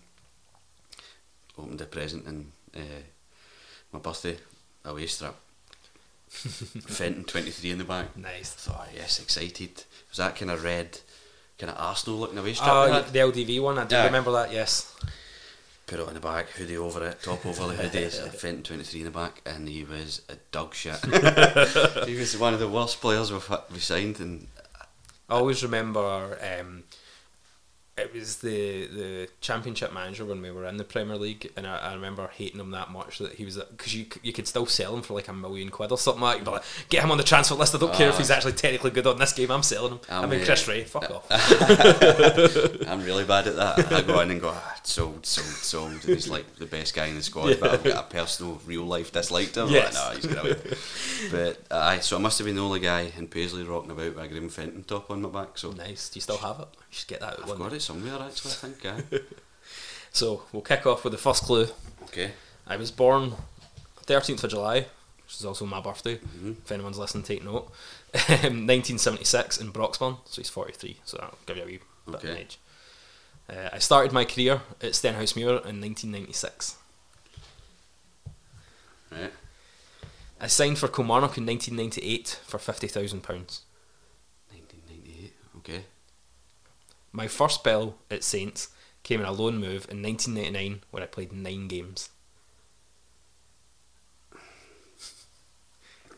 Opened 1.57 1.79
the 1.79 1.85
present 1.85 2.25
and 2.27 2.51
uh, 2.75 3.01
my 3.93 3.99
birthday 3.99 4.37
away 4.83 5.05
strap. 5.05 5.35
Fenton 6.29 7.23
twenty 7.23 7.51
three 7.51 7.71
in 7.71 7.77
the 7.77 7.83
back. 7.83 8.15
Nice. 8.17 8.51
Thought 8.51 8.89
yes, 8.95 9.19
excited. 9.19 9.69
It 9.71 9.85
was 10.09 10.17
that 10.17 10.35
kind 10.35 10.51
of 10.51 10.63
red, 10.63 10.99
kind 11.57 11.71
of 11.71 11.77
Arsenal 11.79 12.19
looking 12.19 12.37
away 12.37 12.53
strap. 12.53 12.69
Oh, 12.71 12.91
had? 12.91 13.07
the 13.13 13.19
LDV 13.19 13.61
one. 13.61 13.77
I 13.77 13.85
do 13.85 13.95
Yeah. 13.95 14.05
remember 14.05 14.31
that. 14.33 14.51
Yes. 14.51 14.93
Put 15.87 15.99
it 15.99 16.07
on 16.07 16.15
the 16.15 16.19
back, 16.19 16.49
hoodie 16.49 16.77
over 16.77 17.05
it, 17.05 17.21
top 17.21 17.45
over 17.45 17.67
the 17.67 17.75
hoodie, 17.75 18.09
Fenton 18.37 18.63
23 18.63 19.01
in 19.01 19.05
the 19.05 19.11
back, 19.11 19.41
and 19.45 19.69
he 19.69 19.83
was 19.83 20.23
a 20.29 20.35
dog 20.51 20.73
shit. 20.73 20.95
he 22.07 22.15
was 22.15 22.35
one 22.39 22.55
of 22.55 22.59
the 22.59 22.67
worst 22.67 22.99
players 23.01 23.31
we've, 23.31 23.47
we 23.71 23.77
signed, 23.77 24.19
and 24.19 24.47
I 25.29 25.35
always 25.35 25.61
remember 25.61 26.39
um, 26.59 26.85
it 27.97 28.13
was 28.13 28.37
the 28.37 28.87
the 28.87 29.29
championship 29.39 29.93
manager 29.93 30.25
when 30.25 30.41
we 30.41 30.51
were 30.51 30.65
in 30.65 30.75
the 30.75 30.83
Premier 30.83 31.15
League, 31.15 31.51
and 31.55 31.65
I, 31.65 31.77
I 31.77 31.93
remember 31.93 32.27
hating 32.27 32.59
him 32.59 32.71
that 32.71 32.91
much 32.91 33.19
that 33.19 33.33
he 33.33 33.45
was 33.45 33.57
because 33.57 33.95
you 33.95 34.05
you 34.21 34.33
could 34.33 34.47
still 34.47 34.65
sell 34.65 34.93
him 34.93 35.01
for 35.01 35.13
like 35.13 35.29
a 35.29 35.33
million 35.33 35.69
quid 35.69 35.91
or 35.91 35.97
something 35.97 36.21
like. 36.21 36.43
that. 36.43 36.45
You'd 36.45 36.51
like, 36.51 36.63
get 36.89 37.03
him 37.05 37.11
on 37.11 37.17
the 37.17 37.23
transfer 37.23 37.55
list. 37.55 37.73
I 37.73 37.77
don't 37.77 37.93
care 37.93 38.09
if 38.09 38.17
he's 38.17 38.29
actually 38.29 38.51
technically 38.53 38.91
good 38.91 39.07
on 39.07 39.17
this 39.17 39.31
game. 39.31 39.49
I'm 39.49 39.63
selling 39.63 39.93
him. 39.93 39.99
i 40.09 40.23
I'm, 40.23 40.29
mean, 40.29 40.41
uh, 40.41 40.45
Chris 40.45 40.67
Ray, 40.67 40.83
fuck 40.83 41.09
off. 41.09 41.25
I'm 42.87 43.03
really 43.05 43.23
bad 43.23 43.47
at 43.47 43.55
that. 43.55 43.93
I 43.93 44.01
go 44.01 44.19
in 44.19 44.31
and 44.31 44.41
go, 44.41 44.49
ah, 44.53 44.75
sold, 44.83 45.25
sold, 45.25 45.47
sold. 45.47 45.91
And 45.91 46.01
he's 46.03 46.27
like 46.27 46.55
the 46.55 46.65
best 46.65 46.93
guy 46.93 47.05
in 47.05 47.15
the 47.15 47.23
squad, 47.23 47.57
but 47.61 47.71
I've 47.71 47.83
got 47.83 48.05
a 48.05 48.07
personal, 48.13 48.61
real 48.65 48.83
life 48.83 49.13
dislike 49.13 49.53
to 49.53 49.63
him. 49.63 49.69
Yes. 49.69 49.95
Like, 49.95 50.35
no, 50.35 50.43
he's 50.43 51.31
but 51.31 51.61
aye, 51.71 51.99
so 51.99 52.17
I 52.17 52.19
must 52.19 52.39
have 52.39 52.45
been 52.45 52.57
the 52.57 52.63
only 52.63 52.81
guy 52.81 53.11
in 53.17 53.27
Paisley 53.29 53.63
rocking 53.63 53.91
about 53.91 54.15
with 54.15 54.25
a 54.25 54.27
Graham 54.27 54.49
Fenton 54.49 54.83
top 54.83 55.09
on 55.09 55.21
my 55.21 55.29
back. 55.29 55.57
So 55.57 55.71
nice. 55.71 56.09
Do 56.09 56.17
you 56.17 56.21
still 56.21 56.37
have 56.37 56.59
it? 56.59 56.67
Get 57.07 57.19
that 57.19 57.39
I've 57.41 57.49
one. 57.49 57.57
got 57.57 57.73
it 57.73 57.81
somewhere 57.81 58.19
actually. 58.21 58.51
I 58.51 58.55
think. 58.55 58.85
Aye. 58.85 59.19
So 60.11 60.43
we'll 60.53 60.61
kick 60.61 60.85
off 60.85 61.03
with 61.03 61.11
the 61.11 61.17
first 61.17 61.43
clue. 61.43 61.67
Okay. 62.03 62.31
I 62.65 62.77
was 62.77 62.89
born 62.89 63.33
13th 64.05 64.45
of 64.45 64.49
July, 64.49 64.85
which 65.25 65.35
is 65.37 65.43
also 65.43 65.65
my 65.65 65.81
birthday. 65.81 66.15
Mm-hmm. 66.15 66.51
If 66.63 66.71
anyone's 66.71 66.97
listening, 66.97 67.25
take 67.25 67.43
note. 67.43 67.69
1976 68.13 69.57
in 69.57 69.73
Broxburn, 69.73 70.19
so 70.23 70.41
he's 70.41 70.47
43, 70.49 70.99
so 71.03 71.17
that'll 71.17 71.37
give 71.45 71.57
you 71.57 71.63
a 71.63 71.65
wee 71.65 71.79
bit 72.05 72.15
of 72.15 72.23
an 72.29 72.37
age. 72.37 72.57
Uh, 73.49 73.69
I 73.73 73.79
started 73.79 74.13
my 74.13 74.23
career 74.23 74.61
at 74.81 74.91
Stenhousemuir 74.93 75.65
in 75.65 75.81
1996. 75.81 76.77
Right. 79.11 79.33
I 80.39 80.47
signed 80.47 80.77
for 80.77 80.87
Kilmarnock 80.87 81.37
in 81.37 81.45
1998 81.45 82.39
for 82.47 82.57
£50,000. 82.57 83.21
1998. 83.21 85.33
Okay. 85.57 85.83
My 87.15 87.29
first 87.29 87.55
spell 87.55 87.95
at 88.11 88.25
Saints 88.25 88.67
came 89.03 89.21
in 89.21 89.25
a 89.25 89.31
loan 89.31 89.55
move 89.55 89.87
in 89.89 90.03
1999 90.03 90.81
where 90.91 91.01
I 91.01 91.05
played 91.05 91.31
nine 91.31 91.69
games. 91.69 92.09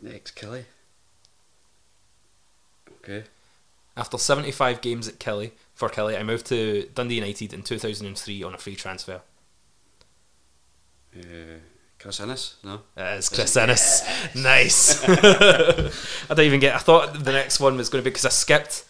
Next, 0.01 0.35
Killie. 0.35 0.63
Okay. 2.91 3.25
After 3.95 4.17
75 4.17 4.81
games 4.81 5.07
at 5.07 5.19
Killie, 5.19 5.51
for 5.75 5.87
Killie, 5.87 6.19
I 6.19 6.23
moved 6.23 6.47
to 6.47 6.89
Dundee 6.95 7.15
United 7.15 7.53
in 7.53 7.61
2003 7.61 8.41
on 8.41 8.55
a 8.55 8.57
free 8.57 8.75
transfer. 8.75 9.21
Uh, 11.15 11.59
Chris 11.99 12.19
Innes? 12.19 12.55
No. 12.63 12.81
It 12.95 13.19
is 13.19 13.29
Chris 13.29 13.55
Ennis. 13.55 14.01
nice. 14.35 15.03
I 15.07 16.33
don't 16.33 16.45
even 16.45 16.59
get. 16.59 16.73
I 16.73 16.79
thought 16.79 17.23
the 17.23 17.31
next 17.31 17.59
one 17.59 17.77
was 17.77 17.89
going 17.89 18.03
to 18.03 18.09
be 18.09 18.11
because 18.11 18.25
I 18.25 18.29
skipped 18.29 18.83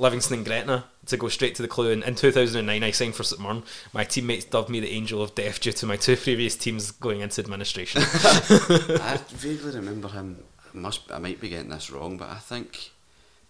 Livingston 0.00 0.38
and 0.38 0.46
Gretna 0.46 0.84
to 1.06 1.16
go 1.16 1.28
straight 1.28 1.54
to 1.56 1.62
the 1.62 1.68
clue. 1.68 1.92
And 1.92 2.02
in 2.02 2.14
2009, 2.14 2.82
I 2.82 2.90
signed 2.90 3.14
for 3.14 3.22
St 3.22 3.40
Mirren. 3.40 3.62
My 3.92 4.04
teammates 4.04 4.44
dubbed 4.44 4.70
me 4.70 4.80
the 4.80 4.90
angel 4.90 5.22
of 5.22 5.34
death 5.34 5.60
due 5.60 5.72
to 5.72 5.86
my 5.86 5.96
two 5.96 6.16
previous 6.16 6.56
teams 6.56 6.90
going 6.90 7.20
into 7.20 7.40
administration. 7.40 8.02
I 8.04 9.20
vaguely 9.28 9.72
remember 9.72 10.08
him. 10.08 10.42
I 10.72 10.76
must. 10.76 11.10
I 11.12 11.18
might 11.18 11.40
be 11.40 11.48
getting 11.48 11.70
this 11.70 11.90
wrong, 11.90 12.16
but 12.16 12.28
I 12.28 12.36
think 12.36 12.90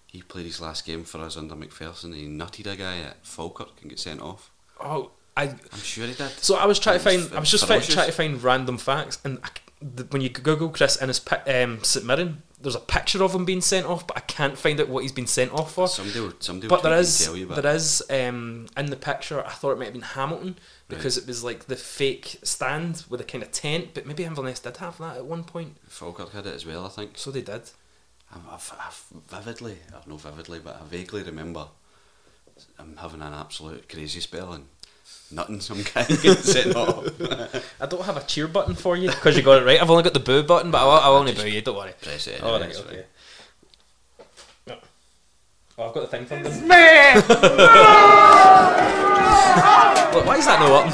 he 0.07 0.23
played 0.23 0.47
his 0.47 0.61
last 0.61 0.85
game 0.85 1.05
for 1.05 1.19
us 1.19 1.37
under 1.37 1.55
McPherson. 1.55 2.15
He 2.15 2.27
nutted 2.27 2.67
a 2.73 2.77
guy 2.77 2.99
at 2.99 3.25
Falkirk 3.25 3.81
and 3.81 3.91
get 3.91 3.99
sent 3.99 4.21
off. 4.21 4.51
oh, 4.81 5.13
I. 5.37 5.45
I'm 5.45 5.79
sure 5.83 6.07
he 6.07 6.15
did. 6.15 6.31
So 6.31 6.57
I 6.57 6.67
was 6.67 6.79
trying 6.79 6.99
to 6.99 7.05
find. 7.05 7.33
I 7.35 7.41
was 7.41 7.51
just 7.51 7.67
ferocious. 7.67 7.95
trying 7.95 8.07
to 8.07 8.13
find 8.13 8.43
random 8.43 8.79
facts, 8.79 9.21
and 9.25 9.39
I 9.45 9.49
the, 9.81 10.05
when 10.05 10.23
you 10.23 10.29
Google 10.29 10.69
Chris 10.69 10.97
pi- 11.21 11.63
um, 11.63 11.83
St 11.83 12.05
Mirren, 12.05 12.43
there's 12.61 12.75
a 12.75 12.81
picture 12.81 13.23
of 13.23 13.35
him 13.35 13.45
being 13.45 13.61
sent 13.61 13.87
off, 13.87 14.07
but 14.07 14.17
I 14.17 14.21
can't 14.21 14.57
find 14.57 14.81
out 14.81 14.89
what 14.89 15.03
he's 15.03 15.13
been 15.13 15.27
sent 15.27 15.53
off 15.53 15.73
for. 15.73 15.89
Somebody 15.89 16.21
will, 16.21 16.35
somebody 16.41 16.69
but 16.69 16.83
there 16.83 16.99
is 16.99 17.21
and 17.21 17.27
tell 17.27 17.37
you, 17.37 17.47
but 17.47 17.63
there 17.63 17.75
is 17.75 18.03
um, 18.11 18.67
in 18.77 18.87
the 18.87 18.97
picture. 18.97 19.45
I 19.45 19.51
thought 19.51 19.73
it 19.73 19.79
might 19.79 19.87
have 19.87 19.95
been 19.95 20.03
Hamilton 20.03 20.59
because 20.89 21.17
it 21.17 21.27
was 21.27 21.43
like 21.43 21.67
the 21.67 21.77
fake 21.77 22.39
stand 22.43 23.05
with 23.09 23.21
a 23.21 23.25
kind 23.25 23.43
of 23.43 23.51
tent. 23.53 23.95
But 23.95 24.07
maybe 24.07 24.25
Inverness 24.25 24.61
did 24.61 24.77
have 24.79 24.99
that 24.99 25.17
at 25.17 25.25
one 25.25 25.45
point, 25.45 25.77
Falkirk 25.89 26.33
had 26.33 26.47
it 26.47 26.55
as 26.55 26.67
well. 26.67 26.85
I 26.85 26.89
think. 26.89 27.13
so 27.17 27.31
they 27.31 27.43
did. 27.43 27.71
I, 28.33 28.37
I, 28.51 28.55
I 28.55 28.91
vividly, 29.29 29.79
or 29.93 30.01
no 30.07 30.17
vividly, 30.17 30.61
but 30.63 30.81
I 30.81 30.85
vaguely 30.85 31.23
remember 31.23 31.69
I'm 32.79 32.97
having 32.97 33.23
an 33.23 33.33
absolute 33.33 33.89
crazy 33.89 34.21
spell 34.21 34.53
and 34.53 34.67
nothing. 35.33 35.61
Some 35.61 35.83
guy 35.83 36.05
getting 36.05 36.35
sent 36.35 36.77
off. 36.77 37.09
I 37.81 37.87
don't 37.87 38.05
have 38.05 38.17
a 38.17 38.23
cheer 38.23 38.49
button 38.49 38.75
for 38.75 38.97
you 38.97 39.11
because 39.11 39.37
you 39.37 39.43
got 39.43 39.63
it 39.63 39.65
right. 39.65 39.81
I've 39.81 39.91
only 39.91 40.03
got 40.03 40.15
the 40.15 40.21
boo 40.21 40.43
button, 40.43 40.71
but 40.71 40.79
I'll, 40.79 40.91
I'll 40.91 41.17
only 41.17 41.33
boo 41.33 41.49
you. 41.49 41.63
Don't 41.63 41.77
worry. 41.77 41.93
Press 42.01 42.27
it. 42.27 42.41
Oh, 42.43 42.59
right, 42.59 42.77
okay. 42.77 42.83
fine. 42.83 43.05
Oh, 45.81 45.89
I've 45.89 45.95
got 45.95 46.03
the 46.03 46.07
thing 46.09 46.27
from 46.27 46.43
them. 46.43 46.53
Look, 46.53 46.69
why 50.27 50.37
is 50.37 50.45
that 50.45 50.61
no 50.61 50.75
up? 50.75 50.93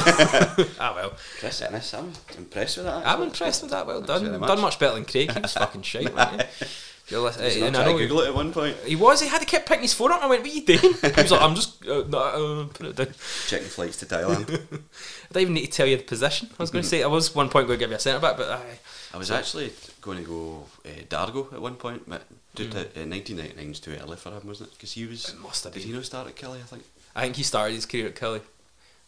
ah 0.80 0.92
well, 0.94 1.12
Chris 1.40 1.60
Ennis, 1.60 1.92
I'm 1.92 2.12
impressed 2.38 2.76
with 2.76 2.86
that. 2.86 3.04
I'm 3.04 3.22
impressed 3.22 3.62
with 3.62 3.72
that. 3.72 3.84
Well 3.84 4.02
Thanks 4.02 4.22
done. 4.22 4.30
very 4.30 4.38
Done 4.46 4.60
much 4.60 4.78
better 4.78 4.94
than 4.94 5.04
Craig. 5.04 5.32
He 5.32 5.40
was 5.40 5.54
fucking 5.54 5.82
shite, 5.82 6.14
wasn't 6.14 6.42
he? 6.42 6.66
You're 7.08 7.20
li- 7.20 7.32
He's 7.40 7.56
uh, 7.56 7.60
not 7.60 7.66
and 7.66 7.76
I 7.76 7.84
know 7.84 7.98
Google 7.98 8.20
it 8.20 8.28
at 8.28 8.34
one 8.34 8.52
point. 8.52 8.76
he 8.84 8.96
was. 8.96 9.20
He 9.20 9.28
had 9.28 9.40
to 9.40 9.46
keep 9.46 9.64
picking 9.64 9.82
his 9.82 9.94
phone 9.94 10.10
up. 10.10 10.22
I 10.22 10.26
went, 10.26 10.42
"What 10.42 10.50
are 10.50 10.54
you 10.54 10.66
doing?" 10.66 10.94
He 11.14 11.22
was 11.22 11.30
like, 11.30 11.40
"I'm 11.42 11.54
just 11.54 11.86
uh, 11.86 12.04
no, 12.08 12.18
uh, 12.18 12.66
put 12.72 12.86
it 12.86 12.96
down." 12.96 13.14
Checking 13.46 13.68
flights 13.68 13.96
to 13.98 14.06
Thailand. 14.06 14.50
I 14.72 15.32
don't 15.32 15.42
even 15.42 15.54
need 15.54 15.66
to 15.66 15.72
tell 15.72 15.86
you 15.86 15.96
the 15.96 16.02
position. 16.02 16.48
I 16.58 16.62
was 16.62 16.70
going 16.70 16.82
to 16.82 16.88
say 16.88 17.04
I 17.04 17.06
was 17.06 17.34
one 17.34 17.48
point 17.48 17.68
going 17.68 17.78
to 17.78 17.82
give 17.84 17.90
you 17.90 17.96
a 17.96 18.00
centre 18.00 18.20
back, 18.20 18.36
but 18.36 18.50
I, 18.50 18.78
I 19.14 19.18
was 19.18 19.30
actually 19.30 19.72
going 20.00 20.18
to 20.18 20.24
go 20.24 20.64
uh, 20.84 21.02
Dargo 21.08 21.52
at 21.52 21.60
one 21.60 21.76
point, 21.76 22.08
but 22.08 22.22
to, 22.56 22.64
uh, 22.64 23.06
1999 23.06 23.68
was 23.68 23.80
too 23.80 23.96
early 24.02 24.16
for 24.16 24.30
him, 24.30 24.44
wasn't 24.44 24.70
it? 24.70 24.74
Because 24.74 24.92
he 24.92 25.06
was. 25.06 25.28
It 25.28 25.40
must 25.40 25.62
have 25.64 25.74
Did 25.74 25.84
he 25.84 25.92
not 25.92 26.04
start 26.04 26.26
at 26.26 26.34
Killie? 26.34 26.58
I 26.60 26.62
think. 26.62 26.84
I 27.14 27.22
think 27.22 27.36
he 27.36 27.44
started 27.44 27.74
his 27.74 27.86
career 27.86 28.08
at 28.08 28.16
Killie. 28.16 28.42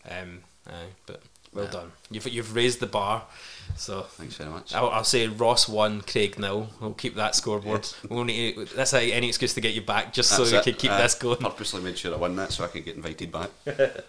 Um, 0.08 0.40
aye, 0.68 0.94
but 1.06 1.20
well 1.52 1.64
Yeah. 1.64 1.70
done. 1.70 1.92
You've 2.10 2.26
you've 2.28 2.54
raised 2.54 2.80
the 2.80 2.86
bar. 2.86 3.24
So 3.76 4.02
Thanks 4.02 4.36
very 4.36 4.48
much. 4.50 4.74
I'll, 4.74 4.88
I'll 4.88 5.04
say 5.04 5.26
Ross 5.28 5.68
one, 5.68 6.00
Craig 6.00 6.38
nil. 6.38 6.68
We'll 6.80 6.94
keep 6.94 7.14
that 7.16 7.34
scoreboard. 7.34 7.86
We'll 8.08 8.24
need 8.24 8.54
to, 8.56 8.64
that's 8.74 8.94
a, 8.94 9.12
any 9.12 9.28
excuse 9.28 9.52
to 9.54 9.60
get 9.60 9.74
you 9.74 9.82
back, 9.82 10.12
just 10.14 10.30
so 10.30 10.38
That's 10.44 10.52
we 10.52 10.58
it. 10.58 10.64
can 10.64 10.74
keep 10.74 10.90
I 10.90 11.02
this 11.02 11.14
going. 11.14 11.36
Purposely 11.36 11.82
made 11.82 11.98
sure 11.98 12.12
I 12.14 12.16
won 12.16 12.34
that 12.36 12.50
so 12.50 12.64
I 12.64 12.68
could 12.68 12.84
get 12.84 12.96
invited 12.96 13.30
back. 13.30 13.50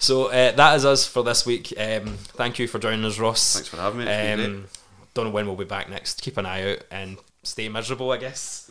So 0.00 0.26
uh, 0.26 0.50
that 0.52 0.76
is 0.76 0.84
us 0.84 1.06
for 1.06 1.22
this 1.22 1.46
week. 1.46 1.72
Um, 1.78 2.16
thank 2.34 2.58
you 2.58 2.66
for 2.66 2.78
joining 2.78 3.04
us, 3.04 3.18
Ross. 3.18 3.54
Thanks 3.54 3.68
for 3.68 3.76
having 3.76 4.00
me. 4.04 4.06
Um, 4.10 4.66
don't 5.14 5.26
know 5.26 5.30
when 5.30 5.46
we'll 5.46 5.56
be 5.56 5.64
back 5.64 5.88
next. 5.88 6.20
Keep 6.22 6.36
an 6.36 6.46
eye 6.46 6.72
out 6.72 6.78
and 6.90 7.18
stay 7.44 7.68
miserable, 7.68 8.10
I 8.10 8.16
guess. 8.18 8.70